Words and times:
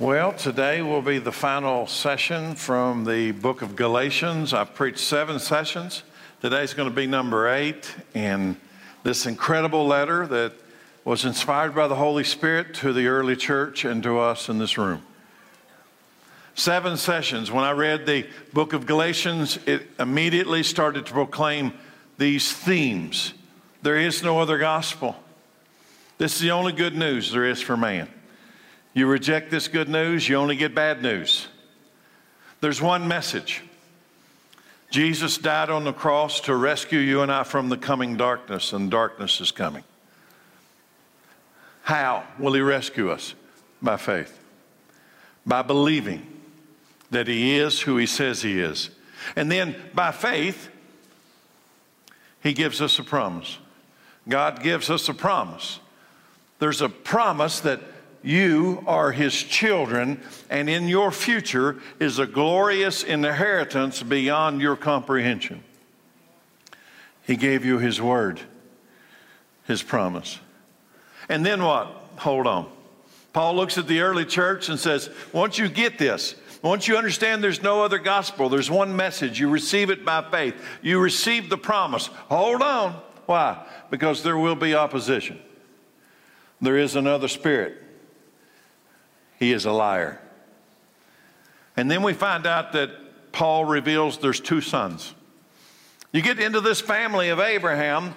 Well, 0.00 0.32
today 0.32 0.82
will 0.82 1.02
be 1.02 1.18
the 1.20 1.30
final 1.30 1.86
session 1.86 2.56
from 2.56 3.04
the 3.04 3.30
book 3.30 3.62
of 3.62 3.76
Galatians. 3.76 4.52
I've 4.52 4.74
preached 4.74 4.98
seven 4.98 5.38
sessions. 5.38 6.02
Today's 6.40 6.74
going 6.74 6.88
to 6.88 6.94
be 6.94 7.06
number 7.06 7.48
eight 7.48 7.94
in 8.12 8.56
this 9.04 9.24
incredible 9.24 9.86
letter 9.86 10.26
that 10.26 10.52
was 11.04 11.24
inspired 11.24 11.76
by 11.76 11.86
the 11.86 11.94
Holy 11.94 12.24
Spirit 12.24 12.74
to 12.74 12.92
the 12.92 13.06
early 13.06 13.36
church 13.36 13.84
and 13.84 14.02
to 14.02 14.18
us 14.18 14.48
in 14.48 14.58
this 14.58 14.76
room. 14.76 15.00
Seven 16.56 16.96
sessions. 16.96 17.52
When 17.52 17.62
I 17.62 17.70
read 17.70 18.04
the 18.04 18.26
book 18.52 18.72
of 18.72 18.86
Galatians, 18.86 19.60
it 19.64 19.86
immediately 20.00 20.64
started 20.64 21.06
to 21.06 21.12
proclaim 21.12 21.72
these 22.18 22.52
themes. 22.52 23.32
There 23.82 23.96
is 23.96 24.24
no 24.24 24.40
other 24.40 24.58
gospel. 24.58 25.14
This 26.18 26.34
is 26.34 26.40
the 26.40 26.50
only 26.50 26.72
good 26.72 26.96
news 26.96 27.30
there 27.30 27.44
is 27.44 27.60
for 27.60 27.76
man. 27.76 28.08
You 28.94 29.06
reject 29.06 29.50
this 29.50 29.68
good 29.68 29.88
news, 29.88 30.28
you 30.28 30.36
only 30.36 30.56
get 30.56 30.74
bad 30.74 31.02
news. 31.02 31.48
There's 32.60 32.80
one 32.80 33.06
message 33.06 33.62
Jesus 34.94 35.38
died 35.38 35.70
on 35.70 35.82
the 35.82 35.92
cross 35.92 36.40
to 36.42 36.54
rescue 36.54 37.00
you 37.00 37.22
and 37.22 37.32
I 37.32 37.42
from 37.42 37.68
the 37.68 37.76
coming 37.76 38.16
darkness, 38.16 38.72
and 38.72 38.88
darkness 38.88 39.40
is 39.40 39.50
coming. 39.50 39.82
How 41.82 42.22
will 42.38 42.52
He 42.52 42.60
rescue 42.60 43.10
us? 43.10 43.34
By 43.82 43.96
faith, 43.96 44.38
by 45.44 45.62
believing 45.62 46.24
that 47.10 47.26
He 47.26 47.56
is 47.56 47.80
who 47.80 47.96
He 47.96 48.06
says 48.06 48.42
He 48.42 48.60
is. 48.60 48.90
And 49.34 49.50
then 49.50 49.74
by 49.94 50.12
faith, 50.12 50.68
He 52.40 52.52
gives 52.52 52.80
us 52.80 52.96
a 53.00 53.02
promise. 53.02 53.58
God 54.28 54.62
gives 54.62 54.90
us 54.90 55.08
a 55.08 55.14
promise. 55.14 55.80
There's 56.60 56.80
a 56.80 56.88
promise 56.88 57.58
that 57.60 57.80
you 58.24 58.82
are 58.86 59.12
his 59.12 59.34
children, 59.34 60.20
and 60.48 60.70
in 60.70 60.88
your 60.88 61.12
future 61.12 61.76
is 62.00 62.18
a 62.18 62.26
glorious 62.26 63.02
inheritance 63.02 64.02
beyond 64.02 64.62
your 64.62 64.76
comprehension. 64.76 65.62
He 67.26 67.36
gave 67.36 67.66
you 67.66 67.78
his 67.78 68.00
word, 68.00 68.40
his 69.66 69.82
promise. 69.82 70.40
And 71.28 71.44
then 71.44 71.62
what? 71.62 71.86
Hold 72.16 72.46
on. 72.46 72.70
Paul 73.34 73.56
looks 73.56 73.76
at 73.76 73.86
the 73.86 74.00
early 74.00 74.24
church 74.24 74.70
and 74.70 74.80
says, 74.80 75.10
Once 75.32 75.58
you 75.58 75.68
get 75.68 75.98
this, 75.98 76.34
once 76.62 76.88
you 76.88 76.96
understand 76.96 77.44
there's 77.44 77.62
no 77.62 77.82
other 77.82 77.98
gospel, 77.98 78.48
there's 78.48 78.70
one 78.70 78.96
message, 78.96 79.38
you 79.38 79.50
receive 79.50 79.90
it 79.90 80.02
by 80.02 80.22
faith, 80.30 80.54
you 80.80 80.98
receive 80.98 81.50
the 81.50 81.58
promise. 81.58 82.06
Hold 82.06 82.62
on. 82.62 83.02
Why? 83.26 83.66
Because 83.90 84.22
there 84.22 84.38
will 84.38 84.54
be 84.54 84.74
opposition. 84.74 85.38
There 86.62 86.78
is 86.78 86.96
another 86.96 87.28
spirit 87.28 87.83
he 89.38 89.52
is 89.52 89.64
a 89.64 89.72
liar. 89.72 90.20
And 91.76 91.90
then 91.90 92.02
we 92.02 92.12
find 92.12 92.46
out 92.46 92.72
that 92.72 93.32
Paul 93.32 93.64
reveals 93.64 94.18
there's 94.18 94.40
two 94.40 94.60
sons. 94.60 95.14
You 96.12 96.22
get 96.22 96.38
into 96.38 96.60
this 96.60 96.80
family 96.80 97.30
of 97.30 97.40
Abraham, 97.40 98.14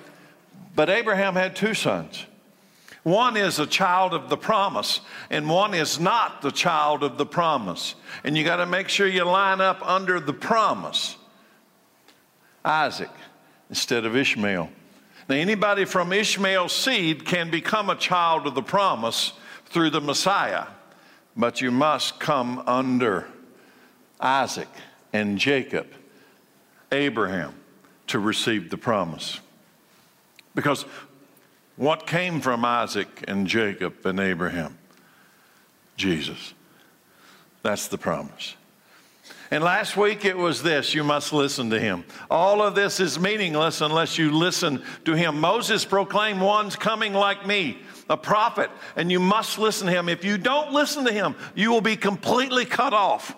but 0.76 0.90
Abraham 0.90 1.34
had 1.34 1.56
two 1.56 1.74
sons. 1.74 2.26
One 3.02 3.38
is 3.38 3.58
a 3.58 3.66
child 3.66 4.14
of 4.14 4.30
the 4.30 4.38
promise, 4.38 5.00
and 5.30 5.50
one 5.50 5.74
is 5.74 6.00
not 6.00 6.42
the 6.42 6.52
child 6.52 7.04
of 7.04 7.18
the 7.18 7.26
promise. 7.26 7.96
And 8.24 8.38
you 8.38 8.44
got 8.44 8.58
to 8.58 8.66
make 8.66 8.90
sure 8.90 9.08
you 9.08 9.24
line 9.24 9.62
up 9.62 9.82
under 9.88 10.20
the 10.20 10.34
promise. 10.34 11.16
Isaac 12.64 13.10
instead 13.70 14.06
of 14.06 14.16
Ishmael. 14.16 14.70
Now, 15.30 15.36
anybody 15.36 15.86
from 15.86 16.14
Ishmael's 16.14 16.74
seed 16.74 17.26
can 17.26 17.50
become 17.50 17.90
a 17.90 17.96
child 17.96 18.46
of 18.46 18.56
the 18.56 18.62
promise 18.62 19.34
through 19.66 19.90
the 19.90 20.02
Messiah 20.02 20.68
but 21.38 21.62
you 21.62 21.72
must 21.72 22.20
come 22.20 22.64
under 22.66 23.28
Isaac 24.20 24.68
and 25.14 25.38
Jacob, 25.38 25.88
Abraham, 26.92 27.54
to 28.08 28.20
receive 28.20 28.70
the 28.72 28.78
promise. 28.78 29.40
Because 30.56 30.86
what 31.76 32.08
came 32.08 32.42
from 32.42 32.66
Isaac 32.66 33.24
and 33.28 33.46
Jacob 33.46 34.04
and 34.06 34.20
Abraham? 34.20 34.78
Jesus. 35.96 36.56
That's 37.62 37.88
the 37.88 37.98
promise. 37.98 38.56
And 39.52 39.64
last 39.64 39.96
week 39.96 40.26
it 40.26 40.38
was 40.38 40.64
this 40.64 40.96
you 40.96 41.04
must 41.04 41.32
listen 41.32 41.70
to 41.70 41.80
him. 41.80 42.04
All 42.30 42.62
of 42.62 42.76
this 42.76 43.00
is 43.00 43.20
meaningless 43.20 43.82
unless 43.82 44.18
you 44.18 44.32
listen 44.32 44.84
to 45.06 45.14
him. 45.14 45.40
Moses 45.40 45.86
proclaimed, 45.86 46.42
One's 46.42 46.76
coming 46.76 47.14
like 47.14 47.46
me 47.46 47.78
a 48.10 48.18
prophet, 48.18 48.70
and 48.96 49.12
you 49.12 49.20
must 49.20 49.60
listen 49.60 49.88
to 49.88 49.94
him. 49.94 50.10
If 50.10 50.24
you 50.24 50.38
don't 50.38 50.72
listen 50.72 51.06
to 51.06 51.12
him, 51.12 51.36
you 51.56 51.72
will 51.72 51.82
be 51.82 51.96
completely 51.96 52.66
cut 52.66 52.94
off. 52.94 53.36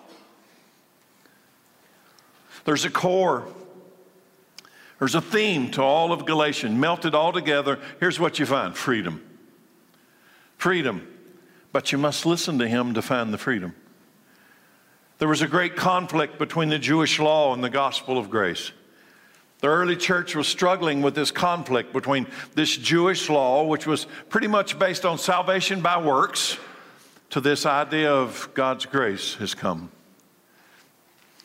There's 2.64 2.84
a 2.84 2.90
core, 2.90 3.48
there's 4.98 5.14
a 5.14 5.20
theme 5.20 5.70
to 5.72 5.82
all 5.82 6.12
of 6.12 6.26
Galatians, 6.26 6.78
melted 6.78 7.14
all 7.14 7.32
together. 7.32 7.78
Here's 8.00 8.20
what 8.20 8.38
you 8.38 8.46
find 8.46 8.76
freedom. 8.76 9.22
Freedom. 10.56 11.06
But 11.72 11.90
you 11.90 11.98
must 11.98 12.26
listen 12.26 12.58
to 12.58 12.68
him 12.68 12.94
to 12.94 13.02
find 13.02 13.32
the 13.32 13.38
freedom. 13.38 13.74
There 15.18 15.28
was 15.28 15.42
a 15.42 15.46
great 15.46 15.76
conflict 15.76 16.38
between 16.38 16.68
the 16.68 16.78
Jewish 16.78 17.18
law 17.18 17.54
and 17.54 17.62
the 17.62 17.70
gospel 17.70 18.18
of 18.18 18.28
grace. 18.28 18.72
The 19.60 19.68
early 19.68 19.96
church 19.96 20.34
was 20.34 20.48
struggling 20.48 21.02
with 21.02 21.14
this 21.14 21.30
conflict 21.30 21.92
between 21.92 22.26
this 22.54 22.76
Jewish 22.76 23.28
law, 23.28 23.64
which 23.64 23.86
was 23.86 24.06
pretty 24.30 24.46
much 24.46 24.78
based 24.78 25.04
on 25.04 25.18
salvation 25.18 25.82
by 25.82 26.00
works, 26.00 26.58
to 27.30 27.40
this 27.40 27.66
idea 27.66 28.12
of 28.12 28.48
God's 28.54 28.86
grace 28.86 29.34
has 29.34 29.54
come. 29.54 29.90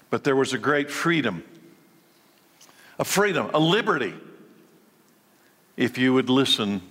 But 0.09 0.23
there 0.23 0.35
was 0.35 0.53
a 0.53 0.57
great 0.57 0.89
freedom, 0.89 1.43
a 2.97 3.03
freedom, 3.03 3.51
a 3.53 3.59
liberty, 3.59 4.13
if 5.77 5.97
you 5.97 6.13
would 6.13 6.29
listen 6.29 6.81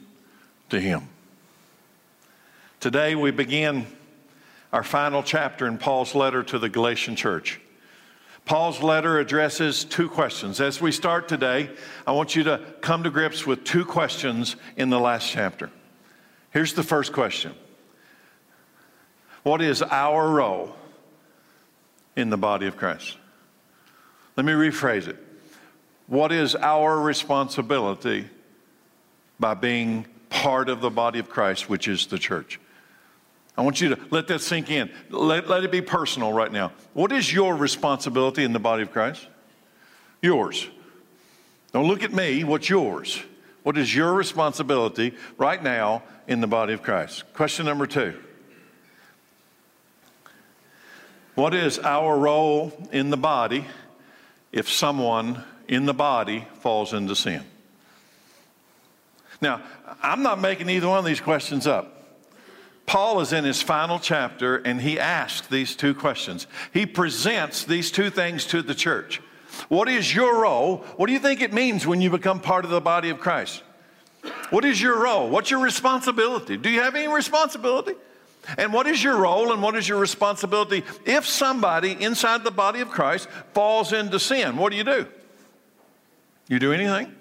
to 0.68 0.78
Him. 0.78 1.08
Today 2.80 3.14
we 3.14 3.30
begin 3.30 3.86
our 4.72 4.82
final 4.82 5.22
chapter 5.22 5.66
in 5.66 5.78
Paul's 5.78 6.14
letter 6.14 6.42
to 6.42 6.58
the 6.58 6.68
Galatian 6.68 7.16
church. 7.16 7.60
Paul's 8.44 8.82
letter 8.82 9.18
addresses 9.18 9.84
two 9.84 10.08
questions. 10.08 10.60
As 10.60 10.80
we 10.80 10.92
start 10.92 11.28
today, 11.28 11.70
I 12.06 12.12
want 12.12 12.36
you 12.36 12.44
to 12.44 12.60
come 12.82 13.02
to 13.04 13.10
grips 13.10 13.46
with 13.46 13.64
two 13.64 13.86
questions 13.86 14.56
in 14.76 14.90
the 14.90 15.00
last 15.00 15.30
chapter. 15.30 15.70
Here's 16.50 16.74
the 16.74 16.82
first 16.82 17.12
question 17.12 17.54
What 19.42 19.62
is 19.62 19.82
our 19.82 20.28
role 20.28 20.76
in 22.16 22.28
the 22.28 22.36
body 22.36 22.66
of 22.66 22.76
Christ? 22.76 23.16
Let 24.36 24.44
me 24.44 24.52
rephrase 24.52 25.08
it. 25.08 25.16
What 26.06 26.30
is 26.30 26.54
our 26.54 27.00
responsibility 27.00 28.28
by 29.40 29.54
being 29.54 30.06
part 30.28 30.68
of 30.68 30.82
the 30.82 30.90
body 30.90 31.18
of 31.18 31.30
Christ, 31.30 31.70
which 31.70 31.88
is 31.88 32.06
the 32.06 32.18
church? 32.18 32.60
I 33.56 33.62
want 33.62 33.80
you 33.80 33.94
to 33.94 34.00
let 34.10 34.26
that 34.28 34.40
sink 34.40 34.70
in. 34.70 34.90
Let, 35.10 35.48
let 35.48 35.62
it 35.62 35.70
be 35.70 35.80
personal 35.80 36.32
right 36.32 36.50
now. 36.50 36.72
What 36.92 37.12
is 37.12 37.32
your 37.32 37.54
responsibility 37.54 38.42
in 38.42 38.52
the 38.52 38.58
body 38.58 38.82
of 38.82 38.90
Christ? 38.90 39.26
Yours. 40.20 40.66
Don't 41.72 41.86
look 41.86 42.02
at 42.02 42.12
me. 42.12 42.44
What's 42.44 42.68
yours? 42.68 43.22
What 43.62 43.78
is 43.78 43.94
your 43.94 44.12
responsibility 44.14 45.14
right 45.38 45.62
now 45.62 46.02
in 46.26 46.40
the 46.40 46.46
body 46.46 46.72
of 46.72 46.82
Christ? 46.82 47.24
Question 47.32 47.66
number 47.66 47.86
two 47.86 48.14
What 51.34 51.54
is 51.54 51.78
our 51.78 52.18
role 52.18 52.72
in 52.92 53.10
the 53.10 53.16
body 53.16 53.66
if 54.52 54.68
someone 54.68 55.42
in 55.68 55.86
the 55.86 55.94
body 55.94 56.46
falls 56.60 56.92
into 56.92 57.16
sin? 57.16 57.42
Now, 59.40 59.62
I'm 60.02 60.22
not 60.22 60.40
making 60.40 60.68
either 60.70 60.88
one 60.88 60.98
of 60.98 61.04
these 61.04 61.20
questions 61.20 61.66
up. 61.66 62.03
Paul 62.86 63.20
is 63.20 63.32
in 63.32 63.44
his 63.44 63.62
final 63.62 63.98
chapter 63.98 64.56
and 64.56 64.80
he 64.80 64.98
asks 64.98 65.46
these 65.46 65.74
two 65.74 65.94
questions. 65.94 66.46
He 66.72 66.86
presents 66.86 67.64
these 67.64 67.90
two 67.90 68.10
things 68.10 68.44
to 68.46 68.62
the 68.62 68.74
church. 68.74 69.20
What 69.68 69.88
is 69.88 70.14
your 70.14 70.42
role? 70.42 70.78
What 70.96 71.06
do 71.06 71.12
you 71.12 71.18
think 71.18 71.40
it 71.40 71.52
means 71.52 71.86
when 71.86 72.00
you 72.00 72.10
become 72.10 72.40
part 72.40 72.64
of 72.64 72.70
the 72.70 72.80
body 72.80 73.10
of 73.10 73.20
Christ? 73.20 73.62
What 74.50 74.64
is 74.64 74.80
your 74.80 75.02
role? 75.02 75.28
What's 75.28 75.50
your 75.50 75.60
responsibility? 75.60 76.56
Do 76.56 76.70
you 76.70 76.80
have 76.80 76.94
any 76.94 77.08
responsibility? 77.08 77.94
And 78.58 78.72
what 78.72 78.86
is 78.86 79.02
your 79.02 79.16
role 79.16 79.52
and 79.52 79.62
what 79.62 79.74
is 79.74 79.88
your 79.88 79.98
responsibility 79.98 80.84
if 81.06 81.26
somebody 81.26 81.92
inside 81.92 82.44
the 82.44 82.50
body 82.50 82.80
of 82.80 82.90
Christ 82.90 83.28
falls 83.54 83.92
into 83.92 84.18
sin? 84.20 84.56
What 84.56 84.70
do 84.70 84.76
you 84.76 84.84
do? 84.84 85.06
You 86.48 86.58
do 86.58 86.72
anything? 86.72 87.14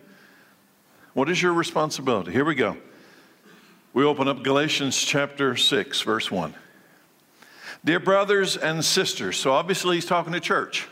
What 1.13 1.29
is 1.29 1.41
your 1.41 1.53
responsibility? 1.53 2.31
Here 2.31 2.43
we 2.43 2.55
go. 2.55 2.77
We 3.93 4.03
open 4.03 4.27
up 4.27 4.43
Galatians 4.43 4.99
chapter 4.99 5.55
6, 5.55 6.01
verse 6.01 6.31
1. 6.31 6.53
Dear 7.85 7.99
brothers 7.99 8.57
and 8.57 8.83
sisters, 8.83 9.37
so 9.37 9.51
obviously 9.51 9.97
he's 9.97 10.05
talking 10.05 10.33
to 10.33 10.39
church, 10.39 10.87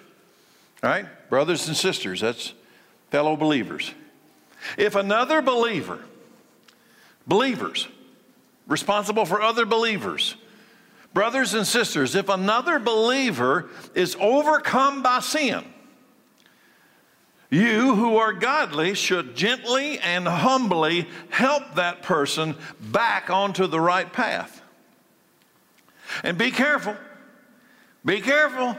right? 0.83 1.06
Brothers 1.30 1.68
and 1.68 1.75
sisters, 1.75 2.21
that's 2.21 2.53
fellow 3.09 3.36
believers. 3.36 3.94
If 4.77 4.95
another 4.95 5.42
believer, 5.42 6.00
believers, 7.25 7.88
responsible 8.68 9.25
for 9.25 9.42
other 9.42 9.65
believers, 9.65 10.36
Brothers 11.13 11.53
and 11.53 11.68
sisters, 11.68 12.15
if 12.15 12.30
another 12.30 12.80
believer 12.80 13.69
is 13.94 14.15
overcome 14.19 15.03
by 15.03 15.19
sin, 15.19 15.65
you 17.51 17.95
who 17.95 18.15
are 18.15 18.33
godly 18.33 18.95
should 18.95 19.36
gently 19.36 20.00
and 20.00 20.27
humbly 20.27 21.07
help 21.30 21.75
that 21.75 22.01
person 22.01 22.56
back 22.80 23.30
onto 23.30 23.68
the 23.68 23.80
right 23.80 24.12
path. 24.12 24.62
And 26.24 26.38
be 26.38 26.50
careful, 26.50 26.95
be 28.03 28.21
careful 28.21 28.77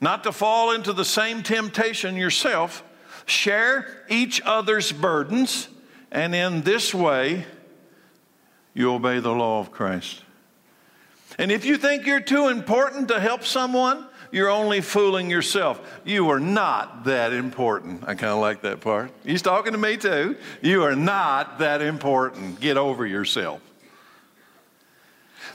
not 0.00 0.22
to 0.24 0.32
fall 0.32 0.72
into 0.72 0.92
the 0.92 1.04
same 1.04 1.42
temptation 1.42 2.14
yourself. 2.14 2.84
Share 3.24 4.04
each 4.08 4.40
other's 4.44 4.92
burdens, 4.92 5.68
and 6.12 6.34
in 6.34 6.62
this 6.62 6.94
way, 6.94 7.46
you 8.74 8.92
obey 8.92 9.18
the 9.18 9.32
law 9.32 9.58
of 9.58 9.72
Christ. 9.72 10.22
And 11.38 11.50
if 11.50 11.64
you 11.64 11.76
think 11.76 12.06
you're 12.06 12.20
too 12.20 12.48
important 12.48 13.08
to 13.08 13.18
help 13.18 13.42
someone, 13.44 14.06
you're 14.32 14.50
only 14.50 14.80
fooling 14.80 15.30
yourself. 15.30 15.80
You 16.04 16.30
are 16.30 16.40
not 16.40 17.04
that 17.04 17.32
important. 17.32 18.02
I 18.04 18.14
kind 18.14 18.32
of 18.32 18.38
like 18.38 18.62
that 18.62 18.80
part. 18.80 19.10
He's 19.24 19.42
talking 19.42 19.72
to 19.72 19.78
me 19.78 19.96
too. 19.96 20.36
You 20.62 20.82
are 20.84 20.96
not 20.96 21.58
that 21.58 21.82
important. 21.82 22.60
Get 22.60 22.76
over 22.76 23.06
yourself. 23.06 23.60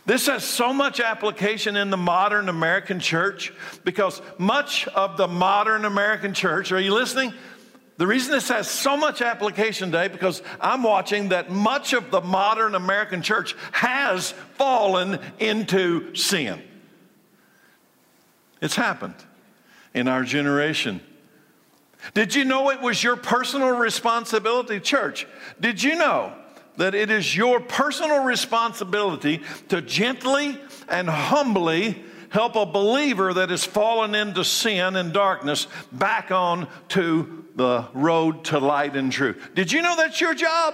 This 0.06 0.28
has 0.28 0.44
so 0.44 0.74
much 0.74 1.00
application 1.00 1.76
in 1.76 1.92
the 1.92 1.98
modern 1.98 2.50
American 2.50 3.00
church 3.00 3.54
because 3.84 4.22
much 4.38 4.88
of 4.88 5.16
the 5.18 5.28
modern 5.28 5.86
American 5.86 6.34
church, 6.34 6.72
are 6.72 6.80
you 6.80 6.94
listening? 6.94 7.34
The 7.98 8.08
reason 8.08 8.32
this 8.32 8.50
has 8.50 8.68
so 8.68 8.98
much 8.98 9.22
application 9.22 9.92
today 9.92 10.08
because 10.08 10.42
I'm 10.60 10.82
watching 10.82 11.30
that 11.30 11.52
much 11.52 11.94
of 11.94 12.10
the 12.10 12.22
modern 12.22 12.74
American 12.74 13.22
church 13.22 13.56
has 13.74 14.32
fallen 14.56 15.20
into 15.38 16.16
sin. 16.16 16.64
It's 18.62 18.76
happened 18.76 19.16
in 19.94 20.08
our 20.08 20.24
generation. 20.24 21.02
Did 22.14 22.34
you 22.34 22.46
know 22.46 22.70
it 22.70 22.82
was 22.82 23.04
your 23.04 23.16
personal 23.16 23.72
responsibility, 23.72 24.80
church? 24.80 25.28
Did 25.60 25.82
you 25.84 25.96
know 25.96 26.34
that 26.78 26.96
it 26.96 27.12
is 27.12 27.36
your 27.36 27.60
personal 27.60 28.24
responsibility 28.24 29.42
to 29.70 29.82
gently 29.82 30.60
and 30.88 31.10
humbly 31.10 32.04
help 32.30 32.56
a 32.56 32.66
believer 32.66 33.34
that 33.34 33.50
has 33.50 33.66
fallen 33.66 34.16
into 34.16 34.44
sin 34.44 34.96
and 34.96 35.14
darkness 35.14 35.68
back 35.92 36.32
on 36.32 36.68
to 36.88 37.46
the 37.56 37.86
road 37.94 38.46
to 38.46 38.60
light 38.60 38.96
and 38.96 39.12
truth? 39.12 39.50
Did 39.54 39.72
you 39.72 39.82
know 39.82 39.96
that's 39.96 40.22
your 40.22 40.34
job? 40.34 40.74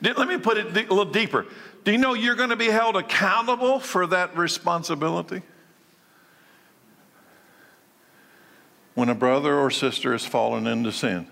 Let 0.00 0.28
me 0.28 0.38
put 0.38 0.56
it 0.56 0.66
a 0.68 0.94
little 0.94 1.04
deeper. 1.04 1.46
Do 1.84 1.92
you 1.92 1.98
know 1.98 2.14
you're 2.14 2.34
going 2.34 2.50
to 2.50 2.56
be 2.56 2.66
held 2.66 2.96
accountable 2.96 3.78
for 3.78 4.06
that 4.06 4.36
responsibility? 4.36 5.42
When 8.94 9.10
a 9.10 9.14
brother 9.14 9.58
or 9.58 9.70
sister 9.70 10.12
has 10.12 10.24
fallen 10.24 10.66
into 10.66 10.92
sin, 10.92 11.26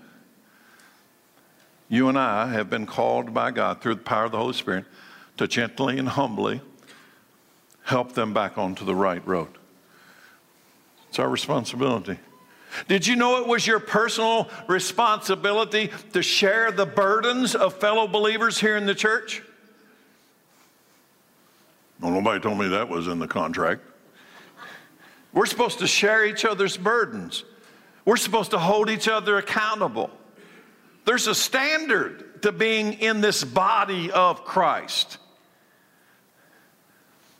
you 1.89 2.07
and 2.07 2.17
I 2.17 2.49
have 2.49 2.69
been 2.69 2.85
called 2.85 3.33
by 3.33 3.51
God 3.51 3.81
through 3.81 3.95
the 3.95 4.01
power 4.01 4.25
of 4.25 4.31
the 4.31 4.37
Holy 4.37 4.53
Spirit 4.53 4.85
to 5.37 5.47
gently 5.47 5.97
and 5.97 6.07
humbly 6.07 6.61
help 7.83 8.13
them 8.13 8.33
back 8.33 8.57
onto 8.57 8.85
the 8.85 8.95
right 8.95 9.25
road. 9.27 9.49
It's 11.09 11.19
our 11.19 11.29
responsibility. 11.29 12.19
Did 12.87 13.05
you 13.05 13.15
know 13.15 13.39
it 13.39 13.47
was 13.47 13.67
your 13.67 13.79
personal 13.79 14.49
responsibility 14.67 15.91
to 16.13 16.21
share 16.23 16.71
the 16.71 16.85
burdens 16.85 17.55
of 17.55 17.75
fellow 17.75 18.07
believers 18.07 18.59
here 18.59 18.77
in 18.77 18.85
the 18.85 18.95
church? 18.95 19.43
Well, 22.03 22.11
nobody 22.11 22.41
told 22.41 22.59
me 22.59 22.67
that 22.67 22.89
was 22.89 23.07
in 23.07 23.19
the 23.19 23.29
contract. 23.29 23.81
We're 25.31 25.45
supposed 25.45 25.79
to 25.79 25.87
share 25.87 26.25
each 26.25 26.43
other's 26.43 26.75
burdens. 26.75 27.45
We're 28.03 28.17
supposed 28.17 28.51
to 28.51 28.59
hold 28.59 28.89
each 28.89 29.07
other 29.07 29.37
accountable. 29.37 30.11
There's 31.05 31.27
a 31.27 31.33
standard 31.33 32.41
to 32.41 32.51
being 32.51 32.93
in 32.93 33.21
this 33.21 33.45
body 33.45 34.11
of 34.11 34.43
Christ. 34.43 35.17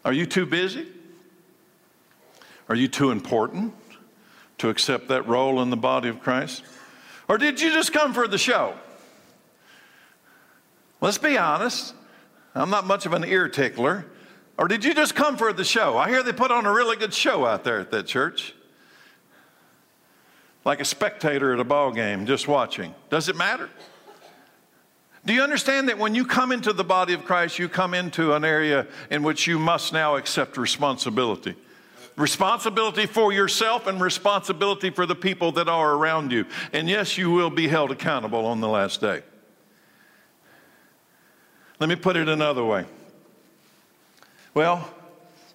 Are 0.05 0.13
you 0.13 0.25
too 0.25 0.45
busy? 0.45 0.87
Are 2.69 2.75
you 2.75 2.87
too 2.87 3.11
important 3.11 3.73
to 4.59 4.69
accept 4.69 5.09
that 5.09 5.27
role 5.27 5.61
in 5.61 5.71
the 5.71 5.77
body 5.77 6.07
of 6.07 6.21
Christ? 6.21 6.63
Or 7.27 7.37
did 7.37 7.59
you 7.59 7.69
just 7.69 7.91
come 7.91 8.13
for 8.13 8.29
the 8.29 8.37
show? 8.37 8.75
Let's 11.01 11.17
be 11.17 11.37
honest. 11.37 11.93
I'm 12.55 12.69
not 12.69 12.87
much 12.87 13.05
of 13.05 13.11
an 13.11 13.25
ear 13.25 13.49
tickler. 13.49 14.05
Or 14.57 14.67
did 14.67 14.85
you 14.85 14.93
just 14.93 15.15
come 15.15 15.37
for 15.37 15.51
the 15.51 15.63
show? 15.63 15.97
I 15.97 16.09
hear 16.09 16.21
they 16.21 16.33
put 16.33 16.51
on 16.51 16.65
a 16.65 16.71
really 16.71 16.95
good 16.95 17.13
show 17.13 17.45
out 17.45 17.63
there 17.63 17.79
at 17.79 17.91
that 17.91 18.05
church. 18.05 18.53
Like 20.63 20.79
a 20.79 20.85
spectator 20.85 21.53
at 21.53 21.59
a 21.59 21.63
ball 21.63 21.91
game, 21.91 22.25
just 22.25 22.47
watching. 22.47 22.93
Does 23.09 23.29
it 23.29 23.35
matter? 23.35 23.69
Do 25.25 25.33
you 25.33 25.41
understand 25.41 25.89
that 25.89 25.97
when 25.97 26.15
you 26.15 26.25
come 26.25 26.51
into 26.51 26.73
the 26.73 26.83
body 26.83 27.13
of 27.13 27.25
Christ, 27.25 27.57
you 27.57 27.69
come 27.69 27.93
into 27.93 28.33
an 28.33 28.43
area 28.43 28.87
in 29.09 29.23
which 29.23 29.47
you 29.47 29.57
must 29.57 29.93
now 29.93 30.17
accept 30.17 30.57
responsibility? 30.57 31.55
Responsibility 32.15 33.07
for 33.07 33.33
yourself 33.33 33.87
and 33.87 33.99
responsibility 33.99 34.89
for 34.89 35.05
the 35.05 35.15
people 35.15 35.51
that 35.53 35.67
are 35.67 35.95
around 35.95 36.31
you. 36.31 36.45
And 36.71 36.87
yes, 36.87 37.17
you 37.17 37.31
will 37.31 37.49
be 37.49 37.67
held 37.67 37.89
accountable 37.89 38.45
on 38.45 38.61
the 38.61 38.67
last 38.67 39.01
day. 39.01 39.23
Let 41.79 41.89
me 41.89 41.95
put 41.95 42.15
it 42.15 42.29
another 42.29 42.63
way. 42.63 42.85
Well, 44.53 44.87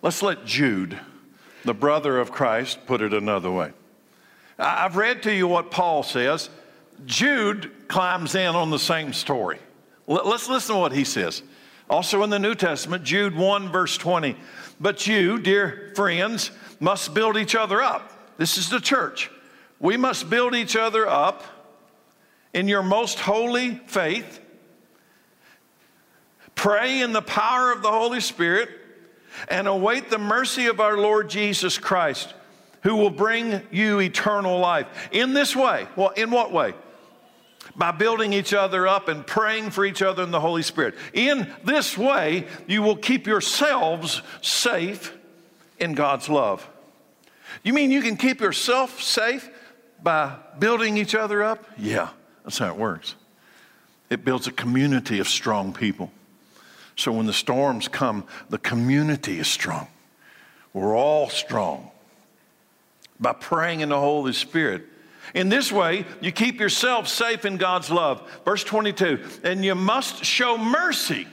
let's 0.03 0.23
let 0.23 0.45
Jude, 0.45 0.99
the 1.65 1.75
brother 1.75 2.19
of 2.19 2.33
Christ, 2.33 2.85
put 2.87 3.01
it 3.01 3.15
another 3.15 3.51
way. 3.51 3.73
I've 4.59 4.97
read 4.97 5.23
to 5.23 5.33
you 5.33 5.47
what 5.47 5.71
Paul 5.71 6.03
says. 6.03 6.51
Jude 7.07 7.71
climbs 7.87 8.35
in 8.35 8.57
on 8.57 8.71
the 8.71 8.79
same 8.79 9.13
story. 9.13 9.59
Let's 10.09 10.49
listen 10.49 10.75
to 10.75 10.81
what 10.81 10.93
he 10.93 11.05
says. 11.05 11.43
Also 11.89 12.25
in 12.25 12.31
the 12.31 12.41
New 12.41 12.57
Testament, 12.57 13.05
Jude 13.05 13.37
1, 13.37 13.71
verse 13.71 13.97
20. 13.97 14.37
But 14.81 15.07
you, 15.07 15.39
dear 15.39 15.93
friends, 15.95 16.51
must 16.81 17.15
build 17.15 17.37
each 17.37 17.55
other 17.55 17.81
up. 17.81 18.37
This 18.37 18.59
is 18.59 18.69
the 18.69 18.81
church. 18.81 19.31
We 19.79 19.97
must 19.97 20.29
build 20.29 20.57
each 20.57 20.75
other 20.75 21.07
up 21.07 21.45
in 22.53 22.67
your 22.67 22.83
most 22.83 23.21
holy 23.21 23.77
faith. 23.87 24.41
Pray 26.57 27.01
in 27.01 27.13
the 27.13 27.23
power 27.23 27.71
of 27.71 27.83
the 27.83 27.91
Holy 27.91 28.21
Spirit 28.21 28.71
and 29.49 29.69
await 29.69 30.11
the 30.11 30.19
mercy 30.19 30.67
of 30.67 30.81
our 30.81 30.97
Lord 30.97 31.31
Jesus 31.31 31.79
Christ, 31.79 32.35
who 32.83 32.97
will 32.97 33.11
bring 33.11 33.61
you 33.71 34.01
eternal 34.01 34.59
life. 34.59 34.87
In 35.13 35.33
this 35.35 35.55
way, 35.55 35.87
well, 35.97 36.11
in 36.11 36.31
what 36.31 36.53
way? 36.53 36.75
By 37.77 37.93
building 37.93 38.33
each 38.33 38.53
other 38.53 38.89
up 38.89 39.09
and 39.09 39.27
praying 39.27 39.71
for 39.71 39.85
each 39.85 40.03
other 40.03 40.23
in 40.23 40.31
the 40.31 40.41
Holy 40.41 40.63
Spirit. 40.63 40.95
In 41.13 41.53
this 41.65 41.97
way, 41.97 42.47
you 42.67 42.83
will 42.83 42.97
keep 42.97 43.27
yourselves 43.27 44.23
safe 44.43 45.17
in 45.79 45.95
God's 45.95 46.29
love. 46.29 46.69
You 47.63 47.73
mean 47.73 47.91
you 47.91 48.03
can 48.03 48.17
keep 48.17 48.41
yourself 48.41 49.01
safe 49.03 49.49
by 50.03 50.37
building 50.59 50.97
each 50.97 51.15
other 51.15 51.43
up? 51.43 51.65
Yeah, 51.77 52.09
that's 52.45 52.59
how 52.59 52.69
it 52.69 52.77
works. 52.77 53.15
It 54.11 54.25
builds 54.25 54.47
a 54.47 54.53
community 54.53 55.19
of 55.19 55.29
strong 55.29 55.73
people. 55.73 56.11
So 56.99 57.13
when 57.13 57.27
the 57.27 57.33
storms 57.33 57.87
come, 57.87 58.25
the 58.51 58.59
community 58.59 59.39
is 59.39 59.47
strong. 59.47 59.87
We're 60.73 60.97
all 60.97 61.29
strong 61.29 61.93
by 63.21 63.35
praying 63.35 63.81
in 63.81 63.91
the 63.91 64.01
Holy 64.01 64.33
Spirit. 64.33 64.83
In 65.33 65.49
this 65.49 65.71
way, 65.71 66.05
you 66.21 66.33
keep 66.33 66.59
yourself 66.59 67.07
safe 67.07 67.45
in 67.45 67.57
God's 67.57 67.89
love. 67.89 68.29
Verse 68.45 68.65
22 68.65 69.23
and 69.45 69.65
you 69.65 69.77
must 69.77 70.25
show 70.25 70.59
mercy. 70.59 71.29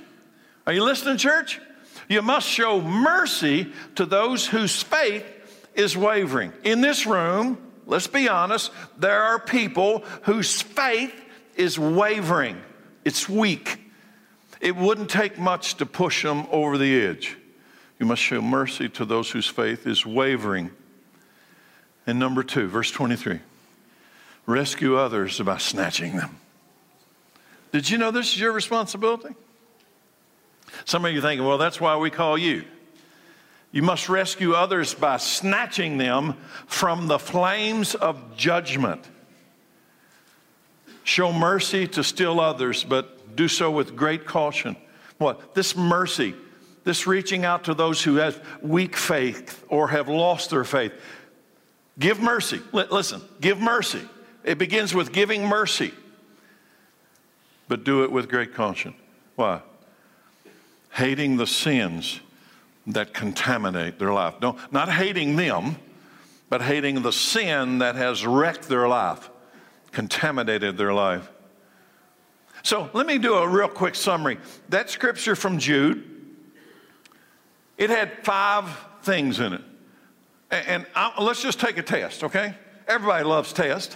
Are 0.67 0.74
you 0.74 0.84
listening, 0.84 1.17
church? 1.17 1.60
You 2.07 2.22
must 2.22 2.48
show 2.48 2.79
mercy 2.79 3.74
to 3.95 4.05
those 4.05 4.45
whose 4.45 4.84
faith 4.84 5.25
is 5.74 5.98
wavering. 5.98 6.53
In 6.63 6.81
this 6.81 7.07
room, 7.07 7.57
let's 7.88 8.07
be 8.07 8.29
honest, 8.29 8.69
there 9.00 9.24
are 9.24 9.39
people 9.39 10.03
whose 10.24 10.62
faith 10.62 11.13
is 11.55 11.79
wavering, 11.79 12.62
it's 13.03 13.27
weak. 13.27 13.79
It 14.65 14.75
wouldn't 14.75 15.12
take 15.12 15.38
much 15.38 15.75
to 15.75 15.86
push 15.86 16.24
them 16.24 16.48
over 16.50 16.79
the 16.79 17.05
edge. 17.05 17.38
You 18.00 18.07
must 18.07 18.19
show 18.19 18.41
mercy 18.41 18.89
to 18.89 19.05
those 19.05 19.29
whose 19.29 19.45
faith 19.45 19.86
is 19.86 20.07
wavering. 20.07 20.72
And 22.07 22.17
number 22.17 22.41
two, 22.41 22.67
verse 22.67 22.89
23 22.89 23.41
rescue 24.48 24.98
others 24.98 25.39
by 25.39 25.60
snatching 25.60 26.15
them. 26.15 26.39
Did 27.74 27.88
you 27.91 28.00
know 28.00 28.10
this 28.10 28.34
is 28.34 28.39
your 28.39 28.53
responsibility? 28.53 29.36
Some 30.86 31.05
of 31.05 31.13
you 31.13 31.22
thinking, 31.22 31.45
well, 31.45 31.60
that's 31.60 31.79
why 31.79 31.98
we 31.98 32.10
call 32.10 32.36
you. 32.36 32.63
You 33.72 33.84
must 33.84 34.10
rescue 34.10 34.53
others 34.53 34.95
by 34.95 35.17
snatching 35.17 36.00
them 36.00 36.38
from 36.65 37.05
the 37.05 37.19
flames 37.19 37.93
of 37.93 38.36
judgment. 38.36 39.07
Show 41.03 41.31
mercy 41.31 41.86
to 41.89 42.03
still 42.03 42.39
others, 42.39 42.84
but 42.84 43.14
do 43.36 43.48
so 43.48 43.72
with 43.72 43.96
great 43.96 44.25
caution. 44.25 44.75
What? 45.18 45.56
This 45.56 45.75
mercy, 45.75 46.36
this 46.84 47.08
reaching 47.08 47.46
out 47.46 47.65
to 47.65 47.74
those 47.74 48.04
who 48.04 48.15
have 48.15 48.46
weak 48.62 48.96
faith 48.96 49.63
or 49.70 49.89
have 49.89 50.10
lost 50.10 50.50
their 50.50 50.63
faith. 50.63 50.94
Give 51.98 52.20
mercy. 52.20 52.62
listen, 52.74 53.22
give 53.39 53.60
mercy. 53.60 54.01
It 54.44 54.58
begins 54.58 54.94
with 54.94 55.12
giving 55.12 55.48
mercy, 55.48 55.94
but 57.68 57.84
do 57.84 58.04
it 58.04 58.12
with 58.12 58.30
great 58.30 58.54
caution. 58.54 58.94
Why? 59.36 59.62
Hating 60.92 61.38
the 61.38 61.48
sins 61.48 62.20
that 62.88 63.13
contaminate 63.13 63.98
their 63.98 64.13
life. 64.13 64.36
No, 64.42 64.58
not 64.72 64.89
hating 64.89 65.36
them, 65.36 65.77
but 66.50 66.62
hating 66.62 67.01
the 67.01 67.12
sin 67.12 67.80
that 67.80 67.96
has 67.96 68.25
wrecked 68.25 68.70
their 68.70 68.88
life, 68.88 69.30
contaminated 69.92 70.77
their 70.77 70.94
life. 70.94 71.30
So 72.65 72.89
let 72.93 73.05
me 73.05 73.19
do 73.19 73.36
a 73.36 73.48
real 73.48 73.67
quick 73.67 73.93
summary. 73.93 74.39
That 74.69 74.89
scripture 74.89 75.36
from 75.36 75.60
Jude, 75.60 76.03
it 77.77 77.91
had 77.91 78.25
five 78.25 78.67
things 79.03 79.39
in 79.39 79.53
it. 79.53 79.62
And 80.50 80.88
I, 80.95 81.22
let's 81.22 81.43
just 81.43 81.60
take 81.60 81.77
a 81.77 81.84
test, 81.84 82.24
okay? 82.24 82.55
Everybody 82.88 83.24
loves 83.24 83.53
test, 83.53 83.95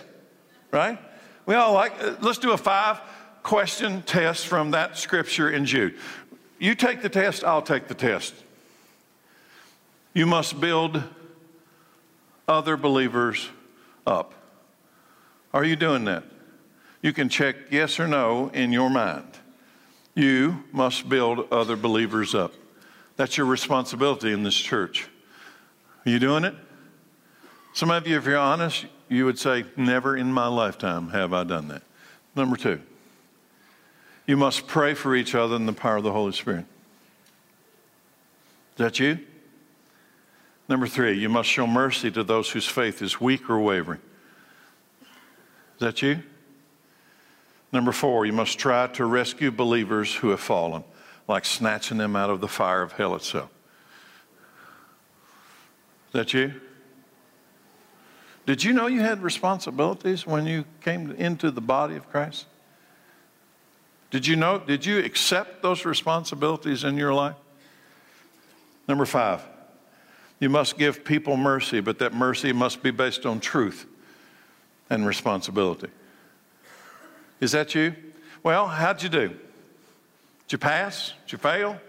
right? 0.69 0.99
We 1.47 1.55
all 1.55 1.73
like, 1.73 1.99
uh, 1.99 2.17
let's 2.21 2.37
do 2.37 2.51
a 2.51 2.57
five 2.57 3.01
question 3.41 4.03
test 4.03 4.45
from 4.45 4.69
that 4.69 4.99
scripture 4.99 5.49
in 5.49 5.65
Jude. 5.65 5.95
You 6.59 6.75
take 6.75 7.01
the 7.01 7.09
test, 7.09 7.43
I'll 7.43 7.63
take 7.63 7.87
the 7.87 7.95
test. 7.95 8.35
You 10.13 10.27
must 10.27 10.61
build 10.61 11.01
other 12.47 12.77
believers 12.77 13.49
up. 14.05 14.35
Are 15.55 15.63
you 15.63 15.75
doing 15.75 16.05
that? 16.05 16.23
You 17.01 17.13
can 17.13 17.29
check 17.29 17.55
yes 17.71 17.99
or 17.99 18.07
no 18.07 18.49
in 18.53 18.71
your 18.71 18.89
mind. 18.89 19.27
You 20.15 20.63
must 20.71 21.07
build 21.07 21.47
other 21.51 21.75
believers 21.75 22.35
up. 22.35 22.53
That's 23.15 23.37
your 23.37 23.45
responsibility 23.45 24.31
in 24.31 24.43
this 24.43 24.55
church. 24.55 25.07
Are 26.05 26.09
you 26.09 26.19
doing 26.19 26.43
it? 26.43 26.55
Some 27.73 27.91
of 27.91 28.07
you, 28.07 28.17
if 28.17 28.25
you're 28.25 28.37
honest, 28.37 28.85
you 29.07 29.25
would 29.25 29.39
say, 29.39 29.65
Never 29.77 30.17
in 30.17 30.31
my 30.33 30.47
lifetime 30.47 31.09
have 31.09 31.33
I 31.33 31.43
done 31.43 31.67
that. 31.69 31.83
Number 32.35 32.57
two, 32.57 32.81
you 34.25 34.37
must 34.37 34.67
pray 34.67 34.93
for 34.93 35.15
each 35.15 35.35
other 35.35 35.55
in 35.55 35.65
the 35.65 35.73
power 35.73 35.97
of 35.97 36.03
the 36.03 36.11
Holy 36.11 36.33
Spirit. 36.33 36.65
Is 38.73 38.77
that 38.77 38.99
you? 38.99 39.19
Number 40.67 40.87
three, 40.87 41.17
you 41.17 41.29
must 41.29 41.49
show 41.49 41.65
mercy 41.65 42.11
to 42.11 42.23
those 42.23 42.49
whose 42.51 42.67
faith 42.67 43.01
is 43.01 43.19
weak 43.19 43.49
or 43.49 43.59
wavering. 43.59 44.01
Is 45.75 45.79
that 45.79 46.01
you? 46.01 46.21
Number 47.71 47.91
four, 47.91 48.25
you 48.25 48.33
must 48.33 48.57
try 48.57 48.87
to 48.87 49.05
rescue 49.05 49.51
believers 49.51 50.15
who 50.15 50.29
have 50.29 50.39
fallen, 50.39 50.83
like 51.27 51.45
snatching 51.45 51.97
them 51.97 52.15
out 52.15 52.29
of 52.29 52.41
the 52.41 52.47
fire 52.47 52.81
of 52.81 52.93
hell 52.93 53.15
itself. 53.15 53.49
Is 56.07 56.13
that 56.13 56.33
you? 56.33 56.53
Did 58.47 58.63
you 58.63 58.73
know 58.73 58.87
you 58.87 59.01
had 59.01 59.21
responsibilities 59.21 60.25
when 60.25 60.47
you 60.47 60.65
came 60.81 61.11
into 61.11 61.51
the 61.51 61.61
body 61.61 61.95
of 61.95 62.09
Christ? 62.09 62.47
Did 64.09 64.25
you 64.25 64.35
know, 64.35 64.57
did 64.57 64.87
you 64.87 64.97
accept 64.97 65.61
those 65.61 65.85
responsibilities 65.85 66.83
in 66.83 66.97
your 66.97 67.13
life? 67.13 67.35
Number 68.87 69.05
five, 69.05 69.43
you 70.39 70.49
must 70.49 70.79
give 70.79 71.05
people 71.05 71.37
mercy, 71.37 71.79
but 71.79 71.99
that 71.99 72.15
mercy 72.15 72.51
must 72.51 72.81
be 72.81 72.89
based 72.89 73.27
on 73.27 73.39
truth 73.39 73.85
and 74.89 75.05
responsibility. 75.05 75.89
Is 77.39 77.51
that 77.53 77.75
you? 77.75 77.95
Well, 78.43 78.67
how'd 78.67 79.01
you 79.03 79.09
do? 79.09 79.27
Did 79.29 79.37
you 80.49 80.57
pass? 80.57 81.13
Did 81.25 81.33
you 81.33 81.37
fail? 81.37 81.79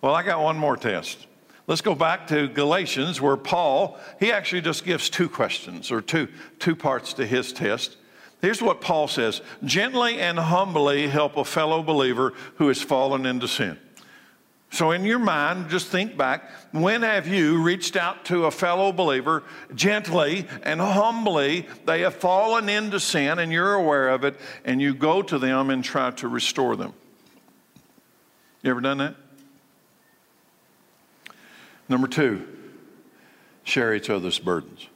Well, 0.00 0.14
I 0.14 0.22
got 0.22 0.42
one 0.42 0.56
more 0.56 0.76
test. 0.76 1.26
Let's 1.66 1.82
go 1.82 1.94
back 1.94 2.26
to 2.28 2.48
Galatians 2.48 3.20
where 3.20 3.36
Paul, 3.36 3.98
he 4.18 4.32
actually 4.32 4.62
just 4.62 4.84
gives 4.84 5.08
two 5.08 5.28
questions 5.28 5.92
or 5.92 6.00
two, 6.00 6.28
two 6.58 6.74
parts 6.74 7.12
to 7.14 7.26
his 7.26 7.52
test. 7.52 7.96
Here's 8.40 8.62
what 8.62 8.80
Paul 8.80 9.06
says 9.06 9.42
gently 9.64 10.18
and 10.18 10.38
humbly 10.38 11.08
help 11.08 11.36
a 11.36 11.44
fellow 11.44 11.82
believer 11.82 12.32
who 12.56 12.68
has 12.68 12.80
fallen 12.80 13.26
into 13.26 13.46
sin. 13.46 13.78
So, 14.72 14.92
in 14.92 15.04
your 15.04 15.18
mind, 15.18 15.68
just 15.68 15.88
think 15.88 16.16
back 16.16 16.48
when 16.70 17.02
have 17.02 17.26
you 17.26 17.60
reached 17.60 17.96
out 17.96 18.24
to 18.26 18.46
a 18.46 18.52
fellow 18.52 18.92
believer 18.92 19.42
gently 19.74 20.46
and 20.62 20.80
humbly? 20.80 21.66
They 21.86 22.02
have 22.02 22.14
fallen 22.14 22.68
into 22.68 23.00
sin 23.00 23.40
and 23.40 23.52
you're 23.52 23.74
aware 23.74 24.10
of 24.10 24.24
it, 24.24 24.36
and 24.64 24.80
you 24.80 24.94
go 24.94 25.22
to 25.22 25.38
them 25.38 25.70
and 25.70 25.82
try 25.82 26.12
to 26.12 26.28
restore 26.28 26.76
them. 26.76 26.92
You 28.62 28.70
ever 28.70 28.80
done 28.80 28.98
that? 28.98 29.16
Number 31.88 32.06
two, 32.06 32.46
share 33.64 33.92
each 33.92 34.08
other's 34.08 34.38
burdens. 34.38 34.86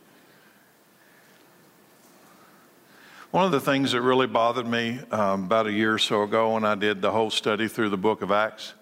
One 3.32 3.44
of 3.44 3.50
the 3.50 3.60
things 3.60 3.90
that 3.90 4.02
really 4.02 4.28
bothered 4.28 4.68
me 4.68 5.00
um, 5.10 5.46
about 5.46 5.66
a 5.66 5.72
year 5.72 5.94
or 5.94 5.98
so 5.98 6.22
ago 6.22 6.54
when 6.54 6.64
I 6.64 6.76
did 6.76 7.02
the 7.02 7.10
whole 7.10 7.30
study 7.30 7.66
through 7.66 7.88
the 7.88 7.96
book 7.96 8.22
of 8.22 8.30
Acts 8.30 8.74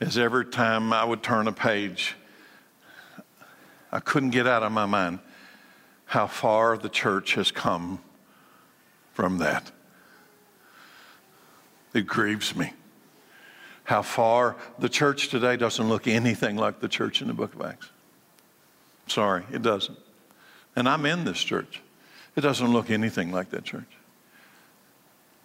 is 0.00 0.18
every 0.18 0.46
time 0.46 0.92
I 0.92 1.04
would 1.04 1.22
turn 1.22 1.46
a 1.48 1.52
page, 1.52 2.16
I 3.90 4.00
couldn't 4.00 4.30
get 4.30 4.46
out 4.46 4.62
of 4.62 4.72
my 4.72 4.86
mind 4.86 5.18
how 6.06 6.26
far 6.26 6.76
the 6.76 6.88
church 6.88 7.34
has 7.34 7.50
come 7.50 7.98
from 9.12 9.38
that. 9.38 9.70
It 11.94 12.06
grieves 12.06 12.56
me 12.56 12.72
how 13.84 14.02
far 14.02 14.56
the 14.78 14.88
church 14.88 15.28
today 15.28 15.56
doesn't 15.56 15.88
look 15.88 16.06
anything 16.06 16.56
like 16.56 16.80
the 16.80 16.88
church 16.88 17.20
in 17.20 17.28
the 17.28 17.34
book 17.34 17.54
of 17.54 17.62
Acts. 17.62 17.90
Sorry, 19.06 19.44
it 19.52 19.62
doesn't. 19.62 19.98
And 20.76 20.88
I'm 20.88 21.04
in 21.04 21.24
this 21.24 21.38
church. 21.42 21.82
It 22.36 22.40
doesn't 22.40 22.72
look 22.72 22.90
anything 22.90 23.32
like 23.32 23.50
that 23.50 23.64
church. 23.64 23.90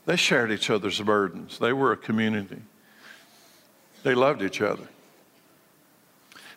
They 0.06 0.16
shared 0.16 0.51
each 0.51 0.70
other's 0.70 1.01
burdens, 1.01 1.60
they 1.60 1.74
were 1.74 1.92
a 1.92 1.98
community. 1.98 2.62
They 4.08 4.16
loved 4.16 4.42
each 4.42 4.62
other. 4.62 4.88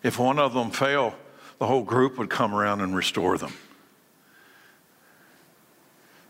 If 0.04 0.20
one 0.20 0.38
of 0.38 0.54
them 0.54 0.70
fell, 0.70 1.16
the 1.58 1.66
whole 1.66 1.82
group 1.82 2.16
would 2.16 2.30
come 2.30 2.54
around 2.54 2.80
and 2.80 2.94
restore 2.94 3.38
them. 3.38 3.52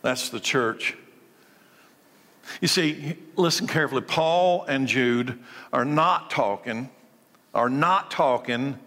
That's 0.01 0.31
the 0.31 0.41
church. 0.41 0.97
You 2.63 2.69
see, 2.69 3.17
listen 3.37 3.67
carefully. 3.67 4.01
Paul 4.01 4.65
and 4.65 4.89
Jude 4.89 5.39
are 5.75 5.85
not 5.85 6.31
talking, 6.31 6.89
are 7.53 7.69
not 7.69 8.11
talking 8.11 8.79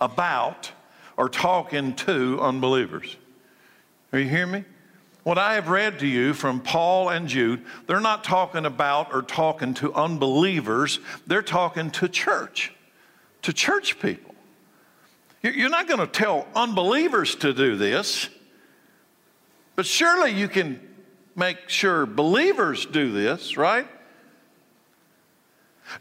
about 0.00 0.70
or 1.16 1.28
talking 1.28 1.96
to 1.96 2.40
unbelievers. 2.40 3.16
Are 4.12 4.20
you 4.20 4.28
hearing 4.28 4.52
me? 4.52 4.64
What 5.26 5.38
I 5.38 5.54
have 5.54 5.66
read 5.70 5.98
to 5.98 6.06
you 6.06 6.34
from 6.34 6.60
Paul 6.60 7.08
and 7.08 7.26
Jude, 7.26 7.64
they're 7.88 7.98
not 7.98 8.22
talking 8.22 8.64
about 8.64 9.12
or 9.12 9.22
talking 9.22 9.74
to 9.74 9.92
unbelievers, 9.92 11.00
they're 11.26 11.42
talking 11.42 11.90
to 11.90 12.08
church, 12.08 12.72
to 13.42 13.52
church 13.52 13.98
people. 13.98 14.36
You're 15.42 15.68
not 15.68 15.88
going 15.88 15.98
to 15.98 16.06
tell 16.06 16.46
unbelievers 16.54 17.34
to 17.34 17.52
do 17.52 17.74
this, 17.76 18.28
but 19.74 19.84
surely 19.84 20.30
you 20.30 20.46
can 20.46 20.80
make 21.34 21.70
sure 21.70 22.06
believers 22.06 22.86
do 22.86 23.10
this, 23.10 23.56
right? 23.56 23.88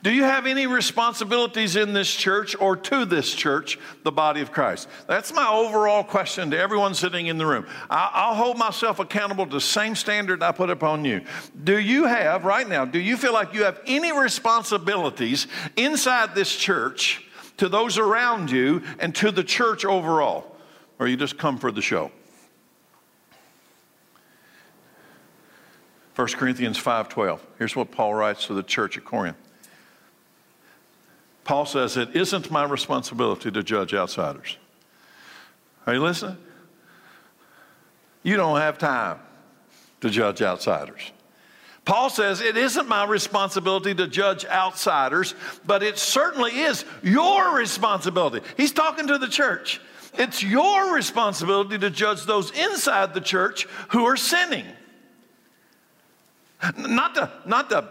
Do 0.02 0.12
you 0.12 0.24
have 0.24 0.46
any 0.46 0.68
responsibilities 0.68 1.76
in 1.76 1.94
this 1.94 2.14
church 2.14 2.56
or 2.60 2.76
to 2.76 3.06
this 3.06 3.34
church, 3.34 3.80
the 4.04 4.12
body 4.12 4.42
of 4.42 4.52
Christ? 4.52 4.88
That's 5.08 5.34
my 5.34 5.48
overall 5.48 6.04
question 6.04 6.52
to 6.52 6.60
everyone 6.60 6.94
sitting 6.94 7.28
in 7.28 7.38
the 7.38 7.46
room. 7.46 7.68
I'll 7.90 8.36
hold 8.36 8.58
myself 8.58 9.00
accountable 9.00 9.46
to 9.46 9.52
the 9.52 9.62
same 9.62 9.96
standard 9.96 10.42
I 10.42 10.52
put 10.52 10.70
upon 10.70 11.06
you. 11.06 11.22
Do 11.64 11.80
you 11.80 12.06
have, 12.06 12.46
right 12.46 12.68
now, 12.68 12.86
do 12.86 13.00
you 13.00 13.16
feel 13.16 13.34
like 13.34 13.54
you 13.54 13.64
have 13.64 13.80
any 13.86 14.12
responsibilities 14.12 15.48
inside 15.76 16.36
this 16.36 16.56
church 16.56 17.24
to 17.58 17.70
those 17.70 17.98
around 17.98 18.52
you 18.52 18.84
and 19.00 19.14
to 19.16 19.32
the 19.32 19.44
church 19.44 19.86
overall? 19.86 20.56
Or 21.00 21.08
you 21.08 21.18
just 21.18 21.38
come 21.38 21.58
for 21.58 21.72
the 21.72 21.82
show? 21.82 22.12
1 26.16 26.28
Corinthians 26.38 26.78
5:12. 26.80 27.40
Here's 27.60 27.76
what 27.76 27.92
Paul 27.92 28.14
writes 28.14 28.48
to 28.48 28.54
the 28.54 28.64
church 28.64 28.98
at 28.98 29.04
Corinth. 29.04 29.38
Paul 31.46 31.66
says, 31.66 31.96
It 31.96 32.16
isn't 32.16 32.52
my 32.52 32.66
responsibility 32.66 33.50
to 33.52 33.64
judge 33.64 33.94
outsiders. 33.94 34.58
Are 35.88 35.94
you 35.94 36.02
listening? 36.02 36.38
You 38.24 38.36
don't 38.36 38.60
have 38.60 38.78
time 38.78 39.20
to 40.02 40.10
judge 40.10 40.42
outsiders. 40.42 41.12
Paul 41.86 42.10
says, 42.10 42.42
It 42.42 42.58
isn't 42.58 42.90
my 42.90 43.06
responsibility 43.06 43.94
to 43.94 44.08
judge 44.08 44.44
outsiders, 44.46 45.36
but 45.66 45.84
it 45.84 46.00
certainly 46.00 46.52
is 46.52 46.84
your 47.04 47.56
responsibility. 47.56 48.46
He's 48.58 48.72
talking 48.72 49.08
to 49.08 49.20
the 49.20 49.28
church. 49.28 49.80
It's 50.18 50.42
your 50.42 50.96
responsibility 50.96 51.78
to 51.78 51.92
judge 51.92 52.24
those 52.24 52.50
inside 52.52 53.14
the 53.14 53.22
church 53.22 53.66
who 53.90 54.06
are 54.06 54.18
sinning. 54.18 54.66
Not 56.76 57.14
to, 57.16 57.32
not 57.46 57.70
to 57.70 57.90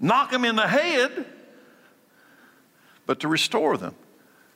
knock 0.00 0.30
them 0.30 0.46
in 0.46 0.56
the 0.56 0.66
head, 0.66 1.26
but 3.06 3.20
to 3.20 3.28
restore 3.28 3.76
them. 3.76 3.94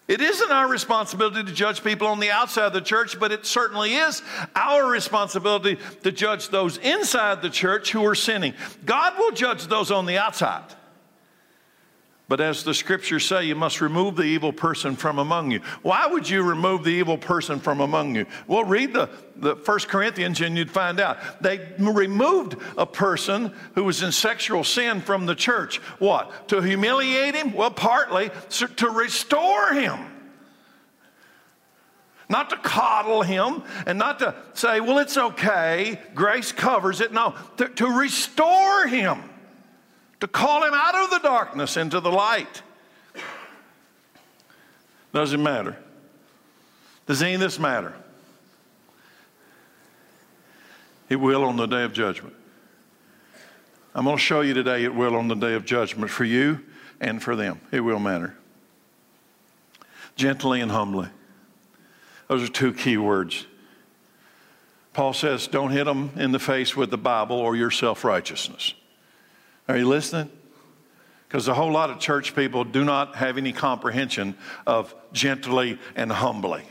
It 0.07 0.21
isn't 0.21 0.53
our 0.53 0.69
responsibility 0.69 1.45
to 1.45 1.53
judge 1.53 1.83
people 1.83 2.09
on 2.09 2.21
the 2.21 2.31
outside 2.31 2.67
of 2.67 2.73
the 2.75 2.83
church, 2.83 3.19
but 3.19 3.33
it 3.33 3.47
certainly 3.47 3.95
is 3.95 4.23
our 4.55 4.87
responsibility 4.87 5.79
to 6.03 6.13
judge 6.13 6.49
those 6.49 6.77
inside 6.77 7.41
the 7.41 7.49
church 7.49 7.91
who 7.91 8.05
are 8.05 8.15
sinning. 8.15 8.53
God 8.85 9.15
will 9.19 9.31
judge 9.31 9.67
those 9.67 9.91
on 9.91 10.05
the 10.05 10.19
outside. 10.19 10.65
But 12.27 12.41
as 12.41 12.65
the 12.65 12.73
scriptures 12.73 13.27
say, 13.27 13.45
you 13.45 13.55
must 13.55 13.83
remove 13.83 14.17
the 14.17 14.23
evil 14.23 14.53
person 14.53 14.97
from 14.97 15.19
among 15.19 15.51
you. 15.51 15.61
Why 15.83 16.07
would 16.07 16.29
you 16.29 16.43
remove 16.43 16.83
the 16.83 16.91
evil 16.91 17.19
person 17.19 17.61
from 17.61 17.81
among 17.81 18.15
you? 18.15 18.25
Well, 18.47 18.65
read 18.65 18.95
the, 18.95 19.11
the 19.37 19.55
1 19.55 19.79
Corinthians 19.81 20.41
and 20.41 20.57
you'd 20.57 20.71
find 20.71 21.01
out. 21.01 21.19
They 21.43 21.69
removed 21.79 22.57
a 22.79 22.87
person 22.87 23.53
who 23.75 23.85
was 23.85 24.03
in 24.03 24.11
sexual 24.11 24.65
sin 24.65 25.03
from 25.03 25.27
the 25.27 25.35
church. 25.35 25.77
What? 25.99 26.49
To 26.49 26.63
humiliate 26.63 27.35
him? 27.35 27.53
Well, 27.53 27.71
partly 27.71 28.31
to 28.49 28.89
restore 28.89 29.75
him. 29.75 29.99
Not 32.31 32.49
to 32.51 32.57
coddle 32.57 33.21
him 33.21 33.65
and 33.87 33.99
not 33.99 34.21
to 34.21 34.35
say, 34.55 34.81
well, 34.81 34.97
it's 34.97 35.19
okay, 35.19 36.01
grace 36.15 36.53
covers 36.53 37.03
it. 37.03 37.13
No, 37.13 37.35
to, 37.59 37.69
to 37.69 37.99
restore 37.99 38.87
him 38.87 39.21
to 40.21 40.29
call 40.29 40.65
him 40.65 40.75
out 40.75 40.95
of 40.95 41.11
the 41.11 41.19
darkness 41.19 41.77
into 41.77 42.01
the 42.01 42.11
light. 42.11 42.63
Doesn't 45.13 45.43
matter. 45.43 45.77
Does 47.07 47.23
any 47.23 47.35
of 47.35 47.41
this 47.41 47.59
matter? 47.59 47.95
It 51.09 51.17
will 51.17 51.45
on 51.45 51.57
the 51.57 51.67
day 51.67 51.85
of 51.85 51.93
judgment. 51.93 52.35
I'm 53.95 54.05
going 54.05 54.17
to 54.17 54.23
show 54.23 54.41
you 54.41 54.55
today 54.55 54.85
it 54.85 54.95
will 54.95 55.15
on 55.15 55.29
the 55.29 55.35
day 55.35 55.55
of 55.55 55.65
judgment 55.65 56.11
for 56.11 56.25
you 56.25 56.61
and 57.01 57.23
for 57.23 57.37
them. 57.37 57.61
It 57.71 57.81
will 57.81 58.01
matter. 58.01 58.35
Gently 60.17 60.61
and 60.61 60.71
humbly. 60.71 61.09
Those 62.29 62.43
are 62.43 62.53
two 62.53 62.73
key 62.73 62.97
words. 62.97 63.47
Paul 64.95 65.13
says, 65.13 65.47
don't 65.47 65.71
hit 65.71 65.85
them 65.85 66.11
in 66.17 66.33
the 66.33 66.39
face 66.39 66.77
with 66.77 66.91
the 66.91 66.99
Bible 66.99 67.37
or 67.37 67.55
your 67.55 67.71
self 67.71 68.05
righteousness. 68.05 68.75
Are 69.69 69.77
you 69.77 69.89
listening? 69.89 70.31
Because 71.27 71.49
a 71.49 71.55
whole 71.55 71.73
lot 71.73 71.91
of 71.91 71.99
church 71.99 72.37
people 72.37 72.65
do 72.65 72.85
not 72.85 73.17
have 73.17 73.39
any 73.39 73.53
comprehension 73.53 74.37
of 74.67 74.95
gently 75.13 75.79
and 75.97 76.13
humbly. 76.13 76.63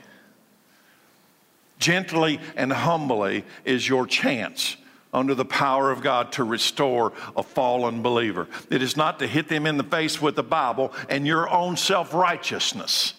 Gently 1.79 2.39
and 2.55 2.71
humbly 2.71 3.43
is 3.65 3.87
your 3.87 4.07
chance 4.07 4.77
under 5.13 5.35
the 5.35 5.45
power 5.45 5.91
of 5.91 6.01
God 6.01 6.31
to 6.33 6.43
restore 6.43 7.13
a 7.35 7.43
fallen 7.43 8.01
believer. 8.01 8.47
It 8.69 8.81
is 8.81 8.95
not 8.95 9.19
to 9.19 9.27
hit 9.27 9.49
them 9.49 9.65
in 9.65 9.77
the 9.77 9.83
face 9.83 10.21
with 10.21 10.35
the 10.35 10.43
Bible 10.43 10.93
and 11.09 11.27
your 11.27 11.49
own 11.49 11.75
self 11.75 12.13
righteousness. 12.13 13.13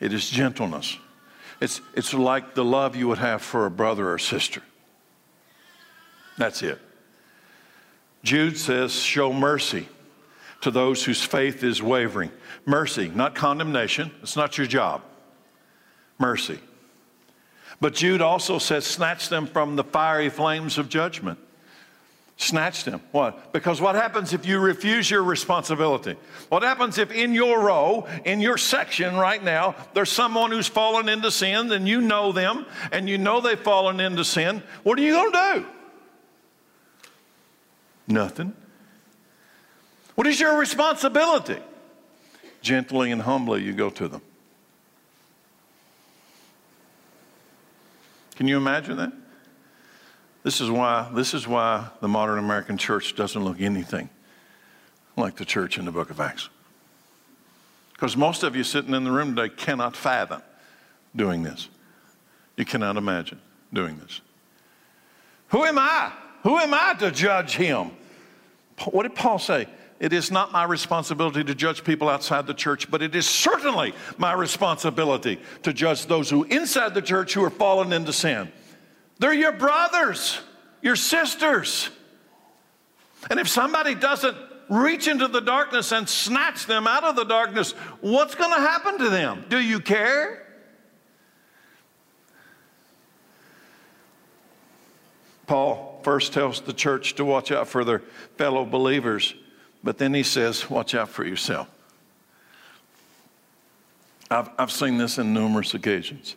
It 0.00 0.12
is 0.12 0.28
gentleness. 0.28 0.98
It's, 1.60 1.80
it's 1.94 2.12
like 2.12 2.54
the 2.54 2.64
love 2.64 2.96
you 2.96 3.08
would 3.08 3.18
have 3.18 3.40
for 3.40 3.66
a 3.66 3.70
brother 3.70 4.12
or 4.12 4.18
sister. 4.18 4.62
That's 6.36 6.62
it. 6.62 6.80
Jude 8.24 8.56
says, 8.56 8.92
Show 8.94 9.32
mercy 9.32 9.88
to 10.62 10.70
those 10.70 11.04
whose 11.04 11.22
faith 11.22 11.62
is 11.62 11.82
wavering. 11.82 12.32
Mercy, 12.64 13.12
not 13.14 13.34
condemnation. 13.34 14.10
It's 14.22 14.36
not 14.36 14.58
your 14.58 14.66
job. 14.66 15.02
Mercy. 16.18 16.58
But 17.80 17.94
Jude 17.94 18.22
also 18.22 18.58
says, 18.58 18.86
Snatch 18.86 19.28
them 19.28 19.46
from 19.46 19.76
the 19.76 19.84
fiery 19.84 20.30
flames 20.30 20.78
of 20.78 20.88
judgment. 20.88 21.38
Snatch 22.36 22.82
them. 22.82 23.00
What? 23.12 23.52
Because 23.52 23.80
what 23.80 23.94
happens 23.94 24.32
if 24.32 24.44
you 24.44 24.58
refuse 24.58 25.08
your 25.08 25.22
responsibility? 25.22 26.16
What 26.48 26.64
happens 26.64 26.98
if 26.98 27.12
in 27.12 27.32
your 27.32 27.60
row, 27.60 28.08
in 28.24 28.40
your 28.40 28.58
section 28.58 29.14
right 29.14 29.42
now, 29.42 29.76
there's 29.92 30.10
someone 30.10 30.50
who's 30.50 30.66
fallen 30.66 31.08
into 31.08 31.30
sin 31.30 31.70
and 31.70 31.86
you 31.86 32.00
know 32.00 32.32
them 32.32 32.66
and 32.90 33.08
you 33.08 33.18
know 33.18 33.40
they've 33.40 33.60
fallen 33.60 34.00
into 34.00 34.24
sin? 34.24 34.64
What 34.82 34.98
are 34.98 35.02
you 35.02 35.12
going 35.12 35.32
to 35.32 35.60
do? 35.60 35.66
Nothing. 38.06 38.54
What 40.14 40.26
is 40.26 40.38
your 40.38 40.58
responsibility? 40.58 41.58
Gently 42.62 43.10
and 43.10 43.22
humbly, 43.22 43.62
you 43.62 43.72
go 43.72 43.90
to 43.90 44.08
them. 44.08 44.22
Can 48.36 48.48
you 48.48 48.56
imagine 48.56 48.96
that? 48.96 49.12
This 50.42 50.60
is 50.60 50.70
why, 50.70 51.10
this 51.14 51.34
is 51.34 51.48
why 51.48 51.88
the 52.00 52.08
modern 52.08 52.38
American 52.38 52.76
church 52.76 53.16
doesn't 53.16 53.42
look 53.42 53.60
anything 53.60 54.10
like 55.16 55.36
the 55.36 55.44
church 55.44 55.78
in 55.78 55.84
the 55.84 55.92
book 55.92 56.10
of 56.10 56.20
Acts. 56.20 56.48
Because 57.92 58.16
most 58.16 58.42
of 58.42 58.54
you 58.54 58.64
sitting 58.64 58.92
in 58.92 59.04
the 59.04 59.10
room 59.10 59.34
today 59.34 59.54
cannot 59.54 59.96
fathom 59.96 60.42
doing 61.16 61.42
this. 61.42 61.68
You 62.56 62.64
cannot 62.64 62.96
imagine 62.96 63.40
doing 63.72 63.98
this. 63.98 64.20
Who 65.48 65.64
am 65.64 65.78
I? 65.78 66.12
Who 66.44 66.58
am 66.58 66.74
I 66.74 66.94
to 67.00 67.10
judge 67.10 67.56
him? 67.56 67.90
What 68.90 69.04
did 69.04 69.14
Paul 69.14 69.38
say? 69.38 69.66
It 69.98 70.12
is 70.12 70.30
not 70.30 70.52
my 70.52 70.64
responsibility 70.64 71.42
to 71.42 71.54
judge 71.54 71.84
people 71.84 72.08
outside 72.10 72.46
the 72.46 72.54
church, 72.54 72.90
but 72.90 73.00
it 73.00 73.14
is 73.14 73.26
certainly 73.26 73.94
my 74.18 74.34
responsibility 74.34 75.40
to 75.62 75.72
judge 75.72 76.04
those 76.06 76.28
who 76.28 76.44
inside 76.44 76.92
the 76.92 77.00
church 77.00 77.32
who 77.32 77.42
are 77.42 77.50
fallen 77.50 77.92
into 77.92 78.12
sin. 78.12 78.52
They're 79.18 79.32
your 79.32 79.52
brothers, 79.52 80.38
your 80.82 80.96
sisters. 80.96 81.88
And 83.30 83.40
if 83.40 83.48
somebody 83.48 83.94
doesn't 83.94 84.36
reach 84.68 85.08
into 85.08 85.28
the 85.28 85.40
darkness 85.40 85.92
and 85.92 86.06
snatch 86.06 86.66
them 86.66 86.86
out 86.86 87.04
of 87.04 87.16
the 87.16 87.24
darkness, 87.24 87.72
what's 88.02 88.34
going 88.34 88.52
to 88.52 88.60
happen 88.60 88.98
to 88.98 89.08
them? 89.08 89.46
Do 89.48 89.58
you 89.58 89.80
care? 89.80 90.46
Paul 95.46 95.93
first 96.04 96.32
tells 96.32 96.60
the 96.60 96.72
church 96.72 97.14
to 97.16 97.24
watch 97.24 97.50
out 97.50 97.66
for 97.66 97.84
their 97.84 98.00
fellow 98.36 98.64
believers, 98.64 99.34
but 99.82 99.98
then 99.98 100.14
he 100.14 100.22
says, 100.22 100.70
watch 100.70 100.94
out 100.94 101.08
for 101.08 101.24
yourself. 101.24 101.68
I've, 104.30 104.48
I've 104.58 104.70
seen 104.70 104.98
this 104.98 105.18
in 105.18 105.34
numerous 105.34 105.74
occasions. 105.74 106.36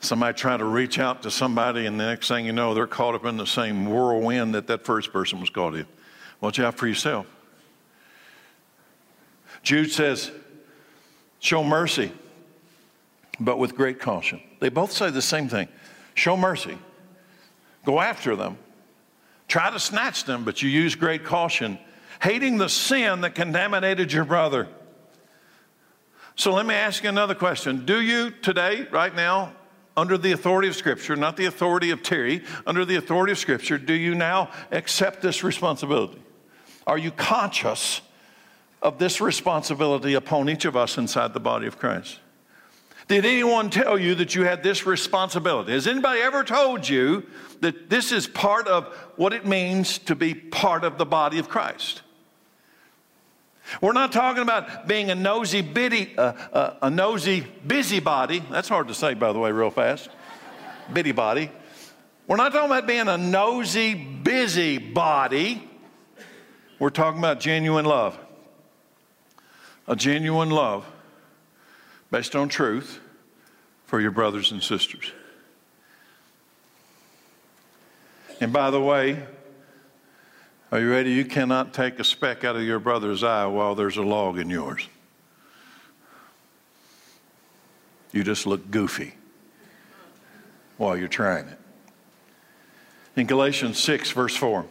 Somebody 0.00 0.36
trying 0.36 0.60
to 0.60 0.64
reach 0.64 0.98
out 0.98 1.22
to 1.22 1.30
somebody, 1.30 1.86
and 1.86 1.98
the 2.00 2.06
next 2.06 2.28
thing 2.28 2.46
you 2.46 2.52
know, 2.52 2.72
they're 2.72 2.86
caught 2.86 3.14
up 3.14 3.24
in 3.24 3.36
the 3.36 3.46
same 3.46 3.86
whirlwind 3.86 4.54
that 4.54 4.66
that 4.68 4.84
first 4.84 5.12
person 5.12 5.40
was 5.40 5.50
caught 5.50 5.74
in. 5.74 5.86
Watch 6.40 6.58
out 6.58 6.76
for 6.76 6.86
yourself. 6.86 7.26
Jude 9.62 9.90
says, 9.90 10.30
show 11.38 11.62
mercy, 11.62 12.12
but 13.38 13.58
with 13.58 13.74
great 13.74 14.00
caution. 14.00 14.40
They 14.58 14.70
both 14.70 14.92
say 14.92 15.10
the 15.10 15.22
same 15.22 15.48
thing 15.48 15.68
show 16.14 16.36
mercy, 16.36 16.78
Go 17.84 18.00
after 18.00 18.36
them. 18.36 18.58
Try 19.48 19.70
to 19.70 19.80
snatch 19.80 20.24
them, 20.24 20.44
but 20.44 20.62
you 20.62 20.68
use 20.68 20.94
great 20.94 21.24
caution, 21.24 21.78
hating 22.22 22.58
the 22.58 22.68
sin 22.68 23.22
that 23.22 23.34
contaminated 23.34 24.12
your 24.12 24.24
brother. 24.24 24.68
So 26.36 26.52
let 26.54 26.66
me 26.66 26.74
ask 26.74 27.02
you 27.02 27.08
another 27.08 27.34
question. 27.34 27.84
Do 27.84 28.00
you 28.00 28.30
today, 28.30 28.86
right 28.90 29.14
now, 29.14 29.52
under 29.96 30.16
the 30.16 30.32
authority 30.32 30.68
of 30.68 30.76
Scripture, 30.76 31.16
not 31.16 31.36
the 31.36 31.46
authority 31.46 31.90
of 31.90 32.02
Terry, 32.02 32.42
under 32.66 32.84
the 32.84 32.96
authority 32.96 33.32
of 33.32 33.38
Scripture, 33.38 33.76
do 33.76 33.92
you 33.92 34.14
now 34.14 34.50
accept 34.70 35.20
this 35.20 35.42
responsibility? 35.42 36.22
Are 36.86 36.96
you 36.96 37.10
conscious 37.10 38.00
of 38.80 38.98
this 38.98 39.20
responsibility 39.20 40.14
upon 40.14 40.48
each 40.48 40.64
of 40.64 40.76
us 40.76 40.96
inside 40.96 41.34
the 41.34 41.40
body 41.40 41.66
of 41.66 41.78
Christ? 41.78 42.18
Did 43.10 43.26
anyone 43.26 43.70
tell 43.70 43.98
you 43.98 44.14
that 44.14 44.36
you 44.36 44.44
had 44.44 44.62
this 44.62 44.86
responsibility? 44.86 45.72
Has 45.72 45.88
anybody 45.88 46.20
ever 46.20 46.44
told 46.44 46.88
you 46.88 47.26
that 47.58 47.90
this 47.90 48.12
is 48.12 48.28
part 48.28 48.68
of 48.68 48.86
what 49.16 49.32
it 49.32 49.44
means 49.44 49.98
to 49.98 50.14
be 50.14 50.32
part 50.32 50.84
of 50.84 50.96
the 50.96 51.04
body 51.04 51.40
of 51.40 51.48
Christ? 51.48 52.02
We're 53.80 53.94
not 53.94 54.12
talking 54.12 54.44
about 54.44 54.86
being 54.86 55.10
a 55.10 55.16
nosy, 55.16 55.60
bitty, 55.60 56.16
uh, 56.16 56.34
uh, 56.52 56.76
a 56.82 56.88
nosy 56.88 57.44
busybody. 57.66 58.44
That's 58.48 58.68
hard 58.68 58.86
to 58.86 58.94
say, 58.94 59.14
by 59.14 59.32
the 59.32 59.40
way, 59.40 59.50
real 59.50 59.72
fast. 59.72 60.08
bitty 60.92 61.10
body. 61.10 61.50
We're 62.28 62.36
not 62.36 62.52
talking 62.52 62.70
about 62.70 62.86
being 62.86 63.08
a 63.08 63.18
nosy, 63.18 63.94
busy 63.94 64.78
body. 64.78 65.68
We're 66.78 66.90
talking 66.90 67.18
about 67.18 67.40
genuine 67.40 67.86
love. 67.86 68.16
A 69.88 69.96
genuine 69.96 70.50
love 70.50 70.86
based 72.10 72.34
on 72.34 72.48
truth 72.48 73.00
for 73.86 74.00
your 74.00 74.10
brothers 74.10 74.52
and 74.52 74.62
sisters. 74.62 75.12
And 78.40 78.52
by 78.52 78.70
the 78.70 78.80
way, 78.80 79.22
are 80.72 80.80
you 80.80 80.90
ready? 80.90 81.12
You 81.12 81.24
cannot 81.24 81.74
take 81.74 81.98
a 81.98 82.04
speck 82.04 82.44
out 82.44 82.56
of 82.56 82.62
your 82.62 82.78
brother's 82.78 83.22
eye 83.22 83.46
while 83.46 83.74
there's 83.74 83.96
a 83.96 84.02
log 84.02 84.38
in 84.38 84.48
yours. 84.48 84.86
You 88.12 88.24
just 88.24 88.46
look 88.46 88.70
goofy 88.70 89.14
while 90.76 90.96
you're 90.96 91.08
trying 91.08 91.46
it. 91.48 91.58
In 93.16 93.26
Galatians 93.26 93.78
6, 93.78 94.12
verse 94.12 94.34
4, 94.34 94.66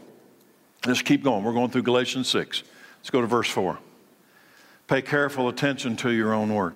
Let's 0.85 1.01
keep 1.01 1.23
going. 1.23 1.43
We're 1.43 1.53
going 1.53 1.69
through 1.69 1.83
Galatians 1.83 2.29
6. 2.29 2.63
Let's 2.99 3.09
go 3.09 3.21
to 3.21 3.27
verse 3.27 3.49
4. 3.49 3.77
Pay 4.87 5.01
careful 5.01 5.49
attention 5.49 5.97
to 5.97 6.11
your 6.11 6.33
own 6.33 6.53
work. 6.53 6.75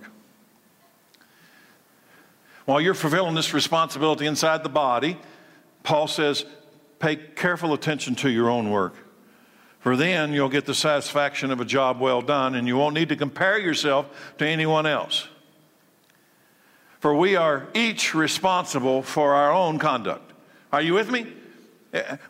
While 2.65 2.79
you're 2.79 2.93
fulfilling 2.93 3.35
this 3.35 3.53
responsibility 3.53 4.25
inside 4.25 4.63
the 4.63 4.69
body, 4.69 5.17
Paul 5.83 6.07
says, 6.07 6.45
pay 6.99 7.17
careful 7.17 7.73
attention 7.73 8.15
to 8.15 8.29
your 8.29 8.49
own 8.49 8.69
work. 8.69 8.95
For 9.81 9.97
then 9.97 10.31
you'll 10.31 10.47
get 10.47 10.65
the 10.65 10.73
satisfaction 10.73 11.51
of 11.51 11.59
a 11.59 11.65
job 11.65 11.99
well 11.99 12.21
done, 12.21 12.55
and 12.55 12.65
you 12.67 12.77
won't 12.77 12.95
need 12.95 13.09
to 13.09 13.17
compare 13.17 13.59
yourself 13.59 14.07
to 14.37 14.47
anyone 14.47 14.85
else. 14.85 15.27
For 17.01 17.13
we 17.13 17.35
are 17.35 17.67
each 17.73 18.15
responsible 18.15 19.01
for 19.01 19.33
our 19.33 19.51
own 19.51 19.77
conduct. 19.77 20.31
Are 20.71 20.81
you 20.81 20.93
with 20.93 21.11
me? 21.11 21.27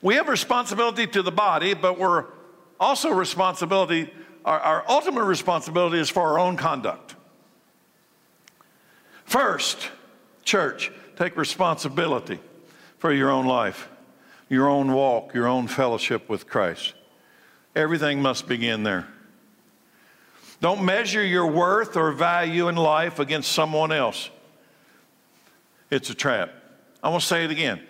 We 0.01 0.15
have 0.15 0.27
responsibility 0.27 1.05
to 1.05 1.21
the 1.21 1.31
body, 1.31 1.75
but 1.75 1.99
we're 1.99 2.25
also 2.79 3.11
responsibility, 3.11 4.11
our, 4.43 4.59
our 4.59 4.85
ultimate 4.89 5.25
responsibility 5.25 5.99
is 5.99 6.09
for 6.09 6.23
our 6.23 6.39
own 6.39 6.57
conduct. 6.57 7.15
First, 9.25 9.89
church, 10.43 10.91
take 11.15 11.37
responsibility 11.37 12.39
for 12.97 13.11
your 13.13 13.29
own 13.29 13.45
life, 13.45 13.89
your 14.49 14.69
own 14.69 14.91
walk, 14.93 15.33
your 15.33 15.47
own 15.47 15.67
fellowship 15.67 16.29
with 16.29 16.47
Christ. 16.47 16.93
Everything 17.75 18.21
must 18.21 18.47
begin 18.47 18.83
there. 18.83 19.07
Don't 20.61 20.83
measure 20.85 21.23
your 21.23 21.47
worth 21.47 21.97
or 21.97 22.11
value 22.11 22.69
in 22.69 22.75
life 22.75 23.19
against 23.19 23.51
someone 23.51 23.91
else. 23.91 24.29
It's 25.89 26.09
a 26.09 26.15
trap. 26.15 26.53
I 27.03 27.09
want 27.09 27.21
to 27.21 27.27
say 27.27 27.43
it 27.43 27.51
again. 27.51 27.81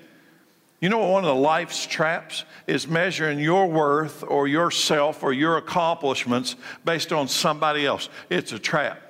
You 0.81 0.89
know 0.89 0.97
what 0.97 1.11
one 1.11 1.23
of 1.23 1.27
the 1.27 1.41
life's 1.41 1.85
traps 1.85 2.43
is 2.67 2.87
measuring 2.87 3.39
your 3.39 3.67
worth 3.67 4.23
or 4.27 4.47
yourself 4.47 5.23
or 5.23 5.31
your 5.31 5.55
accomplishments 5.55 6.55
based 6.83 7.13
on 7.13 7.27
somebody 7.27 7.85
else. 7.85 8.09
It's 8.29 8.51
a 8.51 8.59
trap. 8.59 9.01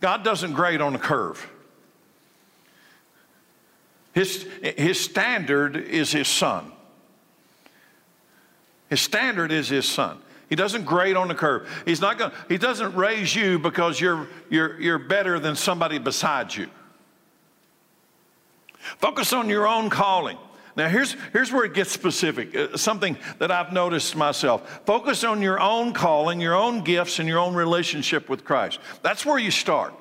God 0.00 0.22
doesn't 0.22 0.52
grade 0.52 0.82
on 0.82 0.94
a 0.94 0.98
curve. 0.98 1.48
His, 4.16 4.46
his 4.62 4.98
standard 4.98 5.76
is 5.76 6.10
his 6.10 6.26
son. 6.26 6.72
His 8.88 9.02
standard 9.02 9.52
is 9.52 9.68
his 9.68 9.86
son. 9.86 10.16
He 10.48 10.56
doesn't 10.56 10.86
grade 10.86 11.16
on 11.16 11.28
the 11.28 11.34
curve. 11.34 11.68
He's 11.84 12.00
not 12.00 12.16
going 12.16 12.32
he 12.48 12.56
doesn't 12.56 12.94
raise 12.94 13.36
you 13.36 13.58
because 13.58 14.00
you're 14.00 14.26
you're 14.48 14.80
you're 14.80 14.98
better 14.98 15.38
than 15.38 15.54
somebody 15.54 15.98
beside 15.98 16.54
you. 16.54 16.68
Focus 18.78 19.34
on 19.34 19.50
your 19.50 19.66
own 19.66 19.90
calling. 19.90 20.38
Now, 20.76 20.88
here's, 20.88 21.16
here's 21.32 21.52
where 21.52 21.64
it 21.64 21.74
gets 21.74 21.90
specific, 21.90 22.54
uh, 22.54 22.76
something 22.76 23.18
that 23.38 23.50
I've 23.50 23.72
noticed 23.72 24.14
myself. 24.14 24.80
Focus 24.86 25.24
on 25.24 25.42
your 25.42 25.58
own 25.58 25.92
calling, 25.92 26.40
your 26.40 26.54
own 26.54 26.84
gifts, 26.84 27.18
and 27.18 27.28
your 27.28 27.38
own 27.38 27.54
relationship 27.54 28.28
with 28.28 28.44
Christ. 28.44 28.78
That's 29.02 29.26
where 29.26 29.38
you 29.38 29.50
start. 29.50 29.94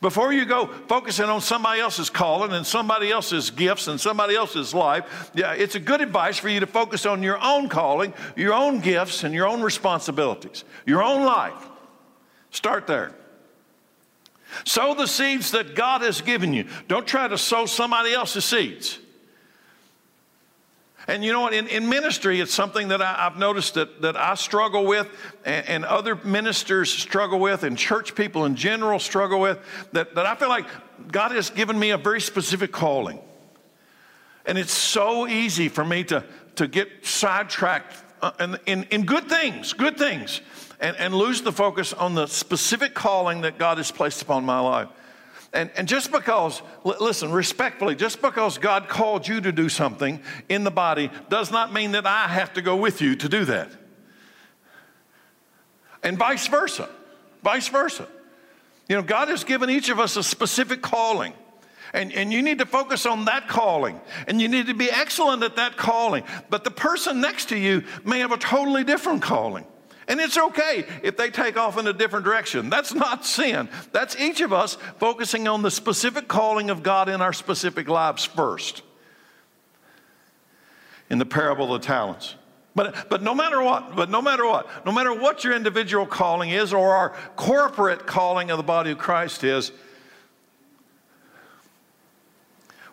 Before 0.00 0.32
you 0.32 0.44
go 0.44 0.66
focusing 0.66 1.26
on 1.26 1.40
somebody 1.40 1.80
else's 1.80 2.10
calling 2.10 2.52
and 2.52 2.66
somebody 2.66 3.10
else's 3.10 3.50
gifts 3.50 3.88
and 3.88 4.00
somebody 4.00 4.36
else's 4.36 4.72
life, 4.74 5.30
yeah, 5.34 5.52
it's 5.52 5.74
a 5.74 5.80
good 5.80 6.00
advice 6.00 6.38
for 6.38 6.48
you 6.48 6.60
to 6.60 6.66
focus 6.66 7.06
on 7.06 7.22
your 7.22 7.38
own 7.42 7.68
calling, 7.68 8.14
your 8.36 8.54
own 8.54 8.80
gifts, 8.80 9.24
and 9.24 9.34
your 9.34 9.46
own 9.46 9.62
responsibilities, 9.62 10.64
your 10.86 11.02
own 11.02 11.24
life. 11.24 11.68
Start 12.50 12.86
there. 12.86 13.12
Sow 14.64 14.94
the 14.94 15.06
seeds 15.06 15.50
that 15.50 15.74
God 15.74 16.02
has 16.02 16.20
given 16.20 16.52
you. 16.52 16.66
Don't 16.86 17.06
try 17.06 17.28
to 17.28 17.38
sow 17.38 17.66
somebody 17.66 18.12
else's 18.12 18.44
seeds. 18.44 18.98
And 21.08 21.24
you 21.24 21.32
know 21.32 21.40
what? 21.40 21.54
In, 21.54 21.66
in 21.68 21.88
ministry, 21.88 22.38
it's 22.38 22.52
something 22.52 22.88
that 22.88 23.00
I, 23.00 23.14
have 23.14 23.38
noticed 23.38 23.74
that, 23.74 24.02
that 24.02 24.14
I 24.14 24.34
struggle 24.34 24.84
with, 24.84 25.08
and, 25.46 25.66
and, 25.66 25.84
other 25.86 26.16
ministers 26.16 26.92
struggle 26.92 27.40
with, 27.40 27.62
and 27.62 27.78
church 27.78 28.14
people 28.14 28.44
in 28.44 28.54
general 28.54 28.98
struggle 28.98 29.40
with, 29.40 29.58
that, 29.92 30.14
that 30.16 30.26
I 30.26 30.34
feel 30.34 30.50
like 30.50 30.66
God 31.10 31.32
has 31.32 31.48
given 31.48 31.78
me 31.78 31.90
a 31.90 31.96
very 31.96 32.20
specific 32.20 32.72
calling. 32.72 33.20
And 34.44 34.58
it's 34.58 34.72
so 34.72 35.26
easy 35.26 35.70
for 35.70 35.82
me 35.82 36.04
to, 36.04 36.24
to 36.56 36.68
get 36.68 37.06
sidetracked 37.06 37.96
uh, 38.20 38.32
in, 38.38 38.58
in, 38.66 38.82
in 38.90 39.06
good 39.06 39.30
things, 39.30 39.72
good 39.72 39.96
things, 39.96 40.42
and, 40.78 40.94
and 40.98 41.14
lose 41.14 41.40
the 41.40 41.52
focus 41.52 41.94
on 41.94 42.14
the 42.14 42.26
specific 42.26 42.92
calling 42.92 43.40
that 43.40 43.58
God 43.58 43.78
has 43.78 43.90
placed 43.90 44.20
upon 44.20 44.44
my 44.44 44.60
life. 44.60 44.88
And, 45.52 45.70
and 45.76 45.88
just 45.88 46.12
because, 46.12 46.60
listen, 46.84 47.32
respectfully, 47.32 47.94
just 47.94 48.20
because 48.20 48.58
God 48.58 48.88
called 48.88 49.26
you 49.26 49.40
to 49.40 49.50
do 49.50 49.68
something 49.68 50.20
in 50.48 50.64
the 50.64 50.70
body 50.70 51.10
does 51.30 51.50
not 51.50 51.72
mean 51.72 51.92
that 51.92 52.06
I 52.06 52.28
have 52.28 52.52
to 52.54 52.62
go 52.62 52.76
with 52.76 53.00
you 53.00 53.16
to 53.16 53.28
do 53.28 53.44
that. 53.46 53.70
And 56.02 56.18
vice 56.18 56.46
versa. 56.48 56.88
Vice 57.42 57.68
versa. 57.68 58.06
You 58.88 58.96
know, 58.96 59.02
God 59.02 59.28
has 59.28 59.44
given 59.44 59.70
each 59.70 59.88
of 59.88 59.98
us 59.98 60.16
a 60.16 60.22
specific 60.22 60.82
calling. 60.82 61.32
And, 61.94 62.12
and 62.12 62.30
you 62.30 62.42
need 62.42 62.58
to 62.58 62.66
focus 62.66 63.06
on 63.06 63.24
that 63.24 63.48
calling. 63.48 64.00
And 64.26 64.42
you 64.42 64.48
need 64.48 64.66
to 64.66 64.74
be 64.74 64.90
excellent 64.90 65.42
at 65.42 65.56
that 65.56 65.78
calling. 65.78 66.24
But 66.50 66.64
the 66.64 66.70
person 66.70 67.22
next 67.22 67.48
to 67.48 67.56
you 67.56 67.84
may 68.04 68.18
have 68.18 68.32
a 68.32 68.36
totally 68.36 68.84
different 68.84 69.22
calling. 69.22 69.64
And 70.08 70.20
it's 70.20 70.38
okay 70.38 70.86
if 71.02 71.18
they 71.18 71.28
take 71.28 71.58
off 71.58 71.78
in 71.78 71.86
a 71.86 71.92
different 71.92 72.24
direction. 72.24 72.70
That's 72.70 72.94
not 72.94 73.26
sin. 73.26 73.68
That's 73.92 74.18
each 74.18 74.40
of 74.40 74.54
us 74.54 74.78
focusing 74.98 75.46
on 75.46 75.60
the 75.60 75.70
specific 75.70 76.28
calling 76.28 76.70
of 76.70 76.82
God 76.82 77.10
in 77.10 77.20
our 77.20 77.34
specific 77.34 77.88
lives 77.88 78.24
first. 78.24 78.82
In 81.10 81.18
the 81.18 81.26
parable 81.26 81.74
of 81.74 81.82
the 81.82 81.86
talents. 81.86 82.34
But, 82.74 83.10
but 83.10 83.22
no 83.22 83.34
matter 83.34 83.62
what, 83.62 83.96
but 83.96 84.08
no 84.08 84.22
matter 84.22 84.46
what, 84.46 84.86
no 84.86 84.92
matter 84.92 85.12
what 85.12 85.44
your 85.44 85.54
individual 85.54 86.06
calling 86.06 86.50
is 86.50 86.72
or 86.72 86.94
our 86.94 87.10
corporate 87.36 88.06
calling 88.06 88.50
of 88.50 88.56
the 88.56 88.62
body 88.62 88.92
of 88.92 88.98
Christ 88.98 89.44
is, 89.44 89.72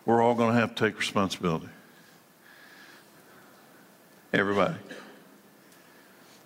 we're 0.04 0.20
all 0.20 0.34
going 0.34 0.54
to 0.54 0.60
have 0.60 0.74
to 0.74 0.86
take 0.86 0.98
responsibility. 0.98 1.68
Everybody 4.32 4.74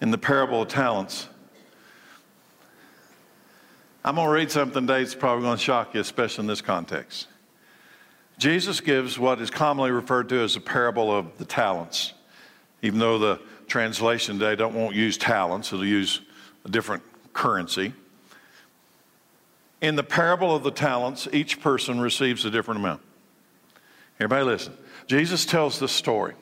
in 0.01 0.11
the 0.11 0.19
parable 0.19 0.63
of 0.63 0.69
talents. 0.69 1.29
I'm 4.05 4.15
going 4.15 4.27
to 4.27 4.33
read 4.33 4.51
something 4.51 4.87
today 4.87 5.03
that's 5.03 5.15
probably 5.15 5.45
going 5.45 5.59
to 5.59 5.63
shock 5.63 5.95
you, 5.95 6.01
especially 6.01 6.43
in 6.43 6.47
this 6.49 6.63
context. 6.63 7.29
Jesus 8.39 8.81
gives 8.81 9.19
what 9.19 9.41
is 9.43 9.51
commonly 9.51 9.91
referred 9.91 10.31
to 10.31 10.41
as 10.41 10.55
the 10.55 10.61
parable 10.61 11.15
of 11.15 11.37
the 11.37 11.45
talents, 11.45 12.15
even 12.81 12.99
though 12.99 13.19
the 13.19 13.41
translation 13.67 14.39
today 14.39 14.57
don't 14.57 14.75
won't 14.75 14.97
use 14.97 15.19
talents, 15.19 15.73
it'll 15.73 15.85
use 15.85 16.23
a 16.65 16.71
different 16.71 17.03
currency. 17.35 17.93
In 19.83 19.97
the 19.97 20.03
parable 20.03 20.55
of 20.55 20.63
the 20.63 20.71
talents, 20.71 21.29
each 21.33 21.61
person 21.61 22.01
receives 22.01 22.45
a 22.47 22.51
different 22.51 22.81
amount. 22.81 23.03
Everybody 24.19 24.45
listen. 24.45 24.75
Jesus 25.07 25.45
tells 25.45 25.79
this 25.79 25.93
story. 25.93 26.35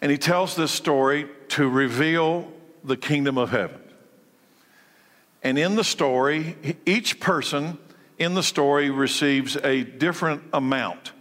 And 0.00 0.10
he 0.10 0.18
tells 0.18 0.56
this 0.56 0.72
story 0.72 1.28
to 1.52 1.68
reveal 1.68 2.50
the 2.82 2.96
kingdom 2.96 3.36
of 3.36 3.50
heaven. 3.50 3.78
And 5.42 5.58
in 5.58 5.76
the 5.76 5.84
story, 5.84 6.56
each 6.86 7.20
person 7.20 7.76
in 8.18 8.32
the 8.32 8.42
story 8.42 8.88
receives 8.88 9.56
a 9.56 9.82
different 9.82 10.42
amount. 10.54 11.12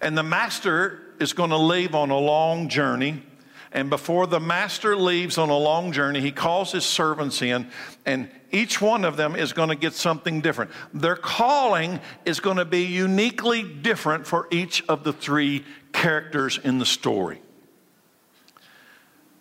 And 0.00 0.18
the 0.18 0.24
master 0.24 1.14
is 1.20 1.34
going 1.34 1.50
to 1.50 1.56
leave 1.56 1.94
on 1.94 2.10
a 2.10 2.18
long 2.18 2.68
journey. 2.68 3.22
And 3.70 3.88
before 3.88 4.26
the 4.26 4.40
master 4.40 4.96
leaves 4.96 5.38
on 5.38 5.48
a 5.48 5.56
long 5.56 5.92
journey, 5.92 6.20
he 6.20 6.32
calls 6.32 6.72
his 6.72 6.84
servants 6.84 7.42
in, 7.42 7.68
and 8.04 8.28
each 8.50 8.80
one 8.80 9.04
of 9.04 9.16
them 9.16 9.36
is 9.36 9.52
going 9.52 9.68
to 9.68 9.76
get 9.76 9.94
something 9.94 10.40
different. 10.40 10.72
Their 10.92 11.16
calling 11.16 12.00
is 12.24 12.40
going 12.40 12.56
to 12.56 12.64
be 12.64 12.82
uniquely 12.82 13.62
different 13.62 14.26
for 14.26 14.48
each 14.50 14.82
of 14.88 15.04
the 15.04 15.12
three 15.12 15.64
characters 15.92 16.58
in 16.58 16.80
the 16.80 16.86
story. 16.86 17.40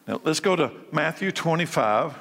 Now, 0.08 0.22
let's 0.24 0.40
go 0.40 0.56
to 0.56 0.72
Matthew 0.92 1.32
25. 1.32 2.14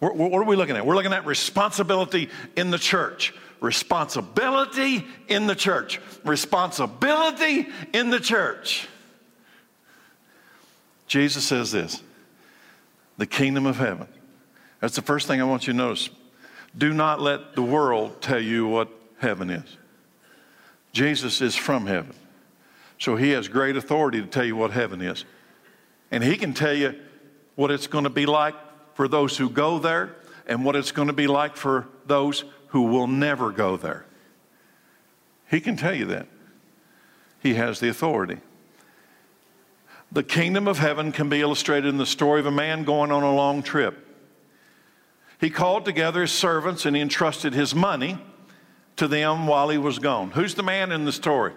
What 0.00 0.32
are 0.34 0.44
we 0.44 0.56
looking 0.56 0.76
at? 0.76 0.84
We're 0.84 0.96
looking 0.96 1.12
at 1.12 1.24
responsibility 1.24 2.28
in 2.56 2.70
the 2.70 2.78
church. 2.78 3.32
Responsibility 3.60 5.06
in 5.28 5.46
the 5.46 5.54
church. 5.54 6.00
Responsibility 6.24 7.68
in 7.94 8.10
the 8.10 8.20
church. 8.20 8.88
Jesus 11.06 11.44
says 11.44 11.72
this 11.72 12.02
the 13.16 13.26
kingdom 13.26 13.64
of 13.66 13.76
heaven. 13.76 14.08
That's 14.80 14.96
the 14.96 15.02
first 15.02 15.26
thing 15.26 15.40
I 15.40 15.44
want 15.44 15.66
you 15.66 15.72
to 15.72 15.76
notice. 15.76 16.10
Do 16.76 16.92
not 16.92 17.20
let 17.20 17.54
the 17.54 17.62
world 17.62 18.20
tell 18.20 18.40
you 18.40 18.66
what 18.66 18.88
heaven 19.18 19.48
is. 19.48 19.76
Jesus 20.92 21.40
is 21.40 21.56
from 21.56 21.86
heaven. 21.86 22.14
So 22.98 23.16
he 23.16 23.30
has 23.30 23.48
great 23.48 23.76
authority 23.76 24.20
to 24.20 24.26
tell 24.26 24.44
you 24.44 24.56
what 24.56 24.72
heaven 24.72 25.00
is. 25.00 25.24
And 26.14 26.22
he 26.22 26.36
can 26.36 26.54
tell 26.54 26.72
you 26.72 26.94
what 27.56 27.72
it's 27.72 27.88
going 27.88 28.04
to 28.04 28.10
be 28.10 28.24
like 28.24 28.54
for 28.94 29.08
those 29.08 29.36
who 29.36 29.50
go 29.50 29.80
there 29.80 30.14
and 30.46 30.64
what 30.64 30.76
it's 30.76 30.92
going 30.92 31.08
to 31.08 31.12
be 31.12 31.26
like 31.26 31.56
for 31.56 31.88
those 32.06 32.44
who 32.68 32.82
will 32.82 33.08
never 33.08 33.50
go 33.50 33.76
there. 33.76 34.06
He 35.50 35.60
can 35.60 35.76
tell 35.76 35.92
you 35.92 36.04
that. 36.04 36.28
He 37.40 37.54
has 37.54 37.80
the 37.80 37.88
authority. 37.88 38.38
The 40.12 40.22
kingdom 40.22 40.68
of 40.68 40.78
heaven 40.78 41.10
can 41.10 41.28
be 41.28 41.40
illustrated 41.40 41.88
in 41.88 41.96
the 41.96 42.06
story 42.06 42.38
of 42.38 42.46
a 42.46 42.52
man 42.52 42.84
going 42.84 43.10
on 43.10 43.24
a 43.24 43.34
long 43.34 43.64
trip. 43.64 44.06
He 45.40 45.50
called 45.50 45.84
together 45.84 46.20
his 46.20 46.30
servants 46.30 46.86
and 46.86 46.94
he 46.94 47.02
entrusted 47.02 47.54
his 47.54 47.74
money 47.74 48.18
to 48.94 49.08
them 49.08 49.48
while 49.48 49.68
he 49.68 49.78
was 49.78 49.98
gone. 49.98 50.30
Who's 50.30 50.54
the 50.54 50.62
man 50.62 50.92
in 50.92 51.06
the 51.06 51.12
story? 51.12 51.54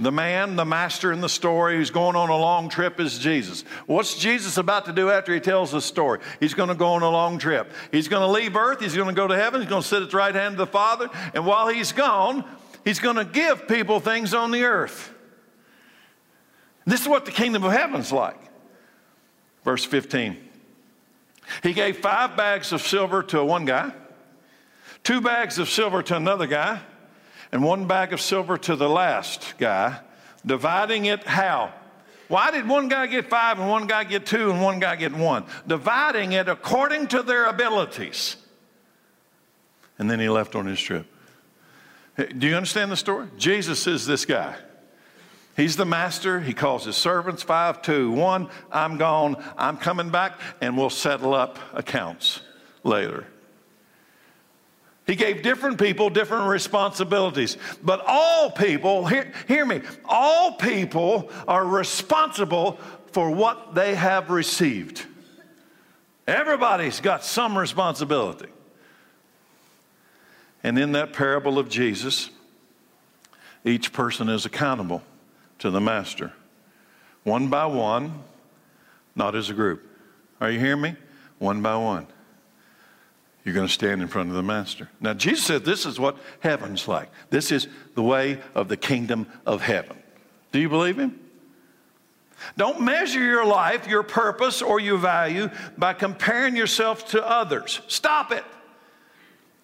The 0.00 0.12
man, 0.12 0.54
the 0.54 0.64
master 0.64 1.12
in 1.12 1.20
the 1.20 1.28
story 1.28 1.76
who's 1.76 1.90
going 1.90 2.14
on 2.14 2.28
a 2.28 2.36
long 2.36 2.68
trip 2.68 3.00
is 3.00 3.18
Jesus. 3.18 3.62
What's 3.86 4.16
Jesus 4.16 4.56
about 4.56 4.84
to 4.84 4.92
do 4.92 5.10
after 5.10 5.34
he 5.34 5.40
tells 5.40 5.72
the 5.72 5.80
story? 5.80 6.20
He's 6.38 6.54
going 6.54 6.68
to 6.68 6.76
go 6.76 6.92
on 6.92 7.02
a 7.02 7.10
long 7.10 7.38
trip. 7.38 7.72
He's 7.90 8.06
going 8.06 8.22
to 8.22 8.28
leave 8.28 8.54
earth. 8.54 8.80
He's 8.80 8.94
going 8.94 9.08
to 9.08 9.14
go 9.14 9.26
to 9.26 9.36
heaven. 9.36 9.60
He's 9.60 9.68
going 9.68 9.82
to 9.82 9.88
sit 9.88 10.02
at 10.02 10.10
the 10.10 10.16
right 10.16 10.34
hand 10.34 10.52
of 10.52 10.58
the 10.58 10.66
Father. 10.68 11.10
And 11.34 11.44
while 11.44 11.66
he's 11.66 11.90
gone, 11.90 12.44
he's 12.84 13.00
going 13.00 13.16
to 13.16 13.24
give 13.24 13.66
people 13.66 13.98
things 13.98 14.34
on 14.34 14.52
the 14.52 14.62
earth. 14.62 15.12
This 16.86 17.00
is 17.00 17.08
what 17.08 17.24
the 17.24 17.32
kingdom 17.32 17.64
of 17.64 17.72
heaven's 17.72 18.12
like. 18.12 18.40
Verse 19.64 19.84
15. 19.84 20.36
He 21.62 21.72
gave 21.72 21.98
five 21.98 22.36
bags 22.36 22.72
of 22.72 22.82
silver 22.82 23.22
to 23.24 23.44
one 23.44 23.64
guy, 23.64 23.92
two 25.02 25.20
bags 25.20 25.58
of 25.58 25.68
silver 25.68 26.04
to 26.04 26.16
another 26.16 26.46
guy, 26.46 26.80
and 27.52 27.62
one 27.62 27.86
bag 27.86 28.12
of 28.12 28.20
silver 28.20 28.58
to 28.58 28.76
the 28.76 28.88
last 28.88 29.54
guy, 29.58 30.00
dividing 30.44 31.06
it 31.06 31.24
how? 31.24 31.72
Why 32.28 32.50
did 32.50 32.68
one 32.68 32.88
guy 32.88 33.06
get 33.06 33.30
five 33.30 33.58
and 33.58 33.68
one 33.68 33.86
guy 33.86 34.04
get 34.04 34.26
two 34.26 34.50
and 34.50 34.62
one 34.62 34.80
guy 34.80 34.96
get 34.96 35.14
one? 35.14 35.44
Dividing 35.66 36.32
it 36.32 36.48
according 36.48 37.08
to 37.08 37.22
their 37.22 37.46
abilities. 37.46 38.36
And 39.98 40.10
then 40.10 40.20
he 40.20 40.28
left 40.28 40.54
on 40.54 40.66
his 40.66 40.80
trip. 40.80 41.06
Do 42.16 42.46
you 42.46 42.54
understand 42.54 42.92
the 42.92 42.96
story? 42.96 43.28
Jesus 43.38 43.86
is 43.86 44.06
this 44.06 44.24
guy. 44.24 44.56
He's 45.56 45.76
the 45.76 45.84
master. 45.84 46.40
He 46.40 46.52
calls 46.52 46.84
his 46.84 46.96
servants 46.96 47.42
five, 47.42 47.82
two, 47.82 48.10
one. 48.12 48.48
I'm 48.70 48.96
gone. 48.96 49.42
I'm 49.56 49.76
coming 49.76 50.10
back, 50.10 50.38
and 50.60 50.76
we'll 50.76 50.90
settle 50.90 51.34
up 51.34 51.58
accounts 51.72 52.40
later. 52.84 53.26
He 55.08 55.16
gave 55.16 55.42
different 55.42 55.80
people 55.80 56.10
different 56.10 56.48
responsibilities. 56.48 57.56
But 57.82 58.04
all 58.06 58.50
people, 58.50 59.06
hear, 59.06 59.32
hear 59.48 59.64
me, 59.64 59.80
all 60.04 60.52
people 60.52 61.30
are 61.48 61.64
responsible 61.64 62.78
for 63.12 63.30
what 63.30 63.74
they 63.74 63.94
have 63.94 64.28
received. 64.28 65.06
Everybody's 66.26 67.00
got 67.00 67.24
some 67.24 67.56
responsibility. 67.56 68.50
And 70.62 70.78
in 70.78 70.92
that 70.92 71.14
parable 71.14 71.58
of 71.58 71.70
Jesus, 71.70 72.28
each 73.64 73.94
person 73.94 74.28
is 74.28 74.44
accountable 74.44 75.02
to 75.60 75.70
the 75.70 75.80
master, 75.80 76.34
one 77.24 77.48
by 77.48 77.64
one, 77.64 78.24
not 79.16 79.34
as 79.34 79.48
a 79.48 79.54
group. 79.54 79.88
Are 80.38 80.50
you 80.50 80.60
hearing 80.60 80.82
me? 80.82 80.96
One 81.38 81.62
by 81.62 81.76
one 81.76 82.08
you're 83.48 83.54
going 83.54 83.66
to 83.66 83.72
stand 83.72 84.02
in 84.02 84.08
front 84.08 84.28
of 84.28 84.34
the 84.34 84.42
master. 84.42 84.90
Now, 85.00 85.14
Jesus 85.14 85.42
said 85.46 85.64
this 85.64 85.86
is 85.86 85.98
what 85.98 86.18
heaven's 86.40 86.86
like. 86.86 87.08
This 87.30 87.50
is 87.50 87.66
the 87.94 88.02
way 88.02 88.42
of 88.54 88.68
the 88.68 88.76
kingdom 88.76 89.26
of 89.46 89.62
heaven. 89.62 89.96
Do 90.52 90.58
you 90.58 90.68
believe 90.68 90.98
him? 90.98 91.18
Don't 92.58 92.82
measure 92.82 93.24
your 93.24 93.46
life, 93.46 93.88
your 93.88 94.02
purpose, 94.02 94.60
or 94.60 94.80
your 94.80 94.98
value 94.98 95.48
by 95.78 95.94
comparing 95.94 96.56
yourself 96.56 97.08
to 97.12 97.26
others. 97.26 97.80
Stop 97.88 98.32
it. 98.32 98.44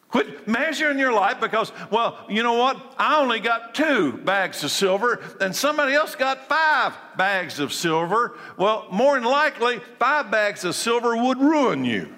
Quit 0.08 0.48
measuring 0.48 0.98
your 0.98 1.12
life 1.12 1.38
because, 1.38 1.70
well, 1.90 2.24
you 2.26 2.42
know 2.42 2.54
what? 2.54 2.94
I 2.96 3.20
only 3.20 3.38
got 3.38 3.74
two 3.74 4.12
bags 4.12 4.64
of 4.64 4.70
silver 4.70 5.22
and 5.42 5.54
somebody 5.54 5.92
else 5.92 6.14
got 6.14 6.48
five 6.48 6.94
bags 7.18 7.60
of 7.60 7.70
silver. 7.70 8.38
Well, 8.56 8.86
more 8.90 9.14
than 9.16 9.24
likely, 9.24 9.80
five 9.98 10.30
bags 10.30 10.64
of 10.64 10.74
silver 10.74 11.14
would 11.14 11.38
ruin 11.38 11.84
you. 11.84 12.14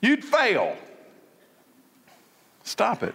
You'd 0.00 0.24
fail. 0.24 0.76
Stop 2.62 3.02
it. 3.02 3.14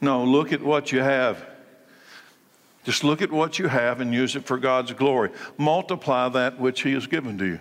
No, 0.00 0.24
look 0.24 0.52
at 0.52 0.62
what 0.62 0.92
you 0.92 1.00
have. 1.00 1.44
Just 2.84 3.02
look 3.02 3.22
at 3.22 3.32
what 3.32 3.58
you 3.58 3.68
have 3.68 4.00
and 4.00 4.12
use 4.12 4.36
it 4.36 4.44
for 4.44 4.58
God's 4.58 4.92
glory. 4.92 5.30
Multiply 5.56 6.28
that 6.30 6.58
which 6.58 6.82
He 6.82 6.92
has 6.92 7.06
given 7.06 7.38
to 7.38 7.46
you. 7.46 7.60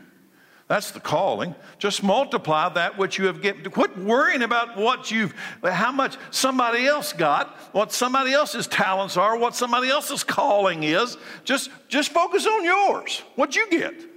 That's 0.67 0.91
the 0.91 0.99
calling. 0.99 1.55
Just 1.77 2.03
multiply 2.03 2.69
that 2.69 2.97
which 2.97 3.17
you 3.17 3.27
have 3.27 3.41
given. 3.41 3.69
Quit 3.69 3.97
worrying 3.97 4.41
about 4.41 4.75
what 4.77 5.11
you've, 5.11 5.33
how 5.63 5.91
much 5.91 6.17
somebody 6.31 6.85
else 6.87 7.13
got, 7.13 7.55
what 7.73 7.91
somebody 7.91 8.33
else's 8.33 8.67
talents 8.67 9.15
are, 9.15 9.37
what 9.37 9.55
somebody 9.55 9.89
else's 9.89 10.23
calling 10.23 10.83
is. 10.83 11.17
Just, 11.43 11.69
just 11.89 12.11
focus 12.11 12.47
on 12.47 12.65
yours. 12.65 13.21
What 13.35 13.55
you 13.55 13.69
get. 13.69 14.12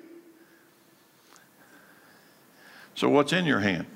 So, 2.96 3.10
what's 3.10 3.34
in 3.34 3.44
your 3.44 3.60
hand? 3.60 3.86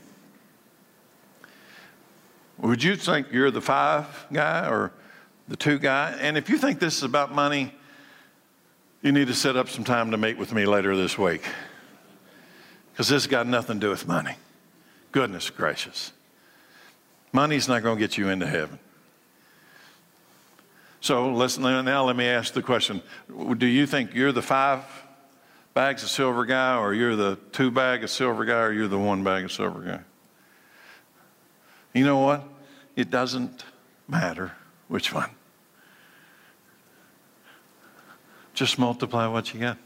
Would 2.58 2.84
you 2.84 2.96
think 2.96 3.28
you're 3.32 3.50
the 3.50 3.62
five 3.62 4.26
guy 4.30 4.68
or 4.68 4.92
the 5.48 5.56
two 5.56 5.78
guy? 5.78 6.16
And 6.20 6.36
if 6.36 6.50
you 6.50 6.58
think 6.58 6.78
this 6.78 6.98
is 6.98 7.02
about 7.02 7.34
money, 7.34 7.74
you 9.00 9.10
need 9.10 9.28
to 9.28 9.34
set 9.34 9.56
up 9.56 9.70
some 9.70 9.84
time 9.84 10.10
to 10.10 10.18
meet 10.18 10.36
with 10.36 10.52
me 10.52 10.66
later 10.66 10.94
this 10.94 11.16
week. 11.16 11.42
Because 12.92 13.08
this 13.08 13.26
got 13.26 13.46
nothing 13.46 13.80
to 13.80 13.86
do 13.86 13.90
with 13.90 14.06
money. 14.06 14.36
Goodness 15.12 15.48
gracious. 15.48 16.12
Money's 17.32 17.68
not 17.68 17.82
going 17.82 17.96
to 17.96 18.00
get 18.00 18.18
you 18.18 18.28
into 18.28 18.46
heaven. 18.46 18.78
So 21.00 21.30
now 21.30 22.04
let 22.04 22.16
me 22.16 22.26
ask 22.26 22.52
the 22.52 22.60
question 22.60 23.00
Do 23.56 23.66
you 23.66 23.86
think 23.86 24.14
you're 24.14 24.32
the 24.32 24.42
five 24.42 24.84
bags 25.74 26.02
of 26.02 26.08
silver 26.08 26.44
guy, 26.44 26.76
or 26.76 26.94
you're 26.94 27.16
the 27.16 27.38
two 27.52 27.70
bag 27.70 28.04
of 28.04 28.10
silver 28.10 28.44
guy, 28.44 28.60
or 28.62 28.72
you're 28.72 28.88
the 28.88 28.98
one 28.98 29.22
bag 29.22 29.44
of 29.44 29.52
silver 29.52 29.80
guy. 29.80 30.00
You 31.94 32.04
know 32.04 32.18
what? 32.18 32.44
It 32.96 33.10
doesn't 33.10 33.64
matter 34.08 34.52
which 34.88 35.12
one. 35.12 35.30
Just 38.54 38.78
multiply 38.78 39.26
what 39.26 39.54
you 39.54 39.60
got. 39.60 39.78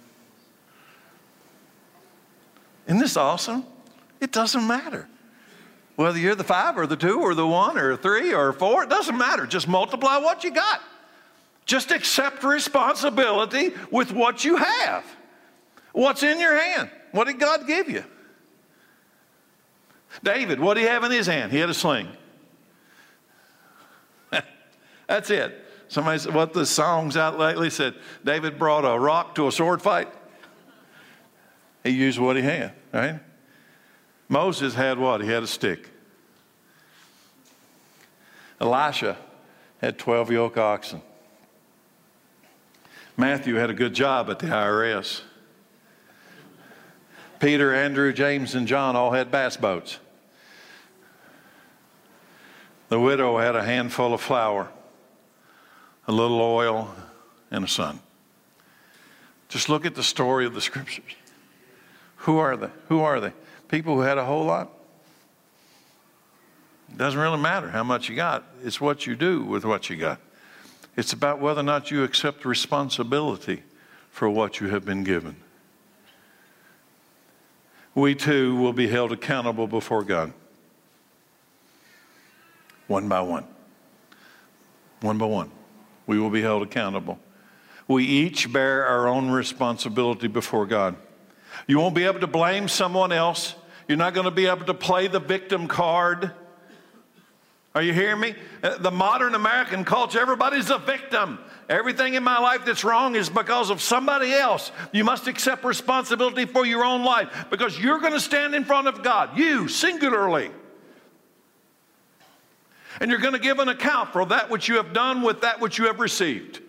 Isn't 2.87 2.99
this 2.99 3.17
awesome? 3.17 3.65
It 4.21 4.33
doesn't 4.33 4.67
matter. 4.67 5.09
Whether 5.97 6.19
you're 6.19 6.35
the 6.35 6.45
five 6.45 6.77
or 6.77 6.87
the 6.87 6.97
two 6.97 7.21
or 7.21 7.35
the 7.35 7.47
one 7.47 7.79
or 7.79 7.97
three 7.97 8.35
or 8.35 8.53
four, 8.53 8.83
it 8.83 8.91
doesn't 8.91 9.17
matter. 9.17 9.47
Just 9.47 9.69
multiply 9.69 10.17
what 10.17 10.43
you 10.43 10.51
got. 10.51 10.81
Just 11.67 11.93
accept 11.93 12.43
responsibility 12.43 13.73
with 13.91 14.13
what 14.13 14.45
you 14.45 14.57
have. 14.57 15.05
What's 15.95 16.25
in 16.25 16.41
your 16.41 16.61
hand? 16.61 16.91
What 17.13 17.29
did 17.29 17.39
God 17.39 17.69
give 17.69 17.89
you? 17.89 18.05
David, 20.25 20.59
what 20.59 20.75
did 20.75 20.81
he 20.81 20.87
have 20.89 21.05
in 21.05 21.13
his 21.13 21.29
hand? 21.29 21.53
He 21.53 21.59
had 21.59 21.71
a 21.71 21.75
sling. 21.75 22.09
That's 25.07 25.31
it. 25.31 25.65
Somebody 25.87 26.19
said, 26.19 26.35
what 26.35 26.53
the 26.53 26.67
songs 26.67 27.17
out 27.17 27.39
lately 27.39 27.71
said, 27.71 27.95
David 28.25 28.59
brought 28.59 28.85
a 28.85 28.99
rock 28.99 29.37
to 29.37 29.47
a 29.47 29.53
sword 29.53 29.81
fight. 29.81 30.09
He 31.85 31.91
used 31.91 32.19
what 32.19 32.35
he 32.35 32.43
had, 32.43 32.73
right? 32.93 33.21
Moses 34.29 34.75
had 34.75 34.99
what? 34.99 35.21
He 35.21 35.29
had 35.29 35.45
a 35.45 35.47
stick. 35.47 35.91
Elisha 38.61 39.17
had 39.79 39.97
12 39.97 40.33
yoke 40.33 40.57
oxen. 40.57 41.03
Matthew 43.17 43.55
had 43.55 43.71
a 43.71 43.75
good 43.75 43.95
job 43.95 44.29
at 44.29 44.41
the 44.41 44.47
IRS. 44.49 45.21
Peter, 47.45 47.75
Andrew, 47.75 48.11
James, 48.11 48.55
and 48.55 48.67
John 48.67 48.97
all 48.97 49.11
had 49.11 49.31
bass 49.31 49.59
boats. 49.59 49.99
The 52.89 52.99
widow 52.99 53.37
had 53.37 53.55
a 53.55 53.63
handful 53.63 54.15
of 54.15 54.23
flour, 54.23 54.71
a 56.09 56.13
little 56.13 56.41
oil, 56.41 56.95
and 57.51 57.63
a 57.63 57.69
son. 57.69 58.01
Just 59.51 59.69
look 59.69 59.85
at 59.85 59.95
the 59.95 60.03
story 60.03 60.47
of 60.47 60.55
the 60.55 60.63
scriptures. 60.63 61.13
Who 62.17 62.39
are 62.39 62.57
they? 62.57 62.71
Who 62.89 63.01
are 63.01 63.21
they? 63.21 63.35
People 63.69 63.97
who 63.97 64.01
had 64.01 64.17
a 64.17 64.25
whole 64.25 64.47
lot? 64.47 64.71
It 66.89 66.97
doesn't 66.97 67.21
really 67.21 67.43
matter 67.43 67.69
how 67.69 67.85
much 67.85 68.09
you 68.09 68.17
got, 68.17 68.43
it's 68.63 68.81
what 68.81 69.07
you 69.07 69.17
do 69.17 69.45
with 69.45 69.67
what 69.67 69.91
you 69.91 69.97
got. 69.97 70.19
It's 70.97 71.13
about 71.13 71.41
whether 71.41 71.61
or 71.61 71.65
not 71.65 71.91
you 71.91 72.05
accept 72.05 72.47
responsibility 72.47 73.65
for 74.09 74.31
what 74.31 74.61
you 74.61 74.69
have 74.69 74.87
been 74.87 75.05
given 75.05 75.44
we 77.95 78.15
too 78.15 78.57
will 78.57 78.73
be 78.73 78.89
held 78.89 79.13
accountable 79.13 79.67
before 79.67 80.03
God. 80.03 80.33
One 82.87 83.09
by 83.09 83.21
one. 83.21 83.47
One 85.01 85.19
by 85.19 85.27
one. 85.27 85.51
We 86.07 86.19
will 86.19 86.31
be 86.31 86.43
held 86.43 86.63
accountable. 86.63 87.19
We 87.89 88.05
each 88.05 88.53
bear 88.53 88.87
our 88.87 89.07
own 89.07 89.31
responsibility 89.31 90.27
before 90.27 90.67
God. 90.67 90.97
You 91.67 91.79
won't 91.79 91.95
be 91.95 92.05
able 92.05 92.21
to 92.21 92.27
blame 92.27 92.69
someone 92.69 93.13
else. 93.13 93.55
You're 93.87 93.99
not 93.99 94.15
going 94.15 94.25
to 94.25 94.31
be 94.31 94.47
able 94.47 94.65
to 94.67 94.75
play 94.75 95.07
the 95.07 95.21
victim 95.21 95.69
card. 95.69 96.33
Are 97.75 97.83
you 97.83 97.93
hearing 97.93 98.21
me? 98.21 98.37
Uh, 98.63 98.79
the 98.79 98.91
modern 98.91 99.35
American 99.35 99.85
culture, 99.85 100.21
everybody's 100.21 100.71
a 100.71 100.79
victim. 100.79 101.41
Everything 101.69 102.15
in 102.15 102.23
my 102.23 102.39
life 102.39 102.65
that's 102.65 102.85
wrong 102.85 103.17
is 103.17 103.29
because 103.29 103.71
of 103.71 103.83
somebody 103.83 104.33
else. 104.33 104.71
You 104.93 105.03
must 105.03 105.27
accept 105.27 105.65
responsibility 105.65 106.45
for 106.45 106.65
your 106.65 106.85
own 106.85 107.05
life 107.05 107.47
because 107.51 107.79
you're 107.79 107.99
going 107.99 108.13
to 108.13 108.21
stand 108.21 108.55
in 108.55 108.65
front 108.65 108.87
of 108.87 109.03
God, 109.03 109.37
you 109.37 109.67
singularly. 109.67 110.51
And 113.01 113.11
you're 113.11 113.21
going 113.21 113.33
to 113.33 113.41
give 113.41 113.59
an 113.59 113.69
account 113.69 114.13
for 114.13 114.25
that 114.27 114.51
which 114.51 114.69
you 114.69 114.77
have 114.77 114.93
done 114.93 115.23
with 115.23 115.41
that 115.41 115.61
which 115.61 115.79
you 115.79 115.87
have 115.87 115.99
received. 115.99 116.61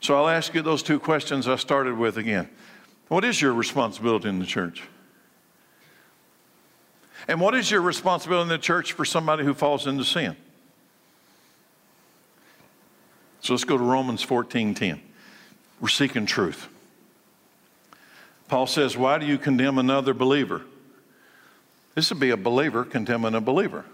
So 0.00 0.14
I'll 0.16 0.28
ask 0.28 0.52
you 0.52 0.60
those 0.60 0.82
two 0.82 0.98
questions 0.98 1.48
I 1.48 1.56
started 1.56 1.96
with 1.96 2.18
again. 2.18 2.50
What 3.08 3.24
is 3.24 3.40
your 3.40 3.54
responsibility 3.54 4.28
in 4.28 4.40
the 4.40 4.46
church? 4.46 4.82
And 7.28 7.40
what 7.40 7.54
is 7.54 7.70
your 7.70 7.80
responsibility 7.80 8.42
in 8.42 8.48
the 8.48 8.58
church 8.58 8.92
for 8.92 9.04
somebody 9.04 9.44
who 9.44 9.54
falls 9.54 9.86
into 9.86 10.04
sin? 10.04 10.36
So 13.40 13.52
let's 13.52 13.64
go 13.64 13.76
to 13.76 13.84
Romans 13.84 14.24
14:10. 14.24 15.00
We're 15.80 15.88
seeking 15.88 16.26
truth. 16.26 16.68
Paul 18.48 18.66
says, 18.66 18.96
Why 18.96 19.18
do 19.18 19.26
you 19.26 19.38
condemn 19.38 19.78
another 19.78 20.14
believer? 20.14 20.62
This 21.94 22.10
would 22.10 22.20
be 22.20 22.30
a 22.30 22.36
believer 22.36 22.84
condemning 22.84 23.34
a 23.34 23.40
believer. 23.40 23.84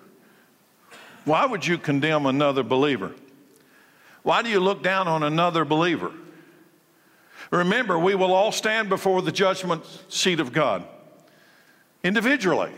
Why 1.25 1.47
would 1.47 1.67
you 1.67 1.79
condemn 1.79 2.27
another 2.27 2.63
believer? 2.63 3.15
Why 4.23 4.43
do 4.43 4.49
you 4.49 4.61
look 4.61 4.83
down 4.83 5.09
on 5.09 5.23
another 5.23 5.65
believer? 5.65 6.13
Remember, 7.51 7.99
we 7.99 8.15
will 8.15 8.33
all 8.33 8.53
stand 8.53 8.89
before 8.89 9.23
the 9.23 9.33
judgment 9.33 9.85
seat 10.09 10.41
of 10.41 10.53
God 10.53 10.85
individually. 12.03 12.73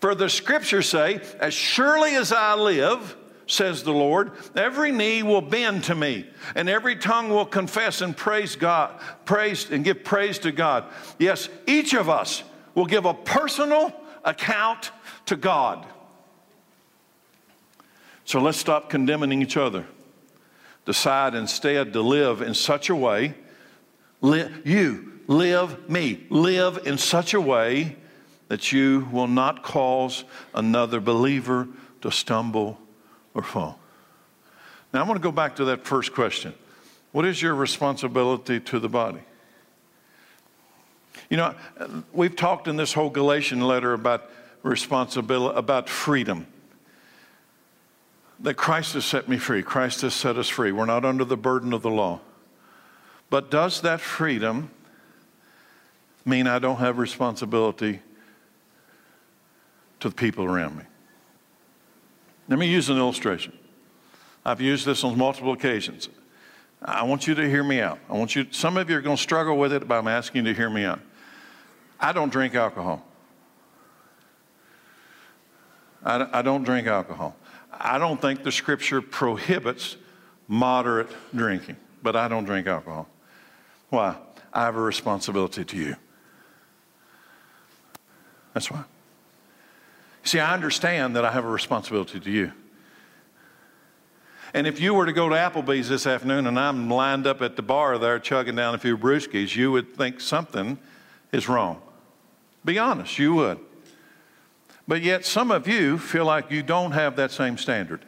For 0.00 0.14
the 0.14 0.28
scriptures 0.28 0.88
say, 0.88 1.20
As 1.38 1.54
surely 1.54 2.14
as 2.16 2.32
I 2.32 2.54
live, 2.54 3.16
says 3.46 3.82
the 3.82 3.92
Lord, 3.92 4.32
every 4.56 4.90
knee 4.90 5.22
will 5.22 5.40
bend 5.40 5.84
to 5.84 5.94
me, 5.94 6.26
and 6.54 6.68
every 6.68 6.96
tongue 6.96 7.28
will 7.28 7.46
confess 7.46 8.00
and 8.00 8.16
praise 8.16 8.56
God, 8.56 9.00
praise 9.24 9.70
and 9.70 9.84
give 9.84 10.04
praise 10.04 10.38
to 10.40 10.52
God. 10.52 10.84
Yes, 11.18 11.48
each 11.66 11.94
of 11.94 12.08
us 12.08 12.42
will 12.74 12.86
give 12.86 13.04
a 13.04 13.14
personal 13.14 13.92
account 14.24 14.90
to 15.26 15.36
God. 15.36 15.86
So 18.24 18.40
let's 18.40 18.58
stop 18.58 18.90
condemning 18.90 19.40
each 19.40 19.56
other. 19.56 19.86
Decide 20.84 21.34
instead 21.34 21.92
to 21.92 22.00
live 22.00 22.42
in 22.42 22.54
such 22.54 22.90
a 22.90 22.96
way, 22.96 23.34
li- 24.20 24.50
you 24.64 25.20
live 25.28 25.88
me, 25.88 26.26
live 26.28 26.86
in 26.86 26.98
such 26.98 27.34
a 27.34 27.40
way 27.40 27.96
that 28.48 28.72
you 28.72 29.08
will 29.10 29.26
not 29.26 29.62
cause 29.62 30.24
another 30.54 31.00
believer 31.00 31.68
to 32.02 32.10
stumble 32.10 32.78
or 33.34 33.42
fall. 33.42 33.78
Now, 34.92 35.04
I 35.04 35.06
want 35.06 35.20
to 35.20 35.22
go 35.22 35.32
back 35.32 35.56
to 35.56 35.64
that 35.66 35.84
first 35.84 36.12
question 36.14 36.54
What 37.12 37.24
is 37.24 37.40
your 37.42 37.54
responsibility 37.54 38.60
to 38.60 38.78
the 38.78 38.88
body? 38.88 39.20
You 41.28 41.36
know, 41.38 41.54
we've 42.12 42.36
talked 42.36 42.68
in 42.68 42.76
this 42.76 42.92
whole 42.92 43.10
Galatian 43.10 43.60
letter 43.60 43.92
about 43.92 44.30
responsibility, 44.62 45.58
about 45.58 45.88
freedom. 45.88 46.46
That 48.40 48.54
Christ 48.54 48.94
has 48.94 49.04
set 49.04 49.28
me 49.28 49.38
free. 49.38 49.62
Christ 49.62 50.02
has 50.02 50.14
set 50.14 50.36
us 50.36 50.48
free. 50.48 50.70
We're 50.70 50.84
not 50.84 51.04
under 51.04 51.24
the 51.24 51.38
burden 51.38 51.72
of 51.72 51.82
the 51.82 51.90
law. 51.90 52.20
But 53.30 53.50
does 53.50 53.80
that 53.80 54.00
freedom 54.00 54.70
mean 56.24 56.46
I 56.46 56.58
don't 56.58 56.76
have 56.76 56.98
responsibility 56.98 58.00
to 60.00 60.08
the 60.08 60.14
people 60.14 60.44
around 60.44 60.76
me. 60.76 60.84
Let 62.48 62.58
me 62.58 62.66
use 62.66 62.88
an 62.88 62.98
illustration. 62.98 63.52
I've 64.44 64.60
used 64.60 64.86
this 64.86 65.02
on 65.02 65.18
multiple 65.18 65.52
occasions. 65.52 66.08
I 66.80 67.02
want 67.02 67.26
you 67.26 67.34
to 67.34 67.48
hear 67.48 67.64
me 67.64 67.80
out. 67.80 67.98
I 68.08 68.12
want 68.12 68.36
you, 68.36 68.46
some 68.50 68.76
of 68.76 68.88
you 68.88 68.96
are 68.96 69.00
going 69.00 69.16
to 69.16 69.22
struggle 69.22 69.56
with 69.56 69.72
it, 69.72 69.88
but 69.88 69.96
I'm 69.96 70.06
asking 70.06 70.46
you 70.46 70.52
to 70.52 70.56
hear 70.56 70.70
me 70.70 70.84
out. 70.84 71.00
I 71.98 72.12
don't 72.12 72.30
drink 72.30 72.54
alcohol. 72.54 73.04
I, 76.04 76.38
I 76.38 76.42
don't 76.42 76.62
drink 76.62 76.86
alcohol. 76.86 77.34
I 77.72 77.98
don't 77.98 78.20
think 78.20 78.44
the 78.44 78.52
scripture 78.52 79.02
prohibits 79.02 79.96
moderate 80.46 81.08
drinking, 81.34 81.76
but 82.02 82.14
I 82.14 82.28
don't 82.28 82.44
drink 82.44 82.66
alcohol. 82.66 83.08
Why? 83.88 84.16
I 84.52 84.62
have 84.64 84.76
a 84.76 84.80
responsibility 84.80 85.64
to 85.64 85.76
you. 85.76 85.96
That's 88.54 88.70
why. 88.70 88.84
See, 90.26 90.40
I 90.40 90.52
understand 90.52 91.14
that 91.14 91.24
I 91.24 91.30
have 91.30 91.44
a 91.44 91.48
responsibility 91.48 92.18
to 92.18 92.30
you. 92.30 92.52
And 94.52 94.66
if 94.66 94.80
you 94.80 94.92
were 94.92 95.06
to 95.06 95.12
go 95.12 95.28
to 95.28 95.36
Applebee's 95.36 95.88
this 95.88 96.04
afternoon 96.04 96.48
and 96.48 96.58
I'm 96.58 96.90
lined 96.90 97.28
up 97.28 97.42
at 97.42 97.54
the 97.54 97.62
bar 97.62 97.96
there 97.96 98.18
chugging 98.18 98.56
down 98.56 98.74
a 98.74 98.78
few 98.78 98.98
brewskis, 98.98 99.54
you 99.54 99.70
would 99.70 99.94
think 99.94 100.20
something 100.20 100.78
is 101.30 101.48
wrong. 101.48 101.80
Be 102.64 102.76
honest, 102.76 103.20
you 103.20 103.34
would. 103.34 103.60
But 104.88 105.02
yet, 105.02 105.24
some 105.24 105.52
of 105.52 105.68
you 105.68 105.96
feel 105.96 106.24
like 106.24 106.50
you 106.50 106.64
don't 106.64 106.92
have 106.92 107.14
that 107.16 107.30
same 107.30 107.56
standard. 107.56 108.04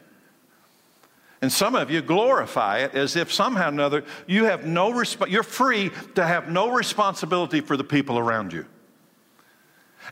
And 1.41 1.49
some 1.49 1.73
of 1.73 1.89
you 1.89 2.01
glorify 2.01 2.79
it 2.79 2.95
as 2.95 3.15
if 3.15 3.31
somehow 3.31 3.67
or 3.67 3.69
another 3.69 4.03
you 4.27 4.43
have 4.43 4.65
no 4.65 4.91
resp- 4.91 5.29
you're 5.29 5.41
free 5.41 5.89
to 6.15 6.25
have 6.25 6.49
no 6.49 6.69
responsibility 6.69 7.61
for 7.61 7.77
the 7.77 7.83
people 7.85 8.17
around 8.17 8.51
you. 8.51 8.65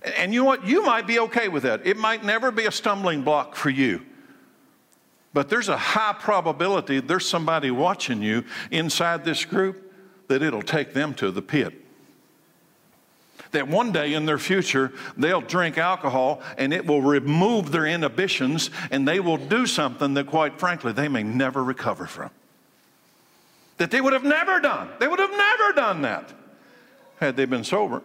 And 0.04 0.34
you 0.34 0.42
know 0.42 0.46
what? 0.46 0.66
You 0.66 0.84
might 0.84 1.08
be 1.08 1.20
okay 1.20 1.48
with 1.48 1.64
that. 1.64 1.86
It 1.86 1.98
might 1.98 2.24
never 2.24 2.52
be 2.52 2.66
a 2.66 2.72
stumbling 2.72 3.24
block 3.24 3.56
for 3.56 3.70
you. 3.70 4.02
But 5.34 5.50
there's 5.50 5.70
a 5.70 5.78
high 5.78 6.14
probability 6.14 7.00
there's 7.00 7.28
somebody 7.28 7.70
watching 7.72 8.22
you 8.22 8.44
inside 8.72 9.24
this 9.24 9.46
group 9.46 9.94
that 10.28 10.42
it'll 10.42 10.62
take 10.62 10.94
them 10.94 11.14
to 11.16 11.32
the 11.32 11.42
pit. 11.42 11.74
That 13.52 13.68
one 13.68 13.92
day 13.92 14.14
in 14.14 14.26
their 14.26 14.40
future, 14.40 14.92
they'll 15.16 15.42
drink 15.42 15.78
alcohol 15.78 16.42
and 16.58 16.74
it 16.74 16.86
will 16.86 17.02
remove 17.02 17.72
their 17.72 17.86
inhibitions 17.86 18.70
and 18.92 19.08
they 19.08 19.20
will 19.20 19.38
do 19.38 19.66
something 19.66 20.16
that, 20.16 20.28
quite 20.28 20.60
frankly, 20.60 20.92
they 20.92 21.08
may 21.08 21.24
never 21.24 21.64
recover 21.64 22.08
from. 22.08 22.30
That 23.78 23.92
they 23.92 24.02
would 24.02 24.14
have 24.14 24.24
never 24.24 24.60
done. 24.60 24.90
They 25.00 25.08
would 25.08 25.20
have 25.20 25.32
never 25.32 25.74
done 25.74 26.02
that 26.02 26.34
had 27.20 27.38
they 27.38 27.46
been 27.46 27.64
sober. 27.64 28.02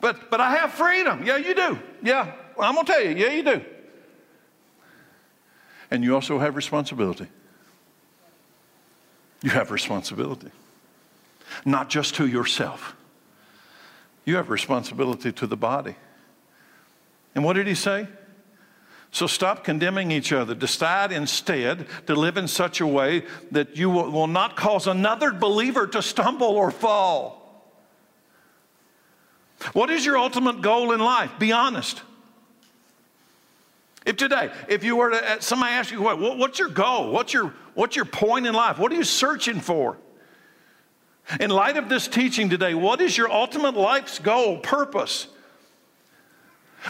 But, 0.00 0.30
but 0.30 0.40
I 0.40 0.56
have 0.56 0.72
freedom. 0.72 1.24
Yeah, 1.24 1.36
you 1.36 1.54
do. 1.54 1.78
Yeah, 2.02 2.32
I'm 2.58 2.74
going 2.74 2.86
to 2.86 2.92
tell 2.92 3.02
you. 3.02 3.16
Yeah, 3.16 3.32
you 3.32 3.42
do. 3.42 3.64
And 5.90 6.02
you 6.02 6.14
also 6.14 6.38
have 6.38 6.56
responsibility. 6.56 7.26
You 9.42 9.50
have 9.50 9.70
responsibility. 9.70 10.50
Not 11.64 11.88
just 11.88 12.16
to 12.16 12.26
yourself, 12.26 12.96
you 14.24 14.36
have 14.36 14.50
responsibility 14.50 15.30
to 15.32 15.46
the 15.46 15.56
body. 15.56 15.94
And 17.34 17.44
what 17.44 17.52
did 17.52 17.66
he 17.66 17.74
say? 17.74 18.08
So 19.12 19.26
stop 19.26 19.62
condemning 19.62 20.10
each 20.10 20.32
other. 20.32 20.54
Decide 20.54 21.12
instead 21.12 21.86
to 22.06 22.14
live 22.14 22.36
in 22.36 22.48
such 22.48 22.80
a 22.80 22.86
way 22.86 23.24
that 23.52 23.76
you 23.76 23.88
will, 23.88 24.10
will 24.10 24.26
not 24.26 24.56
cause 24.56 24.86
another 24.86 25.32
believer 25.32 25.86
to 25.86 26.02
stumble 26.02 26.48
or 26.48 26.70
fall. 26.70 27.45
What 29.72 29.90
is 29.90 30.04
your 30.04 30.18
ultimate 30.18 30.60
goal 30.60 30.92
in 30.92 31.00
life? 31.00 31.30
Be 31.38 31.52
honest. 31.52 32.02
If 34.04 34.16
today, 34.16 34.52
if 34.68 34.84
you 34.84 34.96
were 34.96 35.10
to, 35.10 35.32
uh, 35.32 35.40
somebody 35.40 35.72
asked 35.72 35.90
you, 35.90 36.00
what, 36.00 36.18
what's 36.18 36.58
your 36.58 36.68
goal? 36.68 37.10
What's 37.10 37.32
your, 37.32 37.52
what's 37.74 37.96
your 37.96 38.04
point 38.04 38.46
in 38.46 38.54
life? 38.54 38.78
What 38.78 38.92
are 38.92 38.94
you 38.94 39.04
searching 39.04 39.60
for? 39.60 39.96
In 41.40 41.50
light 41.50 41.76
of 41.76 41.88
this 41.88 42.06
teaching 42.06 42.48
today, 42.48 42.72
what 42.74 43.00
is 43.00 43.18
your 43.18 43.30
ultimate 43.30 43.74
life's 43.74 44.20
goal, 44.20 44.58
purpose? 44.58 45.26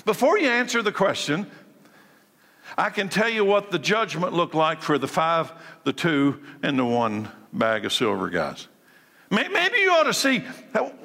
Before 0.05 0.39
you 0.39 0.49
answer 0.49 0.83
the 0.83 0.93
question, 0.93 1.51
I 2.77 2.91
can 2.91 3.09
tell 3.09 3.31
you 3.31 3.47
what 3.47 3.71
the 3.71 3.79
judgment 3.79 4.35
looked 4.35 4.55
like 4.55 4.83
for 4.83 4.99
the 4.99 5.09
five, 5.09 5.51
the 5.85 5.95
two, 5.95 6.43
and 6.63 6.79
the 6.79 6.85
one 6.85 7.31
bag 7.51 7.87
of 7.87 7.95
silver 7.95 8.29
guys. 8.29 8.69
Maybe 9.31 9.79
you 9.79 9.91
ought 9.93 10.05
to 10.05 10.13
see 10.13 10.41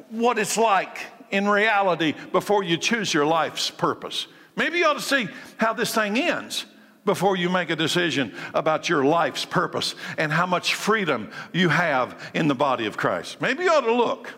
what 0.10 0.38
it's 0.38 0.58
like 0.58 1.00
in 1.32 1.48
reality 1.48 2.14
before 2.32 2.64
you 2.64 2.78
choose 2.78 3.14
your 3.14 3.26
life's 3.26 3.70
purpose. 3.70 4.28
Maybe 4.56 4.80
you 4.80 4.86
ought 4.86 4.94
to 4.94 5.02
see 5.02 5.28
how 5.58 5.74
this 5.74 5.94
thing 5.94 6.18
ends 6.18 6.66
before 7.06 7.36
you 7.36 7.50
make 7.50 7.70
a 7.70 7.76
decision 7.76 8.34
about 8.54 8.90
your 8.90 9.04
life's 9.04 9.46
purpose 9.46 9.96
and 10.18 10.32
how 10.32 10.46
much 10.46 10.76
freedom 10.76 11.32
you 11.54 11.70
have 11.70 12.32
in 12.34 12.48
the 12.48 12.56
body 12.56 12.86
of 12.86 12.98
Christ. 12.98 13.42
Maybe 13.42 13.64
you 13.64 13.72
ought 13.72 13.82
to 13.82 13.94
look. 13.94 14.34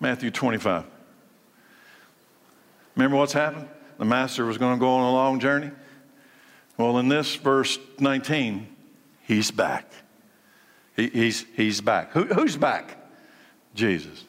Matthew 0.00 0.30
25. 0.30 0.84
Remember 2.96 3.16
what's 3.16 3.32
happened? 3.32 3.68
The 3.98 4.04
master 4.04 4.44
was 4.44 4.58
going 4.58 4.76
to 4.76 4.80
go 4.80 4.88
on 4.88 5.02
a 5.02 5.12
long 5.12 5.40
journey. 5.40 5.70
Well, 6.76 6.98
in 6.98 7.08
this 7.08 7.34
verse 7.34 7.78
19, 7.98 8.66
he's 9.22 9.50
back. 9.50 9.90
He, 10.94 11.08
he's, 11.08 11.44
he's 11.54 11.80
back. 11.80 12.12
Who, 12.12 12.24
who's 12.24 12.56
back? 12.56 12.96
Jesus. 13.74 14.24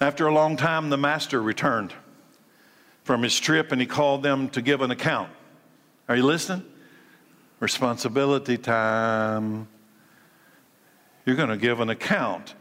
After 0.00 0.26
a 0.26 0.32
long 0.32 0.56
time, 0.56 0.88
the 0.88 0.96
master 0.96 1.42
returned 1.42 1.92
from 3.04 3.22
his 3.22 3.38
trip 3.38 3.70
and 3.70 3.80
he 3.80 3.86
called 3.86 4.22
them 4.22 4.48
to 4.50 4.62
give 4.62 4.80
an 4.80 4.90
account. 4.90 5.30
Are 6.08 6.16
you 6.16 6.24
listening? 6.24 6.64
Responsibility 7.60 8.56
time. 8.56 9.68
You're 11.26 11.36
going 11.36 11.50
to 11.50 11.58
give 11.58 11.80
an 11.80 11.90
account 11.90 12.54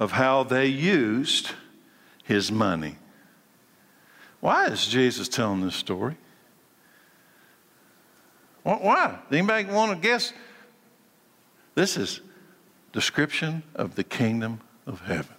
of 0.00 0.12
how 0.12 0.42
they 0.42 0.66
used 0.66 1.52
his 2.24 2.50
money. 2.50 2.96
Why 4.40 4.66
is 4.66 4.86
Jesus 4.86 5.28
telling 5.28 5.60
this 5.60 5.76
story? 5.76 6.16
Why? 8.62 9.18
Anybody 9.30 9.70
want 9.70 9.92
to 9.92 10.08
guess? 10.08 10.32
This 11.74 11.96
is 11.96 12.20
description 12.92 13.62
of 13.74 13.94
the 13.94 14.04
kingdom 14.04 14.60
of 14.86 15.02
heaven. 15.02 15.36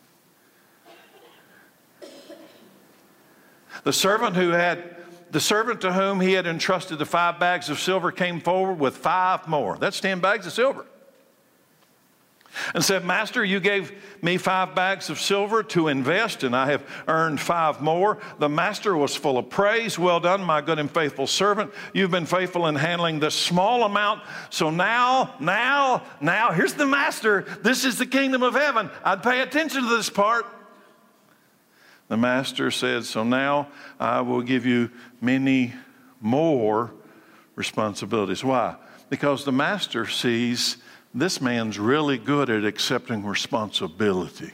The 3.84 3.94
servant 3.94 4.36
who 4.36 4.50
had 4.50 4.98
the 5.32 5.40
servant 5.40 5.82
to 5.82 5.94
whom 5.94 6.20
he 6.20 6.34
had 6.34 6.46
entrusted 6.46 7.00
the 7.00 7.06
five 7.06 7.40
bags 7.40 7.70
of 7.70 7.80
silver 7.80 8.12
came 8.12 8.42
forward 8.42 8.80
with 8.80 8.98
five 8.98 9.48
more. 9.48 9.78
That's 9.78 10.00
10 10.00 10.20
bags 10.20 10.46
of 10.46 10.52
silver 10.52 10.86
and 12.74 12.84
said, 12.84 13.06
Master, 13.06 13.44
you 13.44 13.60
gave 13.60 13.92
me 14.22 14.38
five 14.38 14.76
bags 14.76 15.10
of 15.10 15.20
silver 15.20 15.64
to 15.64 15.88
invest, 15.88 16.44
and 16.44 16.56
I 16.56 16.72
have 16.72 16.84
earned 17.08 17.40
five 17.40 17.82
more. 17.82 18.20
The 18.40 18.50
master 18.50 18.96
was 18.96 19.16
full 19.16 19.38
of 19.38 19.50
praise. 19.50 19.98
Well 19.98 20.20
done, 20.20 20.44
my 20.44 20.62
good 20.62 20.80
and 20.80 20.92
faithful 20.92 21.28
servant. 21.28 21.72
You've 21.94 22.12
been 22.12 22.26
faithful 22.26 22.68
in 22.68 22.76
handling 22.76 23.20
this 23.20 23.36
small 23.36 23.84
amount. 23.84 24.24
So 24.50 24.70
now, 24.70 25.36
now, 25.40 26.04
now, 26.20 26.52
here's 26.52 26.74
the 26.74 26.86
master. 26.86 27.46
This 27.62 27.86
is 27.86 27.98
the 27.98 28.06
kingdom 28.06 28.44
of 28.44 28.54
heaven. 28.54 28.90
I'd 29.04 29.24
pay 29.24 29.42
attention 29.42 29.84
to 29.84 29.90
this 29.90 30.10
part. 30.10 30.46
The 32.12 32.18
master 32.18 32.72
said, 32.72 33.06
So 33.06 33.24
now 33.24 33.70
I 33.98 34.20
will 34.20 34.42
give 34.42 34.66
you 34.66 34.92
many 35.22 35.74
more 36.20 36.92
responsibilities. 37.56 38.44
Why? 38.44 38.76
Because 39.10 39.46
the 39.46 39.54
master 39.54 40.06
sees 40.06 40.76
this 41.14 41.40
man's 41.40 41.80
really 41.80 42.18
good 42.18 42.50
at 42.50 42.66
accepting 42.66 43.26
responsibility. 43.26 44.52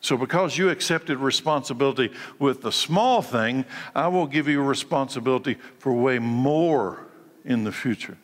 So, 0.00 0.16
because 0.16 0.56
you 0.56 0.70
accepted 0.70 1.18
responsibility 1.18 2.10
with 2.38 2.62
the 2.62 2.72
small 2.72 3.20
thing, 3.20 3.66
I 3.94 4.08
will 4.08 4.26
give 4.26 4.48
you 4.48 4.62
responsibility 4.62 5.58
for 5.80 5.92
way 5.92 6.18
more 6.18 6.98
in 7.44 7.64
the 7.64 7.72
future. 7.72 8.16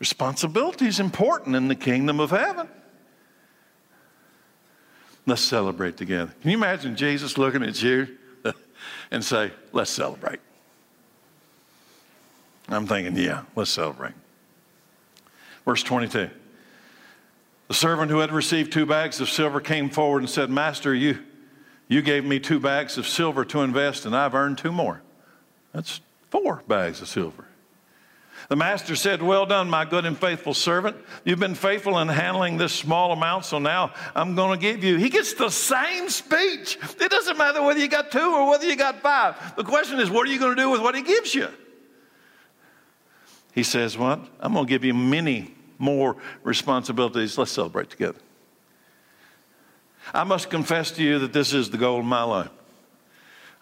Responsibility 0.00 0.88
is 0.88 0.98
important 0.98 1.54
in 1.54 1.68
the 1.68 1.76
kingdom 1.76 2.18
of 2.18 2.32
heaven. 2.32 2.66
Let's 5.30 5.42
celebrate 5.42 5.96
together. 5.96 6.32
Can 6.40 6.50
you 6.50 6.56
imagine 6.56 6.96
Jesus 6.96 7.38
looking 7.38 7.62
at 7.62 7.80
you 7.80 8.18
and 9.12 9.24
say, 9.24 9.52
Let's 9.70 9.92
celebrate? 9.92 10.40
I'm 12.68 12.84
thinking, 12.88 13.16
Yeah, 13.16 13.44
let's 13.54 13.70
celebrate. 13.70 14.14
Verse 15.64 15.84
22. 15.84 16.30
The 17.68 17.74
servant 17.74 18.10
who 18.10 18.18
had 18.18 18.32
received 18.32 18.72
two 18.72 18.86
bags 18.86 19.20
of 19.20 19.28
silver 19.30 19.60
came 19.60 19.88
forward 19.88 20.18
and 20.18 20.28
said, 20.28 20.50
Master, 20.50 20.92
you, 20.92 21.20
you 21.86 22.02
gave 22.02 22.24
me 22.24 22.40
two 22.40 22.58
bags 22.58 22.98
of 22.98 23.06
silver 23.06 23.44
to 23.44 23.60
invest, 23.60 24.06
and 24.06 24.16
I've 24.16 24.34
earned 24.34 24.58
two 24.58 24.72
more. 24.72 25.00
That's 25.72 26.00
four 26.30 26.64
bags 26.66 27.00
of 27.02 27.06
silver. 27.06 27.44
The 28.50 28.56
master 28.56 28.96
said, 28.96 29.22
Well 29.22 29.46
done, 29.46 29.70
my 29.70 29.84
good 29.84 30.04
and 30.04 30.18
faithful 30.18 30.54
servant. 30.54 30.96
You've 31.24 31.38
been 31.38 31.54
faithful 31.54 32.00
in 32.00 32.08
handling 32.08 32.56
this 32.56 32.72
small 32.72 33.12
amount, 33.12 33.44
so 33.44 33.60
now 33.60 33.94
I'm 34.12 34.34
going 34.34 34.58
to 34.58 34.60
give 34.60 34.82
you. 34.82 34.96
He 34.96 35.08
gets 35.08 35.34
the 35.34 35.50
same 35.50 36.08
speech. 36.08 36.76
It 37.00 37.12
doesn't 37.12 37.38
matter 37.38 37.62
whether 37.62 37.78
you 37.78 37.86
got 37.86 38.10
two 38.10 38.18
or 38.18 38.50
whether 38.50 38.66
you 38.66 38.74
got 38.74 39.02
five. 39.02 39.54
The 39.54 39.62
question 39.62 40.00
is, 40.00 40.10
what 40.10 40.26
are 40.26 40.32
you 40.32 40.40
going 40.40 40.56
to 40.56 40.60
do 40.60 40.68
with 40.68 40.80
what 40.80 40.96
he 40.96 41.02
gives 41.02 41.32
you? 41.32 41.46
He 43.52 43.62
says, 43.62 43.96
What? 43.96 44.18
I'm 44.40 44.54
going 44.54 44.66
to 44.66 44.68
give 44.68 44.82
you 44.82 44.94
many 44.94 45.54
more 45.78 46.16
responsibilities. 46.42 47.38
Let's 47.38 47.52
celebrate 47.52 47.88
together. 47.88 48.18
I 50.12 50.24
must 50.24 50.50
confess 50.50 50.90
to 50.92 51.04
you 51.04 51.20
that 51.20 51.32
this 51.32 51.52
is 51.52 51.70
the 51.70 51.78
goal 51.78 52.00
of 52.00 52.04
my 52.04 52.24
life. 52.24 52.50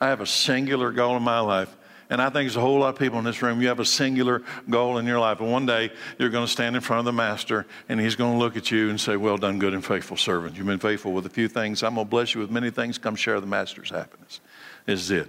I 0.00 0.08
have 0.08 0.22
a 0.22 0.26
singular 0.26 0.92
goal 0.92 1.14
in 1.18 1.22
my 1.22 1.40
life. 1.40 1.76
And 2.10 2.22
I 2.22 2.26
think 2.26 2.44
there's 2.44 2.56
a 2.56 2.60
whole 2.60 2.78
lot 2.78 2.88
of 2.88 2.98
people 2.98 3.18
in 3.18 3.24
this 3.24 3.42
room. 3.42 3.60
You 3.60 3.68
have 3.68 3.80
a 3.80 3.84
singular 3.84 4.42
goal 4.70 4.96
in 4.96 5.06
your 5.06 5.20
life. 5.20 5.40
And 5.40 5.52
one 5.52 5.66
day 5.66 5.90
you're 6.18 6.30
going 6.30 6.46
to 6.46 6.50
stand 6.50 6.74
in 6.74 6.80
front 6.80 7.00
of 7.00 7.04
the 7.04 7.12
master 7.12 7.66
and 7.88 8.00
he's 8.00 8.16
going 8.16 8.32
to 8.32 8.38
look 8.38 8.56
at 8.56 8.70
you 8.70 8.88
and 8.88 8.98
say, 8.98 9.16
Well 9.16 9.36
done, 9.36 9.58
good 9.58 9.74
and 9.74 9.84
faithful 9.84 10.16
servant. 10.16 10.56
You've 10.56 10.66
been 10.66 10.78
faithful 10.78 11.12
with 11.12 11.26
a 11.26 11.30
few 11.30 11.48
things. 11.48 11.82
I'm 11.82 11.94
going 11.94 12.06
to 12.06 12.10
bless 12.10 12.34
you 12.34 12.40
with 12.40 12.50
many 12.50 12.70
things. 12.70 12.96
Come 12.96 13.14
share 13.14 13.40
the 13.40 13.46
master's 13.46 13.90
happiness. 13.90 14.40
This 14.86 15.00
is 15.00 15.10
it. 15.10 15.28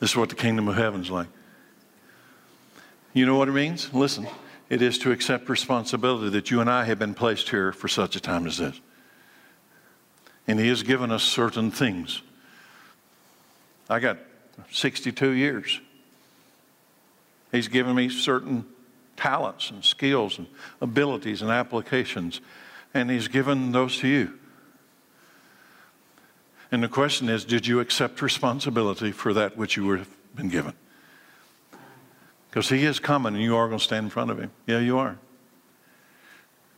This 0.00 0.10
is 0.10 0.16
what 0.16 0.30
the 0.30 0.34
kingdom 0.34 0.68
of 0.68 0.76
heaven's 0.76 1.10
like. 1.10 1.28
You 3.12 3.26
know 3.26 3.36
what 3.36 3.48
it 3.48 3.52
means? 3.52 3.92
Listen, 3.92 4.26
it 4.68 4.82
is 4.82 4.98
to 4.98 5.10
accept 5.10 5.48
responsibility 5.48 6.30
that 6.30 6.50
you 6.50 6.60
and 6.60 6.70
I 6.70 6.84
have 6.84 6.98
been 6.98 7.14
placed 7.14 7.48
here 7.50 7.72
for 7.72 7.88
such 7.88 8.16
a 8.16 8.20
time 8.20 8.46
as 8.46 8.58
this. 8.58 8.80
And 10.46 10.58
He 10.60 10.68
has 10.68 10.82
given 10.82 11.10
us 11.10 11.22
certain 11.22 11.70
things. 11.70 12.22
I 13.88 14.00
got 14.00 14.18
62 14.70 15.30
years. 15.30 15.80
He's 17.52 17.68
given 17.68 17.94
me 17.94 18.08
certain 18.08 18.66
talents 19.16 19.70
and 19.70 19.84
skills 19.84 20.38
and 20.38 20.46
abilities 20.80 21.42
and 21.42 21.50
applications, 21.50 22.40
and 22.92 23.10
He's 23.10 23.28
given 23.28 23.72
those 23.72 23.98
to 23.98 24.08
you. 24.08 24.38
And 26.72 26.82
the 26.82 26.88
question 26.88 27.28
is 27.28 27.44
did 27.44 27.66
you 27.66 27.80
accept 27.80 28.20
responsibility 28.20 29.12
for 29.12 29.32
that 29.32 29.56
which 29.56 29.76
you 29.76 29.88
have 29.90 30.08
been 30.34 30.48
given? 30.48 30.74
Because 32.50 32.68
he 32.68 32.84
is 32.84 32.98
coming 32.98 33.34
and 33.34 33.42
you 33.42 33.54
are 33.56 33.66
going 33.68 33.78
to 33.78 33.84
stand 33.84 34.04
in 34.04 34.10
front 34.10 34.30
of 34.30 34.38
him. 34.38 34.50
Yeah, 34.66 34.80
you 34.80 34.98
are. 34.98 35.18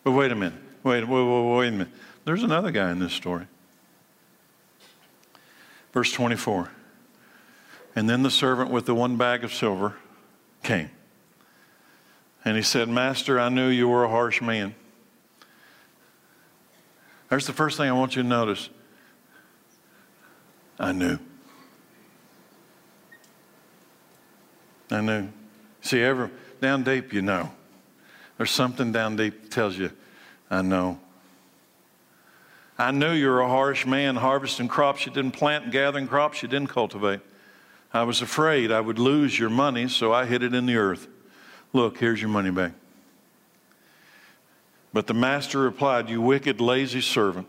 But 0.04 0.12
wait 0.12 0.32
a 0.32 0.34
minute. 0.34 0.58
Wait, 0.82 1.06
wait, 1.06 1.24
wait, 1.24 1.56
wait 1.56 1.68
a 1.68 1.70
minute. 1.70 1.88
There's 2.24 2.42
another 2.42 2.70
guy 2.70 2.90
in 2.90 2.98
this 2.98 3.12
story. 3.12 3.46
Verse 5.92 6.12
24. 6.12 6.70
And 7.98 8.08
then 8.08 8.22
the 8.22 8.30
servant 8.30 8.70
with 8.70 8.86
the 8.86 8.94
one 8.94 9.16
bag 9.16 9.42
of 9.42 9.52
silver 9.52 9.96
came. 10.62 10.88
And 12.44 12.56
he 12.56 12.62
said, 12.62 12.88
Master, 12.88 13.40
I 13.40 13.48
knew 13.48 13.66
you 13.66 13.88
were 13.88 14.04
a 14.04 14.08
harsh 14.08 14.40
man. 14.40 14.76
There's 17.28 17.48
the 17.48 17.52
first 17.52 17.76
thing 17.76 17.88
I 17.88 17.92
want 17.92 18.14
you 18.14 18.22
to 18.22 18.28
notice. 18.28 18.70
I 20.78 20.92
knew. 20.92 21.18
I 24.92 25.00
knew. 25.00 25.28
See, 25.80 26.00
ever 26.00 26.30
down 26.60 26.84
deep, 26.84 27.12
you 27.12 27.22
know. 27.22 27.50
There's 28.36 28.52
something 28.52 28.92
down 28.92 29.16
deep 29.16 29.42
that 29.42 29.50
tells 29.50 29.76
you, 29.76 29.90
I 30.48 30.62
know. 30.62 31.00
I 32.78 32.92
knew 32.92 33.10
you 33.10 33.26
were 33.26 33.40
a 33.40 33.48
harsh 33.48 33.86
man, 33.86 34.14
harvesting 34.14 34.68
crops 34.68 35.04
you 35.04 35.10
didn't 35.10 35.32
plant 35.32 35.64
and 35.64 35.72
gathering 35.72 36.06
crops 36.06 36.44
you 36.44 36.48
didn't 36.48 36.68
cultivate. 36.68 37.22
I 37.92 38.02
was 38.02 38.20
afraid 38.20 38.70
I 38.70 38.80
would 38.80 38.98
lose 38.98 39.38
your 39.38 39.50
money, 39.50 39.88
so 39.88 40.12
I 40.12 40.26
hid 40.26 40.42
it 40.42 40.54
in 40.54 40.66
the 40.66 40.76
earth. 40.76 41.08
Look, 41.72 41.98
here's 41.98 42.20
your 42.20 42.30
money 42.30 42.50
back. 42.50 42.72
But 44.92 45.06
the 45.06 45.14
master 45.14 45.60
replied, 45.60 46.08
You 46.08 46.20
wicked, 46.20 46.60
lazy 46.60 47.00
servant. 47.00 47.46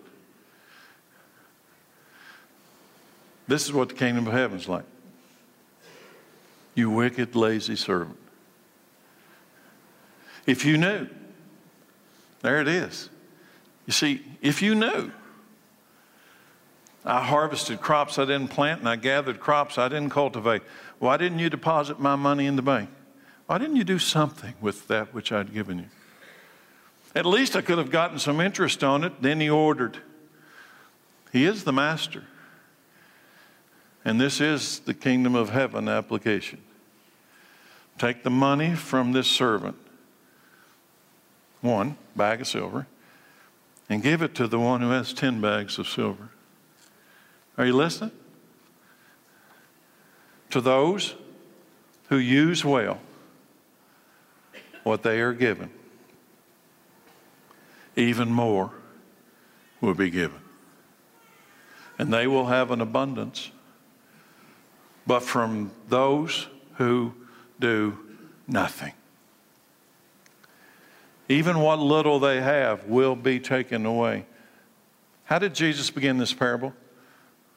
This 3.48 3.66
is 3.66 3.74
what 3.74 3.90
the 3.90 3.96
kingdom 3.96 4.28
of 4.28 4.34
heaven 4.34 4.58
is 4.58 4.70
like. 4.70 4.86
You 6.76 6.90
wicked, 6.90 7.36
lazy 7.36 7.76
servant. 7.76 8.18
If 10.46 10.66
you 10.66 10.78
knew, 10.78 11.08
there 12.42 12.62
it 12.62 12.68
is. 12.68 13.10
You 13.86 13.94
see, 13.94 14.24
if 14.42 14.62
you 14.62 14.76
knew, 14.76 15.12
I 17.10 17.24
harvested 17.24 17.82
crops 17.82 18.20
I 18.20 18.26
didn't 18.26 18.50
plant 18.50 18.82
and 18.82 18.88
I 18.88 18.96
gathered 18.96 19.40
crops 19.40 19.80
I 19.80 19.88
didn't 19.88 20.12
cultivate. 20.12 20.62
Why 21.00 21.18
didn't 21.18 21.40
you 21.40 21.50
deposit 21.50 22.00
my 22.00 22.16
money 22.16 22.46
in 22.46 22.56
the 22.56 22.62
bank? 22.62 22.92
Why 23.48 23.58
didn't 23.58 23.78
you 23.78 23.84
do 23.84 23.98
something 23.98 24.54
with 24.62 24.88
that 24.90 25.12
which 25.12 25.32
I'd 25.32 25.52
given 25.52 25.80
you? 25.80 25.86
At 27.16 27.26
least 27.26 27.56
I 27.56 27.62
could 27.62 27.80
have 27.80 27.90
gotten 27.90 28.20
some 28.20 28.40
interest 28.40 28.84
on 28.84 29.04
it. 29.04 29.24
Then 29.24 29.42
he 29.42 29.50
ordered. 29.50 29.98
He 31.32 31.46
is 31.46 31.64
the 31.64 31.74
master. 31.74 32.26
And 34.06 34.22
this 34.22 34.40
is 34.40 34.78
the 34.82 34.94
kingdom 34.94 35.34
of 35.34 35.50
heaven 35.50 35.90
application. 35.90 36.62
Take 37.98 38.22
the 38.22 38.30
money 38.30 38.76
from 38.76 39.14
this 39.14 39.28
servant 39.28 39.78
one 41.62 41.98
bag 42.16 42.42
of 42.42 42.48
silver 42.48 42.86
and 43.90 44.04
give 44.04 44.22
it 44.22 44.36
to 44.36 44.48
the 44.48 44.60
one 44.60 44.82
who 44.82 44.92
has 44.92 45.12
10 45.12 45.42
bags 45.42 45.80
of 45.80 45.88
silver. 45.88 46.30
Are 47.60 47.66
you 47.66 47.74
listening? 47.74 48.12
To 50.52 50.62
those 50.62 51.14
who 52.08 52.18
use 52.18 52.64
well 52.64 53.00
what 54.84 55.04
they 55.04 55.20
are 55.20 55.34
given, 55.34 55.70
even 57.98 58.32
more 58.32 58.72
will 59.82 59.94
be 59.94 60.10
given. 60.10 60.40
And 61.98 62.14
they 62.14 62.28
will 62.28 62.46
have 62.46 62.72
an 62.72 62.80
abundance. 62.80 63.52
But 65.06 65.20
from 65.20 65.72
those 65.90 66.48
who 66.76 67.14
do 67.60 67.98
nothing, 68.48 68.94
even 71.28 71.60
what 71.60 71.80
little 71.80 72.22
they 72.22 72.40
have 72.40 72.86
will 72.86 73.18
be 73.18 73.38
taken 73.38 73.86
away. 73.86 74.26
How 75.26 75.40
did 75.40 75.54
Jesus 75.54 75.90
begin 75.90 76.20
this 76.20 76.34
parable? 76.34 76.74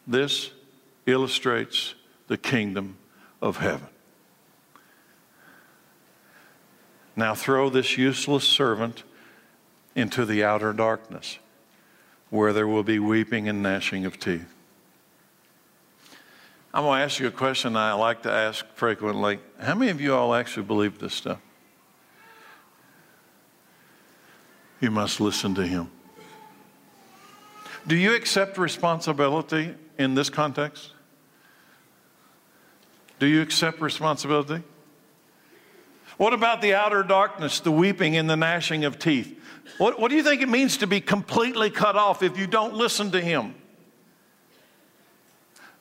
This 0.06 0.50
illustrates 1.06 1.94
the 2.28 2.36
kingdom 2.36 2.96
of 3.40 3.58
heaven. 3.58 3.88
Now 7.14 7.34
throw 7.34 7.68
this 7.68 7.98
useless 7.98 8.44
servant 8.44 9.04
into 9.94 10.24
the 10.24 10.42
outer 10.42 10.72
darkness, 10.72 11.38
where 12.30 12.52
there 12.52 12.66
will 12.66 12.82
be 12.82 12.98
weeping 12.98 13.48
and 13.48 13.62
gnashing 13.62 14.06
of 14.06 14.18
teeth. 14.18 14.52
I'm 16.74 16.84
going 16.84 17.00
to 17.00 17.04
ask 17.04 17.20
you 17.20 17.26
a 17.26 17.30
question 17.30 17.76
I 17.76 17.92
like 17.92 18.22
to 18.22 18.32
ask 18.32 18.64
frequently. 18.74 19.40
How 19.60 19.74
many 19.74 19.90
of 19.90 20.00
you 20.00 20.14
all 20.14 20.34
actually 20.34 20.64
believe 20.64 20.98
this 20.98 21.12
stuff? 21.12 21.38
You 24.80 24.90
must 24.90 25.20
listen 25.20 25.54
to 25.56 25.66
him. 25.66 25.90
Do 27.86 27.94
you 27.94 28.14
accept 28.14 28.56
responsibility 28.56 29.74
in 30.02 30.14
this 30.14 30.28
context? 30.28 30.92
Do 33.18 33.26
you 33.26 33.40
accept 33.40 33.80
responsibility? 33.80 34.62
What 36.16 36.34
about 36.34 36.60
the 36.60 36.74
outer 36.74 37.02
darkness, 37.02 37.60
the 37.60 37.72
weeping 37.72 38.16
and 38.16 38.28
the 38.28 38.36
gnashing 38.36 38.84
of 38.84 38.98
teeth? 38.98 39.38
What, 39.78 39.98
what 39.98 40.10
do 40.10 40.16
you 40.16 40.22
think 40.22 40.42
it 40.42 40.48
means 40.48 40.78
to 40.78 40.86
be 40.86 41.00
completely 41.00 41.70
cut 41.70 41.96
off 41.96 42.22
if 42.22 42.36
you 42.36 42.46
don't 42.46 42.74
listen 42.74 43.12
to 43.12 43.20
Him? 43.20 43.54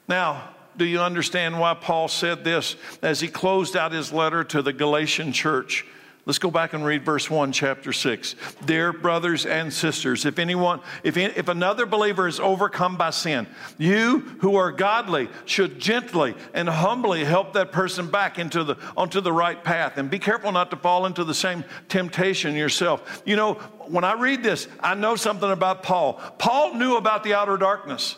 Now, 0.07 0.49
do 0.77 0.85
you 0.85 0.99
understand 0.99 1.59
why 1.59 1.73
Paul 1.73 2.07
said 2.07 2.43
this 2.43 2.75
as 3.01 3.19
he 3.19 3.27
closed 3.27 3.75
out 3.75 3.91
his 3.91 4.11
letter 4.11 4.43
to 4.45 4.61
the 4.61 4.73
Galatian 4.73 5.33
church? 5.33 5.85
Let's 6.23 6.37
go 6.37 6.51
back 6.51 6.73
and 6.73 6.85
read 6.85 7.03
verse 7.03 7.31
1, 7.31 7.51
chapter 7.51 7.91
6. 7.91 8.35
Dear 8.65 8.93
brothers 8.93 9.47
and 9.47 9.73
sisters, 9.73 10.23
if 10.23 10.37
anyone, 10.37 10.79
if, 11.03 11.17
if 11.17 11.47
another 11.47 11.87
believer 11.87 12.27
is 12.27 12.39
overcome 12.39 12.95
by 12.95 13.09
sin, 13.09 13.47
you 13.79 14.19
who 14.39 14.55
are 14.55 14.71
godly 14.71 15.29
should 15.45 15.79
gently 15.79 16.35
and 16.53 16.69
humbly 16.69 17.23
help 17.23 17.53
that 17.53 17.71
person 17.71 18.05
back 18.11 18.37
into 18.37 18.63
the, 18.63 18.75
onto 18.95 19.19
the 19.19 19.33
right 19.33 19.63
path. 19.63 19.97
And 19.97 20.11
be 20.11 20.19
careful 20.19 20.51
not 20.51 20.69
to 20.69 20.77
fall 20.77 21.07
into 21.07 21.23
the 21.23 21.33
same 21.33 21.65
temptation 21.89 22.53
yourself. 22.53 23.23
You 23.25 23.35
know, 23.35 23.55
when 23.87 24.03
I 24.03 24.13
read 24.13 24.43
this, 24.43 24.67
I 24.79 24.93
know 24.93 25.15
something 25.15 25.49
about 25.49 25.81
Paul. 25.81 26.21
Paul 26.37 26.75
knew 26.75 26.97
about 26.97 27.23
the 27.23 27.33
outer 27.33 27.57
darkness. 27.57 28.15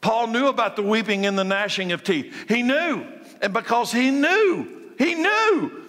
Paul 0.00 0.26
knew 0.26 0.48
about 0.48 0.74
the 0.74 0.82
weeping 0.82 1.24
and 1.24 1.38
the 1.38 1.44
gnashing 1.44 1.92
of 1.92 2.02
teeth. 2.02 2.34
He 2.48 2.64
knew. 2.64 3.06
And 3.40 3.52
because 3.52 3.92
he 3.92 4.10
knew, 4.10 4.92
he 4.98 5.14
knew 5.14 5.87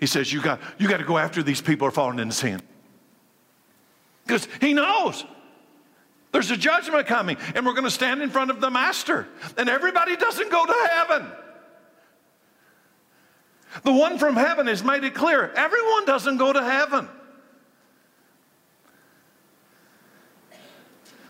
he 0.00 0.06
says, 0.06 0.32
You 0.32 0.40
got, 0.40 0.60
you 0.78 0.88
got 0.88 0.96
to 0.96 1.04
go 1.04 1.18
after 1.18 1.42
these 1.42 1.60
people 1.60 1.84
who 1.84 1.90
are 1.90 1.92
falling 1.92 2.18
into 2.18 2.34
sin. 2.34 2.60
Because 4.26 4.48
he 4.60 4.72
knows 4.72 5.24
there's 6.32 6.50
a 6.50 6.56
judgment 6.56 7.06
coming, 7.06 7.36
and 7.54 7.66
we're 7.66 7.74
going 7.74 7.84
to 7.84 7.90
stand 7.90 8.22
in 8.22 8.30
front 8.30 8.50
of 8.50 8.60
the 8.60 8.70
Master, 8.70 9.28
and 9.56 9.68
everybody 9.68 10.16
doesn't 10.16 10.50
go 10.50 10.64
to 10.64 10.88
heaven. 10.90 11.26
The 13.84 13.92
one 13.92 14.18
from 14.18 14.34
heaven 14.34 14.66
has 14.66 14.82
made 14.82 15.04
it 15.04 15.14
clear 15.14 15.52
everyone 15.54 16.06
doesn't 16.06 16.38
go 16.38 16.52
to 16.52 16.62
heaven. 16.62 17.08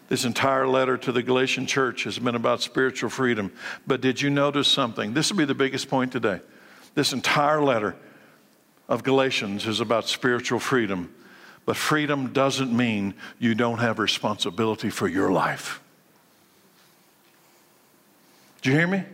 This 0.09 0.25
entire 0.25 0.67
letter 0.67 0.97
to 0.99 1.13
the 1.13 1.23
Galatian 1.23 1.67
church 1.67 2.03
has 2.05 2.19
been 2.19 2.35
about 2.35 2.63
spiritual 2.63 3.11
freedom. 3.11 3.53
But 3.87 4.01
did 4.01 4.21
you 4.21 4.29
notice 4.29 4.67
something? 4.67 5.15
This 5.15 5.31
will 5.31 5.39
be 5.39 5.45
the 5.45 5.55
biggest 5.55 5.89
point 5.89 6.11
today. 6.11 6.41
This 6.95 7.13
entire 7.13 7.63
letter 7.63 7.95
of 8.91 9.05
Galatians 9.05 9.67
is 9.67 9.81
about 9.81 10.09
spiritual 10.09 10.59
freedom. 10.59 11.15
But 11.65 11.77
freedom 11.77 12.33
doesn't 12.33 12.77
mean 12.77 13.15
you 13.39 13.55
don't 13.55 13.79
have 13.79 14.01
responsibility 14.01 14.91
for 14.91 15.07
your 15.07 15.31
life. 15.31 15.81
Do 18.63 18.71
you 18.71 18.77
hear 18.77 18.89
me? 18.89 19.05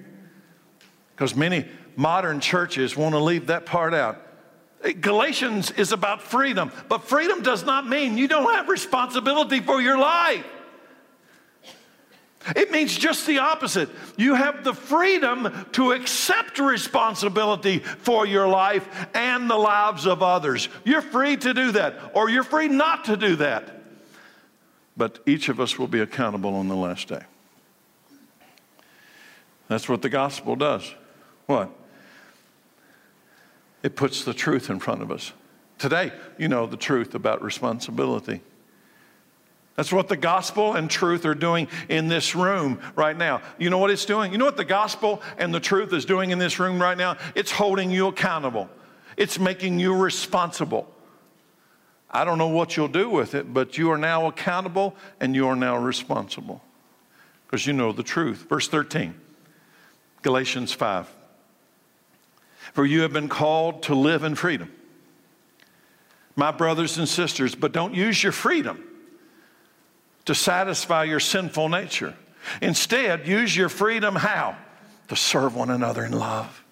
Because 1.14 1.36
many 1.36 1.66
modern 1.94 2.40
churches 2.40 2.96
want 2.96 3.14
to 3.14 3.18
leave 3.18 3.48
that 3.48 3.66
part 3.66 3.92
out. 3.92 4.22
Galatians 5.00 5.70
is 5.72 5.92
about 5.92 6.22
freedom, 6.22 6.72
but 6.88 7.04
freedom 7.04 7.42
does 7.42 7.64
not 7.64 7.86
mean 7.86 8.16
you 8.16 8.28
don't 8.28 8.52
have 8.54 8.68
responsibility 8.68 9.60
for 9.60 9.80
your 9.80 9.98
life. 9.98 10.44
It 12.54 12.70
means 12.70 12.96
just 12.96 13.26
the 13.26 13.38
opposite. 13.38 13.88
You 14.16 14.34
have 14.34 14.62
the 14.62 14.74
freedom 14.74 15.66
to 15.72 15.92
accept 15.92 16.58
responsibility 16.58 17.80
for 17.80 18.26
your 18.26 18.46
life 18.46 19.08
and 19.14 19.50
the 19.50 19.56
lives 19.56 20.06
of 20.06 20.22
others. 20.22 20.68
You're 20.84 21.02
free 21.02 21.36
to 21.38 21.54
do 21.54 21.72
that, 21.72 22.12
or 22.14 22.30
you're 22.30 22.44
free 22.44 22.68
not 22.68 23.06
to 23.06 23.16
do 23.16 23.36
that. 23.36 23.82
But 24.96 25.18
each 25.26 25.48
of 25.48 25.60
us 25.60 25.78
will 25.78 25.88
be 25.88 26.00
accountable 26.00 26.54
on 26.54 26.68
the 26.68 26.76
last 26.76 27.08
day. 27.08 27.22
That's 29.68 29.88
what 29.88 30.02
the 30.02 30.08
gospel 30.08 30.54
does. 30.54 30.94
What? 31.46 31.70
It 33.82 33.96
puts 33.96 34.24
the 34.24 34.34
truth 34.34 34.70
in 34.70 34.78
front 34.78 35.02
of 35.02 35.10
us. 35.10 35.32
Today, 35.78 36.12
you 36.38 36.48
know 36.48 36.66
the 36.66 36.76
truth 36.76 37.14
about 37.14 37.42
responsibility. 37.42 38.40
That's 39.76 39.92
what 39.92 40.08
the 40.08 40.16
gospel 40.16 40.72
and 40.72 40.90
truth 40.90 41.26
are 41.26 41.34
doing 41.34 41.68
in 41.90 42.08
this 42.08 42.34
room 42.34 42.80
right 42.94 43.16
now. 43.16 43.42
You 43.58 43.68
know 43.68 43.76
what 43.76 43.90
it's 43.90 44.06
doing? 44.06 44.32
You 44.32 44.38
know 44.38 44.46
what 44.46 44.56
the 44.56 44.64
gospel 44.64 45.20
and 45.36 45.54
the 45.54 45.60
truth 45.60 45.92
is 45.92 46.06
doing 46.06 46.30
in 46.30 46.38
this 46.38 46.58
room 46.58 46.80
right 46.80 46.96
now? 46.96 47.18
It's 47.34 47.50
holding 47.50 47.90
you 47.90 48.08
accountable, 48.08 48.68
it's 49.16 49.38
making 49.38 49.78
you 49.78 49.94
responsible. 49.94 50.90
I 52.08 52.24
don't 52.24 52.38
know 52.38 52.48
what 52.48 52.76
you'll 52.76 52.88
do 52.88 53.10
with 53.10 53.34
it, 53.34 53.52
but 53.52 53.76
you 53.76 53.90
are 53.90 53.98
now 53.98 54.26
accountable 54.26 54.96
and 55.20 55.34
you 55.34 55.48
are 55.48 55.56
now 55.56 55.76
responsible 55.76 56.62
because 57.46 57.66
you 57.66 57.74
know 57.74 57.92
the 57.92 58.04
truth. 58.04 58.46
Verse 58.48 58.68
13, 58.68 59.12
Galatians 60.22 60.72
5. 60.72 61.12
For 62.72 62.86
you 62.86 63.02
have 63.02 63.12
been 63.12 63.28
called 63.28 63.82
to 63.84 63.94
live 63.94 64.22
in 64.22 64.34
freedom. 64.34 64.72
My 66.36 66.52
brothers 66.52 66.96
and 66.96 67.08
sisters, 67.08 67.54
but 67.54 67.72
don't 67.72 67.94
use 67.94 68.22
your 68.22 68.32
freedom 68.32 68.85
to 70.26 70.34
satisfy 70.34 71.04
your 71.04 71.20
sinful 71.20 71.68
nature. 71.68 72.14
Instead, 72.60 73.26
use 73.26 73.56
your 73.56 73.68
freedom 73.68 74.14
how? 74.14 74.56
To 75.08 75.16
serve 75.16 75.54
one 75.54 75.70
another 75.70 76.04
in 76.04 76.12
love. 76.12 76.64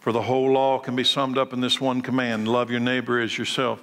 For 0.00 0.12
the 0.12 0.22
whole 0.22 0.52
law 0.52 0.78
can 0.78 0.96
be 0.96 1.04
summed 1.04 1.36
up 1.36 1.52
in 1.52 1.60
this 1.60 1.80
one 1.80 2.00
command 2.00 2.48
love 2.48 2.70
your 2.70 2.80
neighbor 2.80 3.20
as 3.20 3.36
yourself. 3.36 3.82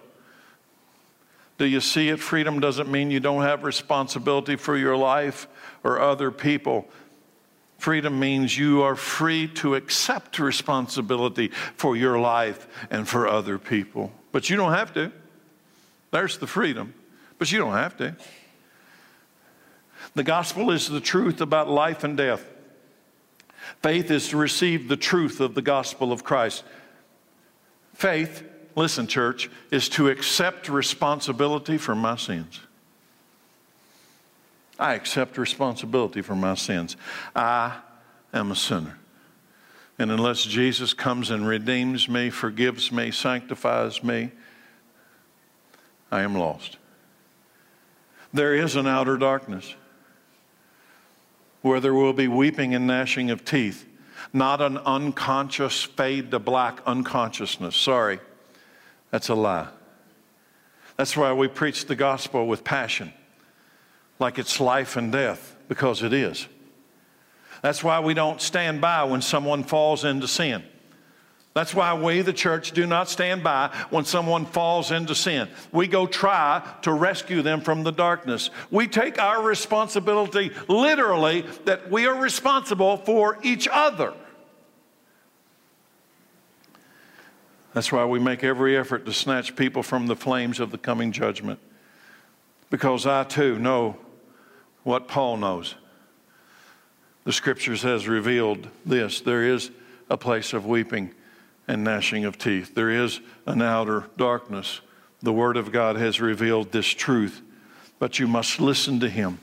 Do 1.58 1.66
you 1.66 1.80
see 1.80 2.10
it? 2.10 2.20
Freedom 2.20 2.60
doesn't 2.60 2.92
mean 2.92 3.12
you 3.12 3.20
don't 3.20 3.44
have 3.44 3.64
responsibility 3.64 4.56
for 4.56 4.76
your 4.76 4.98
life 4.98 5.48
or 5.84 6.00
other 6.00 6.32
people. 6.32 6.88
Freedom 7.78 8.20
means 8.20 8.58
you 8.58 8.82
are 8.82 8.96
free 8.96 9.48
to 9.48 9.76
accept 9.76 10.40
responsibility 10.40 11.50
for 11.76 11.96
your 11.96 12.20
life 12.20 12.68
and 12.90 13.08
for 13.08 13.28
other 13.28 13.58
people. 13.58 14.12
But 14.32 14.50
you 14.50 14.56
don't 14.56 14.74
have 14.74 14.94
to. 14.96 15.12
There's 16.16 16.38
the 16.38 16.48
freedom, 16.48 16.94
but 17.38 17.52
you 17.52 17.58
don't 17.58 17.74
have 17.74 17.98
to. 17.98 18.16
The 20.14 20.24
gospel 20.24 20.72
is 20.72 20.88
the 20.88 21.02
truth 21.02 21.42
about 21.42 21.70
life 21.70 22.06
and 22.06 22.16
death. 22.16 22.42
Faith 23.84 24.10
is 24.10 24.30
to 24.30 24.38
receive 24.38 24.88
the 24.88 24.96
truth 24.96 25.42
of 25.42 25.56
the 25.56 25.62
gospel 25.62 26.14
of 26.14 26.24
Christ. 26.24 26.64
Faith, 27.96 28.46
listen, 28.78 29.08
church, 29.08 29.50
is 29.72 29.90
to 29.90 30.08
accept 30.08 30.70
responsibility 30.70 31.78
for 31.78 31.96
my 31.96 32.16
sins. 32.16 32.62
I 34.80 34.94
accept 34.94 35.38
responsibility 35.38 36.22
for 36.22 36.36
my 36.36 36.56
sins. 36.56 36.96
I 37.36 37.76
am 38.34 38.52
a 38.52 38.56
sinner. 38.56 38.98
And 40.00 40.14
unless 40.14 40.46
Jesus 40.46 40.94
comes 40.94 41.30
and 41.30 41.46
redeems 41.46 42.08
me, 42.08 42.30
forgives 42.30 42.90
me, 42.90 43.12
sanctifies 43.12 44.02
me, 44.02 44.32
I 46.16 46.22
am 46.22 46.34
lost. 46.34 46.78
There 48.34 48.56
is 48.56 48.78
an 48.78 48.88
outer 48.88 49.18
darkness 49.18 49.76
where 51.62 51.82
there 51.82 51.94
will 51.94 52.14
be 52.14 52.30
weeping 52.30 52.74
and 52.74 52.88
gnashing 52.88 53.32
of 53.32 53.44
teeth, 53.44 53.86
not 54.32 54.62
an 54.62 54.78
unconscious 54.78 55.84
fade 55.84 56.32
to 56.32 56.40
black 56.40 56.80
unconsciousness. 56.86 57.76
Sorry, 57.76 58.22
that's 59.12 59.28
a 59.28 59.36
lie. 59.36 59.68
That's 60.96 61.18
why 61.18 61.34
we 61.34 61.50
preach 61.50 61.86
the 61.86 61.98
gospel 61.98 62.48
with 62.48 62.64
passion, 62.64 63.12
like 64.18 64.40
it's 64.40 64.62
life 64.62 64.96
and 64.96 65.12
death, 65.12 65.58
because 65.68 66.02
it 66.02 66.14
is. 66.14 66.48
That's 67.62 67.84
why 67.84 68.00
we 68.00 68.14
don't 68.14 68.40
stand 68.40 68.80
by 68.80 69.04
when 69.04 69.22
someone 69.22 69.66
falls 69.66 70.06
into 70.06 70.30
sin. 70.30 70.64
That's 71.56 71.74
why 71.74 71.94
we, 71.94 72.22
the 72.22 72.34
church, 72.34 72.74
do 72.74 72.86
not 72.86 73.10
stand 73.10 73.42
by 73.42 73.74
when 73.90 74.04
someone 74.04 74.46
falls 74.46 74.92
into 74.92 75.16
sin. 75.16 75.48
We 75.72 75.88
go 75.88 76.06
try 76.06 76.62
to 76.82 76.92
rescue 76.92 77.42
them 77.42 77.62
from 77.62 77.84
the 77.84 77.94
darkness. 77.94 78.50
We 78.72 78.88
take 78.88 79.22
our 79.22 79.42
responsibility 79.42 80.52
literally 80.68 81.46
that 81.64 81.90
we 81.90 82.08
are 82.08 82.22
responsible 82.22 82.98
for 82.98 83.40
each 83.42 83.70
other. 83.72 84.14
That's 87.74 87.90
why 87.90 88.04
we 88.04 88.20
make 88.20 88.44
every 88.44 88.76
effort 88.76 89.06
to 89.06 89.14
snatch 89.14 89.56
people 89.56 89.82
from 89.82 90.08
the 90.08 90.16
flames 90.18 90.60
of 90.60 90.72
the 90.72 90.78
coming 90.78 91.14
judgment. 91.14 91.60
Because 92.70 93.08
I 93.08 93.24
too 93.24 93.58
know 93.60 93.96
what 94.84 95.08
Paul 95.08 95.38
knows. 95.38 95.76
The 97.24 97.32
scriptures 97.32 97.82
has 97.84 98.10
revealed 98.10 98.68
this 98.86 99.22
there 99.22 99.44
is 99.44 99.72
a 100.10 100.18
place 100.18 100.52
of 100.52 100.66
weeping 100.66 101.14
and 101.68 101.84
gnashing 101.84 102.26
of 102.26 102.38
teeth. 102.38 102.76
There 102.76 102.90
is 102.90 103.20
an 103.46 103.62
outer 103.62 104.06
darkness. 104.18 104.82
The 105.22 105.34
Word 105.34 105.58
of 105.58 105.72
God 105.72 105.96
has 105.96 106.22
revealed 106.22 106.72
this 106.72 106.88
truth, 106.88 107.42
but 108.00 108.20
you 108.20 108.28
must 108.28 108.60
listen 108.60 109.00
to 109.00 109.10
Him 109.10 109.40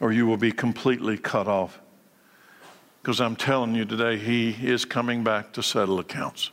or 0.00 0.12
you 0.12 0.26
will 0.26 0.36
be 0.36 0.52
completely 0.52 1.16
cut 1.16 1.48
off. 1.48 1.80
Because 3.00 3.20
I'm 3.20 3.36
telling 3.36 3.74
you 3.74 3.84
today, 3.84 4.18
He 4.18 4.50
is 4.50 4.84
coming 4.84 5.24
back 5.24 5.52
to 5.52 5.62
settle 5.62 5.98
accounts. 5.98 6.50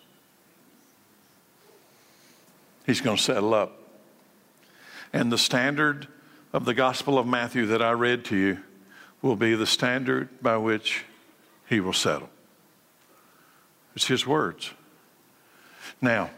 He's 2.85 3.01
going 3.01 3.17
to 3.17 3.23
settle 3.23 3.53
up. 3.53 3.79
And 5.11 5.31
the 5.31 5.37
standard 5.37 6.07
of 6.51 6.65
the 6.65 6.73
Gospel 6.73 7.17
of 7.17 7.25
Matthew 7.25 7.65
that 7.67 7.81
I 7.81 7.91
read 7.91 8.25
to 8.25 8.35
you 8.35 8.59
will 9.21 9.35
be 9.35 9.55
the 9.55 9.65
standard 9.65 10.29
by 10.41 10.57
which 10.57 11.05
He 11.67 11.79
will 11.79 11.93
settle. 11.93 12.29
It's 13.95 14.07
his 14.07 14.25
words. 14.25 14.71
Now, 16.01 16.31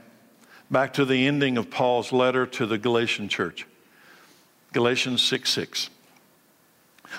back 0.70 0.93
to 0.93 1.06
the 1.06 1.28
ending 1.28 1.58
of 1.58 1.70
Paul's 1.70 2.12
letter 2.12 2.45
to 2.45 2.66
the 2.66 2.78
Galatian 2.78 3.30
church. 3.30 3.66
Galatians 4.74 5.22
6 5.22 5.49
6. 5.49 5.89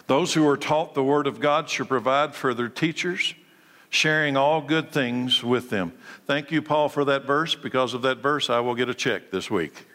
Those 0.07 0.35
who 0.35 0.47
are 0.47 0.57
taught 0.57 0.95
the 0.95 1.03
word 1.03 1.27
of 1.27 1.41
God 1.41 1.71
should 1.71 1.89
provide 1.89 2.35
for 2.35 2.53
their 2.53 2.69
teachers, 2.69 3.35
sharing 3.89 4.37
all 4.37 4.61
good 4.61 4.91
things 4.91 5.43
with 5.43 5.71
them. 5.71 5.93
Thank 6.27 6.51
you, 6.51 6.61
Paul, 6.61 6.89
for 6.89 7.05
that 7.07 7.25
verse. 7.25 7.55
Because 7.55 7.95
of 7.95 8.03
that 8.03 8.19
verse, 8.19 8.51
I 8.51 8.61
will 8.61 8.75
get 8.75 8.89
a 8.89 8.95
check 8.95 9.31
this 9.31 9.51
week. 9.51 9.87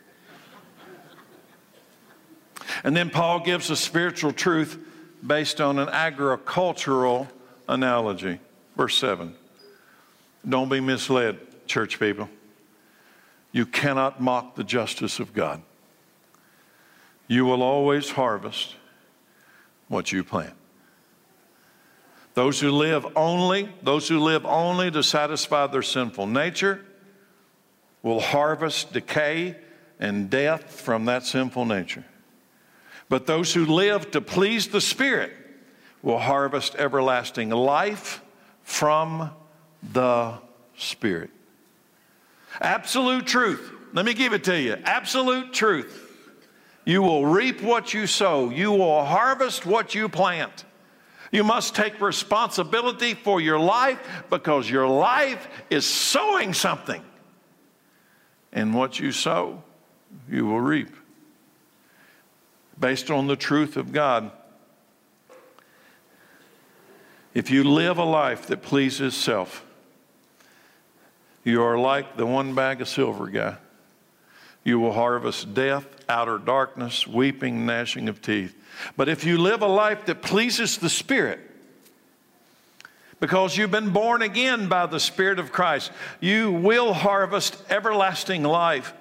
And 2.84 2.96
then 2.96 3.10
Paul 3.10 3.42
gives 3.42 3.70
a 3.70 3.76
spiritual 3.76 4.32
truth 4.32 4.80
based 5.26 5.62
on 5.62 5.78
an 5.78 5.89
agricultural 5.89 7.28
analogy. 7.68 8.39
Verse 8.76 8.98
7. 8.98 9.36
Don't 10.48 10.70
be 10.70 10.80
misled, 10.80 11.39
church 11.68 12.00
people. 12.00 12.30
You 13.52 13.66
cannot 13.66 14.22
mock 14.22 14.56
the 14.56 14.64
justice 14.64 15.20
of 15.20 15.34
God. 15.34 15.62
You 17.28 17.46
will 17.46 17.62
always 17.62 18.10
harvest 18.12 18.76
what 19.88 20.12
you 20.12 20.24
plant. 20.24 20.54
Those 22.34 22.60
who 22.60 22.72
live 22.72 23.06
only, 23.16 23.70
those 23.84 24.08
who 24.08 24.20
live 24.20 24.46
only 24.46 24.89
to 24.92 25.04
satisfy 25.04 25.68
their 25.68 25.82
sinful 25.82 26.28
nature 26.28 26.84
will 28.02 28.22
harvest 28.22 28.94
decay 28.94 29.58
and 30.00 30.30
death 30.30 30.72
from 30.72 31.06
that 31.06 31.26
sinful 31.26 31.66
nature. 31.66 32.06
But 33.10 33.28
those 33.28 33.54
who 33.54 33.66
live 33.66 34.12
to 34.12 34.22
please 34.22 34.70
the 34.70 34.82
Spirit 34.82 35.34
will 36.02 36.20
harvest 36.20 36.76
everlasting 36.76 37.50
life 37.50 38.22
from 38.64 39.32
the 39.84 40.34
Spirit. 40.78 41.30
Absolute 42.60 43.26
truth. 43.26 43.72
Let 43.94 44.06
me 44.06 44.14
give 44.14 44.34
it 44.34 44.44
to 44.46 44.60
you. 44.60 44.78
Absolute 44.84 45.54
truth. 45.54 46.08
You 46.86 47.02
will 47.02 47.26
reap 47.26 47.62
what 47.62 47.94
you 47.94 48.08
sow, 48.08 48.50
you 48.50 48.72
will 48.72 49.06
harvest 49.06 49.66
what 49.66 49.94
you 49.94 50.10
plant. 50.10 50.66
You 51.32 51.46
must 51.46 51.76
take 51.76 52.02
responsibility 52.02 53.14
for 53.14 53.40
your 53.40 53.60
life 53.60 54.00
because 54.30 54.70
your 54.70 54.88
life 54.88 55.48
is 55.70 55.86
sowing 55.86 56.54
something. 56.54 57.02
And 58.52 58.74
what 58.74 59.00
you 59.00 59.14
sow, 59.14 59.64
you 60.30 60.46
will 60.46 60.60
reap. 60.60 60.94
Based 62.78 63.10
on 63.10 63.28
the 63.28 63.38
truth 63.38 63.78
of 63.78 63.94
God. 63.94 64.32
If 67.34 67.50
you 67.50 67.64
live 67.64 67.98
a 67.98 68.04
life 68.04 68.48
that 68.48 68.62
pleases 68.62 69.16
self, 69.16 69.66
you 71.44 71.64
are 71.64 71.78
like 71.78 72.18
the 72.18 72.26
one 72.26 72.54
bag 72.54 72.82
of 72.82 72.88
silver 72.88 73.28
guy. 73.28 73.58
You 74.64 74.80
will 74.80 74.94
harvest 74.94 75.54
death, 75.54 75.86
outer 76.08 76.38
darkness, 76.38 77.08
weeping, 77.08 77.66
gnashing 77.66 78.08
of 78.10 78.22
teeth. 78.22 78.56
But 78.96 79.10
if 79.10 79.24
you 79.24 79.38
live 79.38 79.62
a 79.62 79.68
life 79.68 80.06
that 80.06 80.22
pleases 80.22 80.78
the 80.78 80.89
Spirit, 80.89 81.39
because 83.20 83.56
you've 83.58 83.72
been 83.72 83.92
born 83.92 84.22
again 84.22 84.68
by 84.68 84.86
the 84.86 85.00
Spirit 85.00 85.39
of 85.39 85.52
Christ, 85.52 85.92
you 86.20 86.52
will 86.52 86.94
harvest 86.94 87.58
everlasting 87.70 88.44
life. 88.44 88.94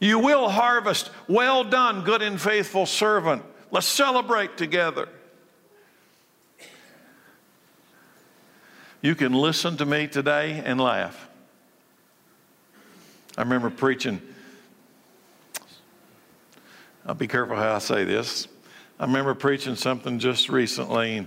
You 0.00 0.18
will 0.18 0.48
harvest, 0.48 1.10
well 1.28 1.64
done, 1.64 2.04
good 2.04 2.22
and 2.22 2.40
faithful 2.40 2.86
servant. 2.86 3.42
Let's 3.70 3.86
celebrate 3.86 4.56
together. 4.56 5.08
You 9.00 9.14
can 9.14 9.32
listen 9.32 9.76
to 9.76 9.86
me 9.86 10.06
today 10.06 10.62
and 10.64 10.80
laugh. 10.80 11.25
I 13.36 13.42
remember 13.42 13.70
preaching. 13.70 14.20
I'll 17.04 17.14
be 17.14 17.28
careful 17.28 17.56
how 17.56 17.74
I 17.74 17.78
say 17.78 18.04
this. 18.04 18.48
I 18.98 19.04
remember 19.04 19.34
preaching 19.34 19.76
something 19.76 20.18
just 20.18 20.48
recently, 20.48 21.18
and 21.18 21.26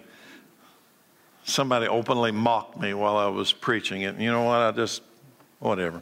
somebody 1.44 1.88
openly 1.88 2.32
mocked 2.32 2.80
me 2.80 2.94
while 2.94 3.18
I 3.18 3.28
was 3.28 3.54
preaching 3.54 4.02
it. 4.02 4.18
You 4.20 4.32
know 4.32 4.44
what? 4.44 4.60
I 4.60 4.72
just, 4.72 5.02
whatever. 5.60 6.02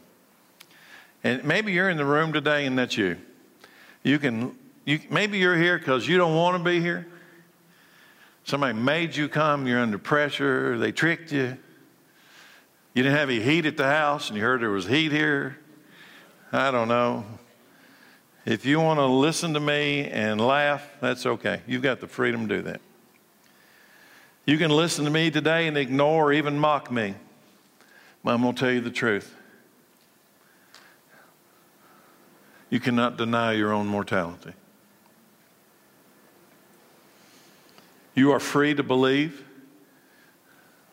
And 1.24 1.44
maybe 1.44 1.74
you're 1.74 1.90
in 1.90 1.98
the 1.98 2.06
room 2.06 2.32
today 2.32 2.66
and 2.66 2.78
that's 2.78 2.98
you. 2.98 3.18
You 4.04 4.20
can, 4.20 4.56
you, 4.86 5.00
maybe 5.10 5.38
you're 5.40 5.58
here 5.58 5.78
because 5.78 6.08
you 6.08 6.18
don't 6.18 6.36
want 6.36 6.58
to 6.58 6.64
be 6.64 6.80
here. 6.80 7.08
Somebody 8.46 8.74
made 8.74 9.16
you 9.16 9.28
come, 9.28 9.68
you're 9.68 9.80
under 9.80 9.98
pressure, 9.98 10.78
they 10.78 10.94
tricked 10.94 11.32
you. 11.34 11.58
You 12.94 13.04
didn't 13.04 13.18
have 13.18 13.30
any 13.30 13.42
heat 13.42 13.66
at 13.66 13.76
the 13.76 13.86
house 13.86 14.30
and 14.30 14.38
you 14.38 14.44
heard 14.44 14.62
there 14.62 14.70
was 14.70 14.88
heat 14.88 15.12
here. 15.12 15.58
I 16.52 16.72
don't 16.72 16.88
know. 16.88 17.26
If 18.46 18.66
you 18.66 18.80
want 18.80 19.00
to 19.00 19.06
listen 19.06 19.54
to 19.56 19.60
me 19.60 20.06
and 20.06 20.40
laugh, 20.40 20.88
that's 21.02 21.26
okay. 21.26 21.62
You've 21.68 21.82
got 21.82 22.00
the 22.00 22.08
freedom 22.08 22.48
to 22.48 22.56
do 22.56 22.62
that. 22.64 22.80
You 24.46 24.58
can 24.58 24.72
listen 24.72 25.04
to 25.04 25.12
me 25.12 25.30
today 25.30 25.68
and 25.68 25.78
ignore 25.78 26.28
or 26.28 26.34
even 26.34 26.58
mock 26.58 26.90
me. 26.90 27.16
But 28.24 28.34
I'm 28.34 28.42
going 28.42 28.56
to 28.56 28.60
tell 28.60 28.72
you 28.72 28.80
the 28.80 28.90
truth. 28.90 29.36
You 32.70 32.80
cannot 32.80 33.18
deny 33.18 33.54
your 33.54 33.74
own 33.74 33.88
mortality. 33.88 34.54
You 38.16 38.32
are 38.32 38.40
free 38.40 38.74
to 38.74 38.84
believe 38.84 39.46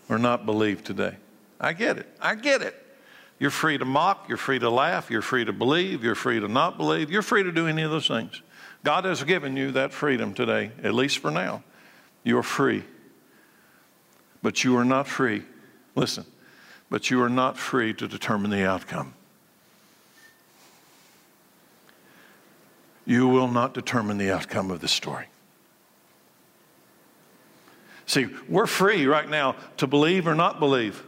or 0.09 0.19
not 0.19 0.45
believe 0.45 0.83
today. 0.83 1.17
I 1.61 1.73
get 1.73 1.97
it. 1.99 2.13
I 2.21 2.35
get 2.35 2.61
it. 2.61 2.84
You're 3.39 3.51
free 3.51 3.79
to 3.79 3.85
mock, 3.85 4.29
you're 4.29 4.39
free 4.39 4.59
to 4.59 4.71
laugh, 4.71 5.11
you're 5.11 5.23
free 5.23 5.45
to 5.45 5.53
believe, 5.53 6.05
you're 6.05 6.15
free 6.15 6.41
to 6.41 6.49
not 6.49 6.77
believe, 6.79 7.11
you're 7.11 7.23
free 7.23 7.43
to 7.43 7.53
do 7.53 7.67
any 7.67 7.83
of 7.83 7.91
those 7.91 8.07
things. 8.07 8.43
God 8.85 9.05
has 9.05 9.25
given 9.25 9.57
you 9.57 9.73
that 9.73 9.93
freedom 9.93 10.35
today, 10.35 10.71
at 10.83 10.95
least 10.95 11.19
for 11.19 11.31
now. 11.31 11.65
You're 12.23 12.43
free. 12.43 12.85
But 14.43 14.63
you 14.63 14.77
are 14.77 14.85
not 14.85 15.09
free. 15.09 15.43
Listen, 15.95 16.27
but 16.91 17.11
you 17.11 17.23
are 17.23 17.29
not 17.29 17.57
free 17.57 17.95
to 17.95 18.07
determine 18.07 18.51
the 18.51 18.67
outcome. 18.67 19.15
You 23.07 23.29
will 23.29 23.49
not 23.49 23.75
determine 23.75 24.19
the 24.19 24.31
outcome 24.31 24.71
of 24.71 24.81
the 24.81 24.89
story. 24.89 25.27
See, 28.07 28.29
we're 28.49 28.67
free 28.67 29.07
right 29.07 29.29
now 29.29 29.57
to 29.79 29.87
believe 29.87 30.27
or 30.27 30.35
not 30.35 30.59
believe, 30.59 31.03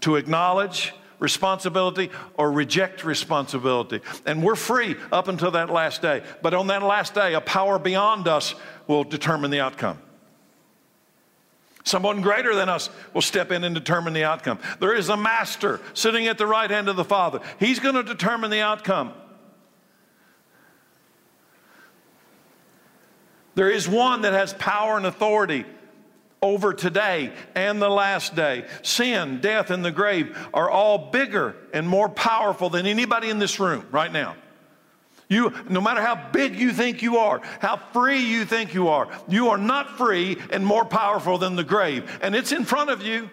to 0.00 0.16
acknowledge 0.16 0.92
responsibility 1.22 2.10
or 2.36 2.50
reject 2.50 3.04
responsibility. 3.04 4.00
And 4.26 4.42
we're 4.42 4.56
free 4.56 4.96
up 5.12 5.28
until 5.28 5.52
that 5.52 5.70
last 5.70 6.02
day. 6.02 6.22
But 6.42 6.52
on 6.52 6.66
that 6.66 6.82
last 6.82 7.14
day, 7.14 7.34
a 7.34 7.40
power 7.40 7.78
beyond 7.78 8.26
us 8.26 8.54
will 8.88 9.04
determine 9.04 9.52
the 9.52 9.60
outcome. 9.60 9.98
Someone 11.84 12.20
greater 12.20 12.54
than 12.54 12.68
us 12.68 12.90
will 13.14 13.22
step 13.22 13.50
in 13.50 13.64
and 13.64 13.74
determine 13.74 14.12
the 14.12 14.24
outcome. 14.24 14.58
There 14.80 14.94
is 14.94 15.08
a 15.08 15.16
master 15.16 15.80
sitting 15.94 16.26
at 16.26 16.38
the 16.38 16.46
right 16.46 16.70
hand 16.70 16.88
of 16.88 16.96
the 16.96 17.04
Father. 17.04 17.40
He's 17.58 17.78
going 17.78 17.94
to 17.94 18.02
determine 18.02 18.50
the 18.50 18.60
outcome. 18.60 19.12
There 23.54 23.70
is 23.70 23.88
one 23.88 24.22
that 24.22 24.32
has 24.32 24.54
power 24.54 24.96
and 24.96 25.06
authority 25.06 25.66
over 26.42 26.74
today 26.74 27.32
and 27.54 27.80
the 27.80 27.88
last 27.88 28.34
day. 28.34 28.66
Sin, 28.82 29.40
death, 29.40 29.70
and 29.70 29.84
the 29.84 29.92
grave 29.92 30.36
are 30.52 30.68
all 30.68 31.10
bigger 31.10 31.54
and 31.72 31.88
more 31.88 32.08
powerful 32.08 32.68
than 32.68 32.84
anybody 32.84 33.30
in 33.30 33.38
this 33.38 33.60
room 33.60 33.86
right 33.92 34.12
now. 34.12 34.34
You, 35.28 35.54
no 35.70 35.80
matter 35.80 36.02
how 36.02 36.30
big 36.30 36.56
you 36.56 36.72
think 36.72 37.00
you 37.00 37.16
are, 37.16 37.40
how 37.60 37.76
free 37.76 38.18
you 38.18 38.44
think 38.44 38.74
you 38.74 38.88
are, 38.88 39.08
you 39.28 39.48
are 39.48 39.56
not 39.56 39.96
free 39.96 40.36
and 40.50 40.66
more 40.66 40.84
powerful 40.84 41.38
than 41.38 41.56
the 41.56 41.64
grave. 41.64 42.18
And 42.20 42.34
it's 42.34 42.52
in 42.52 42.64
front 42.64 42.90
of 42.90 43.02
you. 43.02 43.30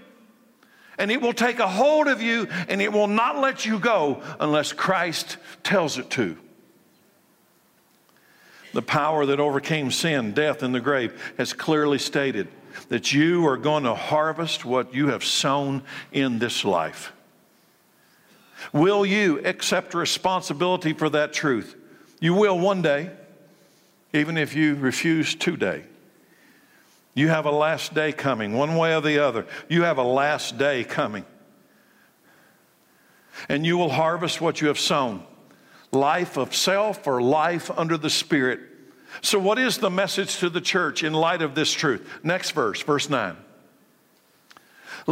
And 0.97 1.11
it 1.11 1.21
will 1.21 1.33
take 1.33 1.59
a 1.59 1.67
hold 1.67 2.07
of 2.07 2.21
you 2.21 2.47
and 2.67 2.81
it 2.81 2.93
will 2.93 3.07
not 3.07 3.39
let 3.39 3.65
you 3.65 3.79
go 3.79 4.21
unless 4.39 4.71
Christ 4.71 5.37
tells 5.63 5.97
it 5.97 6.09
to. 6.11 6.37
The 8.73 8.81
power 8.81 9.25
that 9.25 9.39
overcame 9.39 9.91
sin, 9.91 10.33
death, 10.33 10.61
and 10.61 10.75
the 10.75 10.79
grave 10.79 11.33
has 11.37 11.53
clearly 11.53 11.99
stated 11.99 12.47
that 12.89 13.13
you 13.13 13.47
are 13.47 13.57
going 13.57 13.83
to 13.83 13.95
harvest 13.95 14.65
what 14.65 14.93
you 14.93 15.07
have 15.07 15.23
sown 15.23 15.83
in 16.11 16.39
this 16.39 16.63
life. 16.63 17.11
Will 18.73 19.05
you 19.05 19.39
accept 19.45 19.93
responsibility 19.93 20.93
for 20.93 21.09
that 21.09 21.33
truth? 21.33 21.75
You 22.19 22.33
will 22.33 22.59
one 22.59 22.81
day, 22.81 23.11
even 24.13 24.37
if 24.37 24.55
you 24.55 24.75
refuse 24.75 25.35
today. 25.35 25.83
You 27.13 27.29
have 27.29 27.45
a 27.45 27.51
last 27.51 27.93
day 27.93 28.11
coming, 28.11 28.53
one 28.53 28.75
way 28.75 28.95
or 28.95 29.01
the 29.01 29.19
other. 29.19 29.45
You 29.67 29.83
have 29.83 29.97
a 29.97 30.03
last 30.03 30.57
day 30.57 30.83
coming. 30.83 31.25
And 33.47 33.65
you 33.65 33.77
will 33.77 33.89
harvest 33.89 34.41
what 34.41 34.61
you 34.61 34.67
have 34.67 34.79
sown 34.79 35.23
life 35.91 36.37
of 36.37 36.55
self 36.55 37.07
or 37.07 37.21
life 37.21 37.71
under 37.77 37.97
the 37.97 38.09
Spirit. 38.09 38.59
So, 39.21 39.39
what 39.39 39.59
is 39.59 39.77
the 39.77 39.89
message 39.89 40.37
to 40.37 40.49
the 40.49 40.61
church 40.61 41.03
in 41.03 41.13
light 41.13 41.41
of 41.41 41.55
this 41.55 41.71
truth? 41.71 42.07
Next 42.23 42.51
verse, 42.51 42.81
verse 42.81 43.09
9. 43.09 43.35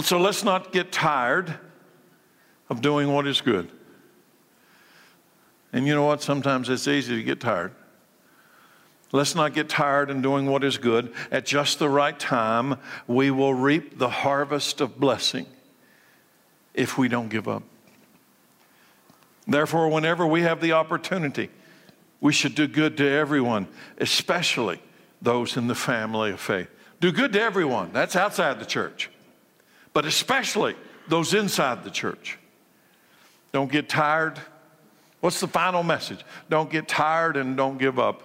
So, 0.02 0.20
let's 0.20 0.43
not 0.43 0.72
get 0.72 0.91
tired 0.91 1.56
of 2.70 2.82
doing 2.82 3.12
what 3.12 3.28
is 3.28 3.41
good. 3.41 3.72
And 5.74 5.86
you 5.86 5.93
know 5.93 6.06
what? 6.06 6.22
Sometimes 6.22 6.70
it's 6.70 6.88
easy 6.88 7.16
to 7.16 7.24
get 7.24 7.39
tired. 7.39 7.74
Let's 9.12 9.36
not 9.36 9.54
get 9.54 9.70
tired 9.70 10.10
in 10.10 10.22
doing 10.22 10.48
what 10.48 10.64
is 10.64 10.78
good. 10.78 11.14
At 11.32 11.45
just 11.45 11.80
the 11.80 11.89
right 11.89 12.18
time, 12.18 12.78
we 13.08 13.32
will 13.32 13.54
reap 13.54 13.98
the 13.98 14.10
harvest 14.10 14.82
of 14.82 15.00
blessing 15.00 15.45
if 16.74 16.98
we 16.98 17.08
don't 17.08 17.30
give 17.30 17.48
up. 17.48 17.64
Therefore, 19.48 19.88
whenever 19.88 20.28
we 20.28 20.41
have 20.41 20.60
the 20.60 20.74
opportunity, 20.74 21.50
we 22.22 22.34
should 22.34 22.55
do 22.55 22.68
good 22.68 22.97
to 22.97 23.09
everyone, 23.09 23.68
especially 23.99 24.82
those 25.22 25.57
in 25.57 25.68
the 25.68 25.76
family 25.76 26.32
of 26.32 26.39
faith. 26.39 26.70
Do 26.99 27.11
good 27.11 27.34
to 27.34 27.41
everyone. 27.41 27.91
That's 27.93 28.15
outside 28.15 28.59
the 28.59 28.65
church, 28.65 29.09
but 29.93 30.05
especially 30.05 30.76
those 31.07 31.34
inside 31.34 31.84
the 31.84 31.91
church. 31.91 32.38
Don't 33.51 33.72
get 33.72 33.88
tired 33.88 34.39
What's 35.20 35.39
the 35.39 35.47
final 35.47 35.84
message? 35.84 36.24
Don't 36.49 36.70
get 36.70 36.88
tired 36.88 37.38
and 37.38 37.57
don't 37.57 37.78
give 37.78 37.99
up. 37.99 38.24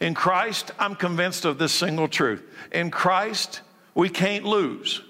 In 0.00 0.14
Christ, 0.14 0.70
I'm 0.78 0.94
convinced 0.94 1.44
of 1.44 1.58
this 1.58 1.72
single 1.72 2.06
truth. 2.06 2.42
In 2.70 2.90
Christ, 2.90 3.62
we 3.94 4.08
can't 4.08 4.44
lose. 4.44 5.02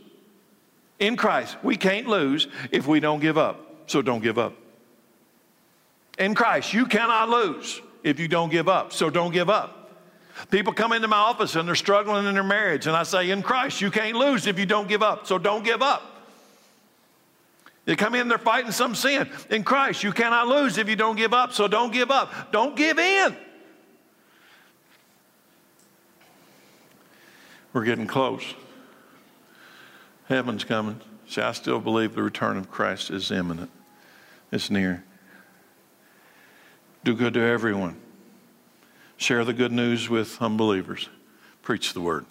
In 0.98 1.16
Christ, 1.16 1.56
we 1.62 1.76
can't 1.76 2.06
lose 2.06 2.48
if 2.70 2.86
we 2.86 3.00
don't 3.00 3.20
give 3.20 3.36
up. 3.36 3.84
So 3.86 4.00
don't 4.00 4.22
give 4.22 4.38
up. 4.38 4.54
In 6.18 6.34
Christ, 6.34 6.72
you 6.72 6.86
cannot 6.86 7.28
lose 7.28 7.80
if 8.03 8.18
you 8.18 8.28
don't 8.28 8.51
give 8.51 8.68
up. 8.68 8.92
So 8.92 9.11
don't 9.11 9.32
give 9.32 9.51
up. 9.51 9.76
People 10.51 10.72
come 10.72 10.92
into 10.92 11.09
my 11.09 11.16
office 11.16 11.57
and 11.57 11.68
they're 11.68 11.74
struggling 11.74 12.26
in 12.26 12.34
their 12.34 12.42
marriage, 12.42 12.86
and 12.86 12.96
I 12.96 13.03
say, 13.03 13.30
In 13.30 13.42
Christ, 13.42 13.80
you 13.80 13.90
can't 13.90 14.16
lose 14.16 14.46
if 14.46 14.59
you 14.59 14.66
don't 14.66 14.88
give 14.88 15.03
up. 15.03 15.26
So 15.26 15.38
don't 15.38 15.64
give 15.64 15.82
up. 15.82 16.03
They 17.84 17.96
come 17.96 18.14
in, 18.14 18.28
they're 18.28 18.38
fighting 18.38 18.72
some 18.72 18.94
sin. 18.94 19.28
In 19.51 19.64
Christ, 19.64 20.03
you 20.03 20.12
cannot 20.12 20.48
lose 20.48 20.78
if 20.78 20.88
you 20.88 20.96
don't 20.96 21.16
give 21.16 21.34
up, 21.34 21.53
so 21.53 21.66
don't 21.66 21.92
give 21.92 22.11
up. 22.11 22.53
Don't 22.53 22.76
give 22.76 22.98
in. 22.98 23.36
We're 27.72 27.84
getting 27.84 28.07
close. 28.07 28.42
Heaven's 30.28 30.64
coming. 30.64 31.01
See, 31.28 31.40
I 31.40 31.53
still 31.53 31.80
believe 31.80 32.14
the 32.14 32.22
return 32.22 32.57
of 32.57 32.70
Christ 32.70 33.11
is 33.11 33.30
imminent, 33.30 33.70
it's 34.53 34.70
near. 34.70 35.05
Do 37.05 37.14
good 37.14 37.34
to 37.34 37.40
everyone. 37.40 37.96
Share 39.16 39.44
the 39.44 39.53
good 39.53 39.72
news 39.72 40.09
with 40.09 40.40
unbelievers. 40.40 41.09
Preach 41.62 41.92
the 41.92 42.01
word. 42.01 42.26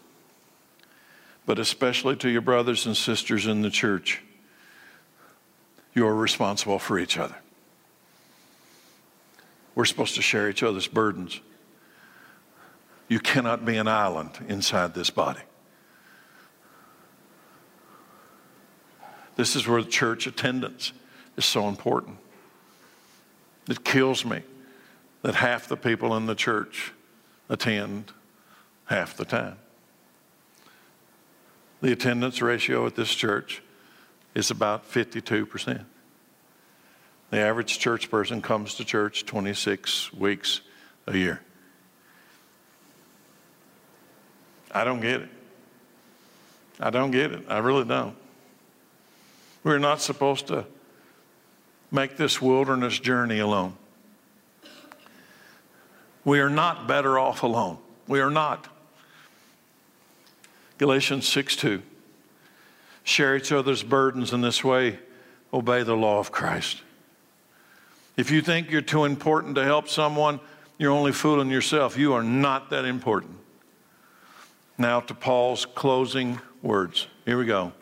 But 1.46 1.60
especially 1.60 2.16
to 2.18 2.30
your 2.30 2.42
brothers 2.42 2.86
and 2.86 2.96
sisters 2.96 3.48
in 3.48 3.62
the 3.62 3.70
church 3.70 4.22
you're 5.94 6.16
responsible 6.16 6.80
for 6.80 7.00
each 7.00 7.18
other. 7.18 7.36
We're 9.76 9.86
supposed 9.86 10.16
to 10.16 10.22
share 10.22 10.50
each 10.50 10.64
other's 10.64 10.88
burdens. 10.88 11.42
You 13.08 13.20
cannot 13.20 13.66
be 13.66 13.78
an 13.78 13.88
island 13.88 14.32
inside 14.48 14.94
this 14.94 15.10
body. 15.10 15.42
This 19.36 19.56
is 19.56 19.68
where 19.68 19.82
the 19.82 19.90
church 19.90 20.28
attendance 20.28 20.92
is 21.38 21.46
so 21.46 21.68
important. 21.68 22.18
It 23.68 23.84
kills 23.84 24.26
me 24.26 24.42
that 25.22 25.36
half 25.36 25.68
the 25.68 25.78
people 25.78 26.16
in 26.16 26.26
the 26.26 26.36
church 26.36 26.94
attend 27.50 28.12
half 28.86 29.16
the 29.18 29.26
time. 29.26 29.58
The 31.82 31.92
attendance 31.92 32.42
ratio 32.42 32.86
at 32.86 32.96
this 32.96 33.14
church 33.14 33.62
is 34.36 34.52
about 34.52 34.90
52%. 34.90 35.86
The 37.30 37.38
average 37.38 37.80
church 37.80 38.10
person 38.10 38.42
comes 38.42 38.76
to 38.76 38.86
church 38.86 39.26
26 39.26 40.14
weeks 40.14 40.62
a 41.08 41.16
year. 41.16 41.42
I 44.72 44.84
don't 44.84 45.00
get 45.00 45.22
it. 45.22 45.30
I 46.80 46.90
don't 46.90 47.12
get 47.12 47.32
it. 47.32 47.46
I 47.48 47.60
really 47.60 47.86
don't. 47.86 48.16
We're 49.64 49.80
not 49.80 50.02
supposed 50.02 50.48
to 50.48 50.66
make 51.92 52.18
this 52.18 52.42
wilderness 52.42 52.98
journey 53.00 53.40
alone. 53.40 53.76
We 56.26 56.40
are 56.40 56.50
not 56.50 56.88
better 56.88 57.18
off 57.18 57.44
alone. 57.44 57.78
We 58.08 58.20
are 58.20 58.32
not. 58.32 58.68
Galatians 60.78 61.28
6 61.28 61.56
2 61.56 61.82
share 63.10 63.36
each 63.36 63.52
other's 63.52 63.82
burdens 63.82 64.34
in 64.34 64.42
this 64.42 64.64
way, 64.64 65.00
obey 65.52 65.84
the 65.84 65.96
law 65.96 66.20
of 66.20 66.32
Christ. 66.32 66.84
If 68.18 68.30
you 68.30 68.42
think 68.42 68.70
you're 68.70 68.82
too 68.82 69.06
important 69.06 69.56
to 69.56 69.64
help 69.64 69.90
someone, 69.90 70.40
you're 70.78 70.92
only 70.92 71.12
fooling 71.12 71.50
yourself. 71.50 71.98
You 71.98 72.14
are 72.14 72.24
not 72.24 72.70
that 72.70 72.86
important. 72.86 73.36
Now 74.78 75.00
to 75.02 75.14
Paul's 75.14 75.66
closing 75.66 76.40
words. 76.62 77.08
Here 77.26 77.38
we 77.38 77.46
go. 77.46 77.74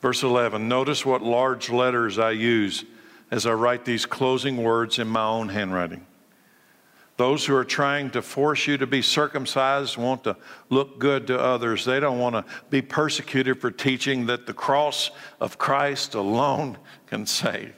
Verse 0.00 0.22
11. 0.22 0.66
Notice 0.68 1.06
what 1.06 1.22
large 1.22 1.70
letters 1.70 2.18
I 2.18 2.32
use 2.32 2.84
as 3.30 3.46
I 3.46 3.52
write 3.52 3.84
these 3.84 4.04
closing 4.04 4.62
words 4.62 4.98
in 4.98 5.06
my 5.06 5.24
own 5.24 5.48
handwriting. 5.48 6.04
Those 7.22 7.46
who 7.46 7.54
are 7.54 7.64
trying 7.64 8.10
to 8.10 8.20
force 8.20 8.66
you 8.66 8.76
to 8.78 8.86
be 8.88 9.00
circumcised 9.00 9.96
want 9.96 10.24
to 10.24 10.36
look 10.70 10.98
good 10.98 11.28
to 11.28 11.38
others. 11.38 11.84
They 11.84 12.00
don't 12.00 12.18
want 12.18 12.34
to 12.34 12.44
be 12.68 12.82
persecuted 12.82 13.60
for 13.60 13.70
teaching 13.70 14.26
that 14.26 14.44
the 14.44 14.52
cross 14.52 15.12
of 15.38 15.56
Christ 15.56 16.16
alone 16.16 16.78
can 17.06 17.24
save. 17.26 17.74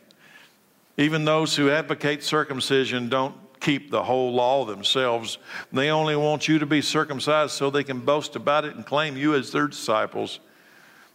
Even 0.97 1.27
those 1.27 1.57
who 1.57 1.69
advocate 1.69 2.25
circumcision 2.25 3.11
don't 3.11 3.35
keep 3.61 3.91
the 3.91 4.05
whole 4.05 4.33
law 4.33 4.65
themselves. 4.65 5.37
They 5.71 5.91
only 5.91 6.17
want 6.17 6.49
you 6.49 6.59
to 6.59 6.65
be 6.65 6.81
circumcised 6.81 7.53
so 7.53 7.69
they 7.69 7.85
can 7.85 8.01
boast 8.01 8.37
about 8.37 8.65
it 8.65 8.75
and 8.77 8.87
claim 8.87 9.15
you 9.15 9.35
as 9.35 9.53
their 9.53 9.67
disciples. 9.67 10.41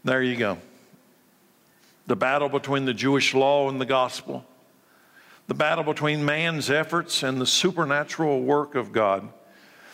There 0.03 0.21
you 0.21 0.35
go. 0.35 0.59
The 2.05 2.15
battle 2.15 2.49
between 2.49 2.85
the 2.85 2.93
Jewish 2.93 3.33
law 3.33 3.69
and 3.69 3.81
the 3.81 3.87
gospel 3.87 4.45
the 5.49 5.55
battle 5.55 5.83
between 5.83 6.23
man's 6.23 6.69
efforts 6.69 7.23
and 7.23 7.41
the 7.41 7.45
supernatural 7.45 8.43
work 8.43 8.75
of 8.75 8.91
God, 8.91 9.27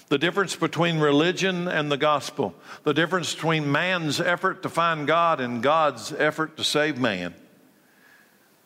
the 0.10 0.18
difference 0.18 0.54
between 0.54 1.00
religion 1.00 1.70
and 1.70 1.90
the 1.90 1.98
gospel, 1.98 2.54
the 2.84 2.94
difference 2.94 3.34
between 3.34 3.72
man's 3.72 4.20
effort 4.20 4.62
to 4.64 4.70
find 4.70 5.08
God 5.08 5.40
and 5.40 5.64
God's 5.64 6.12
effort 6.12 6.58
to 6.58 6.64
save 6.66 7.00
man. 7.00 7.34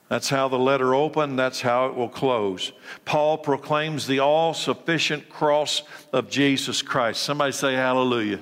That's 0.08 0.30
how 0.30 0.48
the 0.48 0.58
letter 0.58 0.96
opened, 0.96 1.38
that's 1.38 1.62
how 1.62 1.86
it 1.86 1.96
will 1.96 2.10
close. 2.10 2.72
Paul 3.06 3.38
proclaims 3.38 4.08
the 4.08 4.18
all 4.18 4.56
sufficient 4.56 5.30
cross 5.30 5.84
of 6.12 6.32
Jesus 6.32 6.82
Christ. 6.82 7.22
Somebody 7.22 7.52
say 7.52 7.76
hallelujah. 7.76 8.40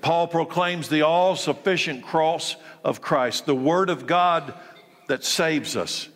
Paul 0.00 0.26
proclaims 0.26 0.88
the 0.88 1.02
all 1.02 1.36
sufficient 1.36 2.02
cross 2.02 2.56
of 2.82 3.00
Christ, 3.00 3.46
the 3.46 3.54
Word 3.54 3.90
of 3.90 4.08
God 4.08 4.54
that 5.06 5.22
saves 5.22 5.76
us. 5.76 6.08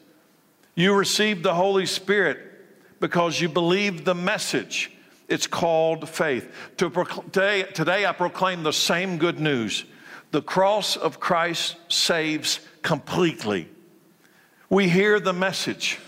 You 0.78 0.94
received 0.94 1.42
the 1.42 1.54
Holy 1.54 1.86
Spirit 1.86 2.38
because 3.00 3.40
you 3.40 3.48
believed 3.48 4.04
the 4.04 4.14
message 4.14 4.92
It's 5.28 5.46
called 5.46 6.08
faith. 6.08 6.50
To 6.78 6.88
today, 6.88 7.64
today, 7.74 8.06
I 8.06 8.12
proclaim 8.12 8.62
the 8.62 8.72
same 8.72 9.18
good 9.18 9.38
news. 9.38 9.84
The 10.30 10.40
cross 10.40 10.96
of 10.96 11.20
Christ 11.20 11.76
saves 11.88 12.60
completely. 12.82 13.68
We 14.70 14.88
hear 14.88 15.20
the 15.20 15.32
message, 15.32 15.98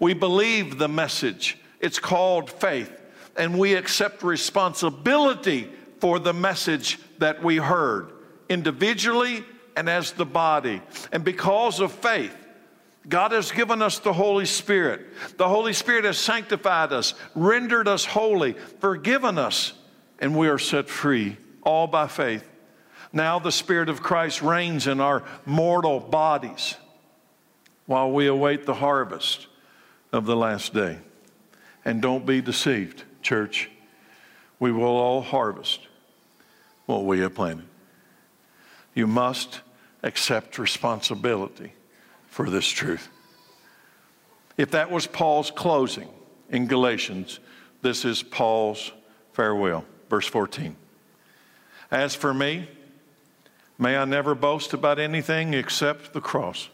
we 0.00 0.14
believe 0.14 0.78
the 0.78 0.88
message. 0.88 1.58
It's 1.80 2.00
called 2.00 2.50
faith, 2.50 2.92
and 3.36 3.56
we 3.58 3.74
accept 3.74 4.24
responsibility 4.24 5.70
for 6.00 6.18
the 6.18 6.34
message 6.34 6.98
that 7.18 7.42
we 7.42 7.56
heard 7.56 8.10
individually 8.48 9.44
and 9.76 9.88
as 9.88 10.12
the 10.12 10.26
body. 10.26 10.82
And 11.12 11.24
because 11.24 11.78
of 11.80 11.92
faith, 11.92 12.34
God 13.08 13.32
has 13.32 13.50
given 13.52 13.80
us 13.80 13.98
the 13.98 14.12
Holy 14.12 14.44
Spirit. 14.44 15.06
The 15.38 15.48
Holy 15.48 15.72
Spirit 15.72 16.04
has 16.04 16.18
sanctified 16.18 16.92
us, 16.92 17.14
rendered 17.34 17.88
us 17.88 18.04
holy, 18.04 18.52
forgiven 18.80 19.38
us, 19.38 19.72
and 20.18 20.36
we 20.36 20.48
are 20.48 20.58
set 20.58 20.90
free, 20.90 21.38
all 21.62 21.86
by 21.86 22.06
faith. 22.06 22.46
Now 23.12 23.38
the 23.38 23.52
Spirit 23.52 23.88
of 23.88 24.02
Christ 24.02 24.42
reigns 24.42 24.86
in 24.86 25.00
our 25.00 25.24
mortal 25.46 26.00
bodies 26.00 26.76
while 27.86 28.12
we 28.12 28.26
await 28.26 28.66
the 28.66 28.74
harvest 28.74 29.46
of 30.12 30.26
the 30.26 30.36
last 30.36 30.74
day. 30.74 30.98
And 31.84 32.02
don't 32.02 32.26
be 32.26 32.42
deceived, 32.42 33.04
church. 33.22 33.70
We 34.58 34.72
will 34.72 34.84
all 34.84 35.22
harvest 35.22 35.80
what 36.84 37.06
we 37.06 37.20
have 37.20 37.34
planted. 37.34 37.64
You 38.94 39.06
must 39.06 39.62
accept 40.02 40.58
responsibility 40.58 41.72
for 42.38 42.48
this 42.48 42.68
truth. 42.68 43.08
If 44.56 44.70
that 44.70 44.92
was 44.92 45.08
Paul's 45.08 45.50
closing 45.50 46.08
in 46.48 46.68
Galatians, 46.68 47.40
this 47.82 48.04
is 48.04 48.22
Paul's 48.22 48.92
farewell. 49.32 49.84
Verse 50.08 50.28
14. 50.28 50.76
As 51.90 52.14
for 52.14 52.32
me, 52.32 52.68
may 53.76 53.96
I 53.96 54.04
never 54.04 54.36
boast 54.36 54.72
about 54.72 55.00
anything 55.00 55.52
except 55.52 56.12
the 56.12 56.20
cross. 56.20 56.68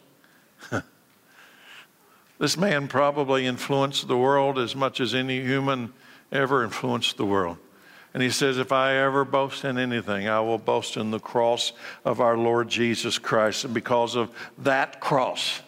this 2.39 2.59
man 2.59 2.87
probably 2.87 3.47
influenced 3.47 4.07
the 4.07 4.19
world 4.19 4.59
as 4.59 4.77
much 4.77 5.01
as 5.01 5.15
any 5.15 5.41
human 5.41 5.95
ever 6.31 6.63
influenced 6.63 7.17
the 7.17 7.25
world. 7.25 7.57
And 8.15 8.23
he 8.23 8.31
says, 8.31 8.59
If 8.59 8.71
I 8.71 8.97
ever 8.97 9.25
boast 9.25 9.65
in 9.65 9.77
anything, 9.77 10.29
I 10.29 10.41
will 10.41 10.59
boast 10.59 10.97
in 10.97 11.11
the 11.11 11.19
cross 11.19 11.73
of 12.05 12.21
our 12.21 12.39
Lord 12.39 12.69
Jesus 12.69 13.19
Christ. 13.19 13.65
And 13.65 13.75
because 13.75 14.15
of 14.15 14.31
that 14.59 15.01
cross, 15.01 15.61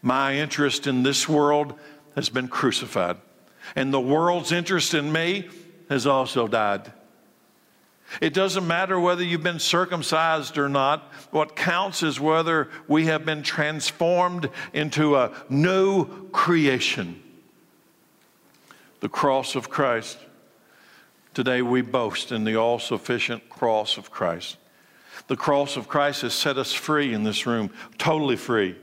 my 0.00 0.36
interest 0.36 0.86
in 0.86 1.02
this 1.02 1.28
world 1.28 1.74
has 2.14 2.28
been 2.28 2.48
crucified. 2.48 3.16
And 3.74 3.92
the 3.92 4.00
world's 4.00 4.52
interest 4.52 4.94
in 4.94 5.10
me 5.10 5.48
has 5.88 6.06
also 6.06 6.46
died. 6.46 6.92
It 8.20 8.34
doesn't 8.34 8.66
matter 8.66 9.00
whether 9.00 9.24
you've 9.24 9.42
been 9.42 9.58
circumcised 9.58 10.58
or 10.58 10.68
not. 10.68 11.00
What 11.30 11.56
counts 11.56 12.02
is 12.02 12.20
whether 12.20 12.68
we 12.86 13.06
have 13.06 13.24
been 13.24 13.42
transformed 13.42 14.50
into 14.72 15.16
a 15.16 15.32
new 15.48 16.28
creation. 16.28 17.22
The 19.00 19.08
cross 19.08 19.56
of 19.56 19.70
Christ. 19.70 20.18
Today 21.34 21.62
we 21.62 21.80
boast 21.80 22.30
in 22.30 22.44
the 22.44 22.56
all 22.56 22.78
sufficient 22.78 23.48
cross 23.48 23.96
of 23.96 24.10
Christ. 24.10 24.58
The 25.28 25.36
cross 25.36 25.76
of 25.76 25.88
Christ 25.88 26.22
has 26.22 26.34
set 26.34 26.58
us 26.58 26.72
free 26.72 27.14
in 27.14 27.22
this 27.22 27.46
room, 27.46 27.70
totally 27.96 28.36
free. 28.36 28.76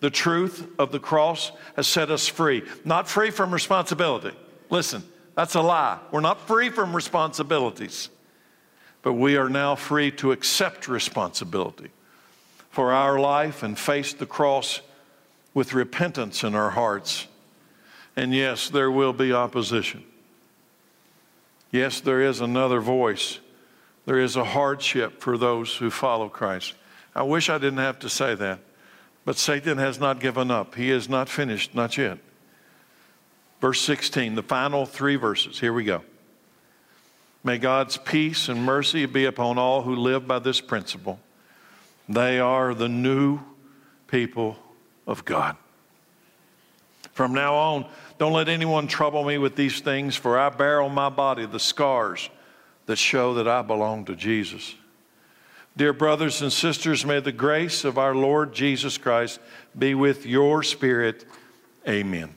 The 0.00 0.10
truth 0.10 0.66
of 0.78 0.92
the 0.92 1.00
cross 1.00 1.52
has 1.76 1.86
set 1.86 2.10
us 2.10 2.26
free, 2.26 2.62
not 2.84 3.08
free 3.08 3.30
from 3.30 3.52
responsibility. 3.52 4.34
Listen, 4.70 5.02
that's 5.34 5.54
a 5.54 5.60
lie. 5.60 5.98
We're 6.10 6.20
not 6.20 6.46
free 6.46 6.70
from 6.70 6.96
responsibilities, 6.96 8.08
but 9.02 9.12
we 9.12 9.36
are 9.36 9.50
now 9.50 9.74
free 9.74 10.10
to 10.12 10.32
accept 10.32 10.88
responsibility 10.88 11.90
for 12.70 12.92
our 12.92 13.18
life 13.18 13.62
and 13.62 13.78
face 13.78 14.14
the 14.14 14.26
cross 14.26 14.80
with 15.52 15.74
repentance 15.74 16.44
in 16.44 16.54
our 16.54 16.70
hearts. 16.70 17.26
And 18.16 18.34
yes, 18.34 18.70
there 18.70 18.90
will 18.90 19.12
be 19.12 19.32
opposition. 19.32 20.04
Yes, 21.70 22.00
there 22.00 22.20
is 22.20 22.40
another 22.40 22.80
voice. 22.80 23.38
There 24.06 24.18
is 24.18 24.36
a 24.36 24.44
hardship 24.44 25.20
for 25.20 25.38
those 25.38 25.76
who 25.76 25.90
follow 25.90 26.28
Christ. 26.28 26.74
I 27.14 27.22
wish 27.22 27.48
I 27.48 27.58
didn't 27.58 27.78
have 27.78 27.98
to 28.00 28.08
say 28.08 28.34
that, 28.34 28.60
but 29.24 29.36
Satan 29.36 29.78
has 29.78 29.98
not 29.98 30.20
given 30.20 30.50
up. 30.50 30.74
He 30.74 30.90
is 30.90 31.08
not 31.08 31.28
finished, 31.28 31.74
not 31.74 31.96
yet. 31.96 32.18
Verse 33.60 33.80
16, 33.80 34.34
the 34.34 34.42
final 34.42 34.86
three 34.86 35.16
verses. 35.16 35.60
Here 35.60 35.72
we 35.72 35.84
go. 35.84 36.02
May 37.44 37.58
God's 37.58 37.96
peace 37.96 38.48
and 38.48 38.64
mercy 38.64 39.06
be 39.06 39.24
upon 39.24 39.58
all 39.58 39.82
who 39.82 39.94
live 39.94 40.26
by 40.26 40.38
this 40.38 40.60
principle. 40.60 41.20
They 42.08 42.38
are 42.38 42.74
the 42.74 42.88
new 42.88 43.40
people 44.08 44.58
of 45.06 45.24
God. 45.24 45.56
From 47.12 47.32
now 47.32 47.54
on, 47.54 47.86
don't 48.18 48.32
let 48.32 48.48
anyone 48.48 48.86
trouble 48.86 49.24
me 49.24 49.38
with 49.38 49.56
these 49.56 49.80
things, 49.80 50.16
for 50.16 50.38
I 50.38 50.48
bear 50.50 50.80
on 50.82 50.94
my 50.94 51.08
body 51.08 51.46
the 51.46 51.60
scars 51.60 52.30
that 52.86 52.96
show 52.96 53.34
that 53.34 53.48
I 53.48 53.62
belong 53.62 54.04
to 54.06 54.16
Jesus. 54.16 54.74
Dear 55.76 55.92
brothers 55.92 56.42
and 56.42 56.52
sisters, 56.52 57.06
may 57.06 57.20
the 57.20 57.32
grace 57.32 57.84
of 57.84 57.98
our 57.98 58.14
Lord 58.14 58.52
Jesus 58.52 58.98
Christ 58.98 59.40
be 59.78 59.94
with 59.94 60.26
your 60.26 60.62
spirit. 60.62 61.24
Amen. 61.88 62.34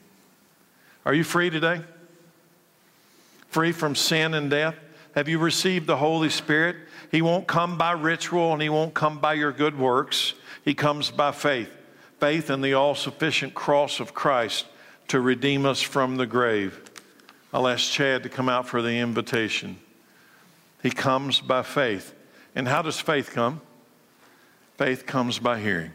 Are 1.04 1.14
you 1.14 1.24
free 1.24 1.50
today? 1.50 1.82
Free 3.48 3.72
from 3.72 3.94
sin 3.94 4.34
and 4.34 4.50
death? 4.50 4.76
Have 5.14 5.28
you 5.28 5.38
received 5.38 5.86
the 5.86 5.96
Holy 5.96 6.30
Spirit? 6.30 6.76
He 7.10 7.22
won't 7.22 7.46
come 7.46 7.76
by 7.76 7.92
ritual 7.92 8.52
and 8.52 8.62
He 8.62 8.68
won't 8.68 8.94
come 8.94 9.18
by 9.18 9.34
your 9.34 9.52
good 9.52 9.78
works. 9.78 10.34
He 10.64 10.74
comes 10.74 11.10
by 11.10 11.32
faith 11.32 11.70
faith 12.18 12.50
in 12.50 12.60
the 12.60 12.74
all 12.74 12.94
sufficient 12.94 13.54
cross 13.54 14.00
of 14.00 14.14
Christ 14.14 14.66
to 15.08 15.20
redeem 15.20 15.66
us 15.66 15.82
from 15.82 16.16
the 16.16 16.26
grave. 16.26 16.80
I'll 17.52 17.68
ask 17.68 17.90
Chad 17.90 18.22
to 18.24 18.28
come 18.28 18.48
out 18.48 18.66
for 18.66 18.82
the 18.82 18.98
invitation. 18.98 19.78
He 20.82 20.90
comes 20.90 21.40
by 21.40 21.62
faith. 21.62 22.14
And 22.54 22.68
how 22.68 22.82
does 22.82 23.00
faith 23.00 23.30
come? 23.32 23.60
Faith 24.76 25.06
comes 25.06 25.38
by 25.38 25.60
hearing. 25.60 25.92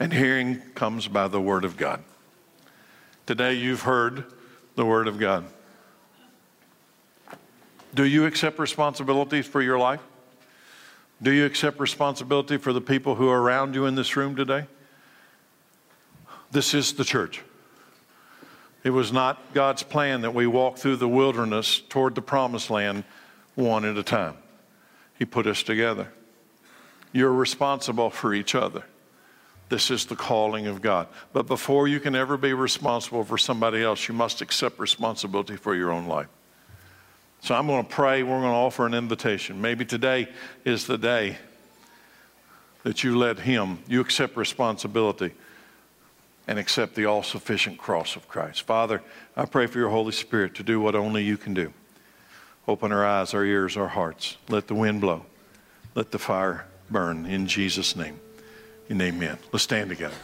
And 0.00 0.12
hearing 0.12 0.60
comes 0.74 1.08
by 1.08 1.28
the 1.28 1.40
Word 1.40 1.64
of 1.64 1.76
God. 1.76 2.02
Today 3.26 3.54
you've 3.54 3.82
heard 3.82 4.24
the 4.74 4.84
Word 4.84 5.08
of 5.08 5.18
God. 5.18 5.44
Do 7.94 8.04
you 8.04 8.26
accept 8.26 8.58
responsibility 8.58 9.42
for 9.42 9.62
your 9.62 9.78
life? 9.78 10.00
Do 11.22 11.30
you 11.30 11.46
accept 11.46 11.80
responsibility 11.80 12.56
for 12.56 12.72
the 12.72 12.80
people 12.80 13.14
who 13.14 13.28
are 13.28 13.40
around 13.40 13.74
you 13.74 13.86
in 13.86 13.94
this 13.94 14.16
room 14.16 14.36
today? 14.36 14.66
This 16.50 16.74
is 16.74 16.92
the 16.94 17.04
church. 17.04 17.42
It 18.82 18.90
was 18.90 19.12
not 19.12 19.54
God's 19.54 19.82
plan 19.82 20.20
that 20.20 20.34
we 20.34 20.46
walk 20.46 20.76
through 20.76 20.96
the 20.96 21.08
wilderness 21.08 21.80
toward 21.88 22.14
the 22.14 22.22
promised 22.22 22.70
land 22.70 23.04
one 23.54 23.84
at 23.84 23.96
a 23.96 24.02
time. 24.02 24.36
He 25.18 25.24
put 25.24 25.46
us 25.46 25.62
together. 25.62 26.12
You're 27.12 27.32
responsible 27.32 28.10
for 28.10 28.34
each 28.34 28.54
other. 28.54 28.84
This 29.68 29.90
is 29.90 30.04
the 30.06 30.16
calling 30.16 30.66
of 30.66 30.82
God. 30.82 31.08
But 31.32 31.46
before 31.46 31.88
you 31.88 31.98
can 31.98 32.14
ever 32.14 32.36
be 32.36 32.52
responsible 32.52 33.24
for 33.24 33.38
somebody 33.38 33.82
else, 33.82 34.06
you 34.08 34.14
must 34.14 34.42
accept 34.42 34.78
responsibility 34.78 35.56
for 35.56 35.74
your 35.74 35.90
own 35.90 36.06
life. 36.06 36.28
So 37.44 37.54
I'm 37.54 37.66
going 37.66 37.84
to 37.84 37.90
pray. 37.90 38.22
We're 38.22 38.40
going 38.40 38.44
to 38.44 38.56
offer 38.56 38.86
an 38.86 38.94
invitation. 38.94 39.60
Maybe 39.60 39.84
today 39.84 40.28
is 40.64 40.86
the 40.86 40.96
day 40.96 41.36
that 42.84 43.04
you 43.04 43.18
let 43.18 43.38
Him, 43.38 43.80
you 43.86 44.00
accept 44.00 44.38
responsibility 44.38 45.32
and 46.48 46.58
accept 46.58 46.94
the 46.94 47.04
all 47.04 47.22
sufficient 47.22 47.76
cross 47.76 48.16
of 48.16 48.26
Christ. 48.28 48.62
Father, 48.62 49.02
I 49.36 49.44
pray 49.44 49.66
for 49.66 49.78
your 49.78 49.90
Holy 49.90 50.12
Spirit 50.12 50.54
to 50.54 50.62
do 50.62 50.80
what 50.80 50.94
only 50.94 51.22
you 51.22 51.36
can 51.36 51.52
do. 51.52 51.74
Open 52.66 52.92
our 52.92 53.04
eyes, 53.04 53.34
our 53.34 53.44
ears, 53.44 53.76
our 53.76 53.88
hearts. 53.88 54.38
Let 54.48 54.66
the 54.66 54.74
wind 54.74 55.02
blow. 55.02 55.26
Let 55.94 56.12
the 56.12 56.18
fire 56.18 56.64
burn 56.90 57.26
in 57.26 57.46
Jesus' 57.46 57.94
name. 57.94 58.20
And 58.88 59.02
amen. 59.02 59.36
Let's 59.52 59.64
stand 59.64 59.90
together. 59.90 60.16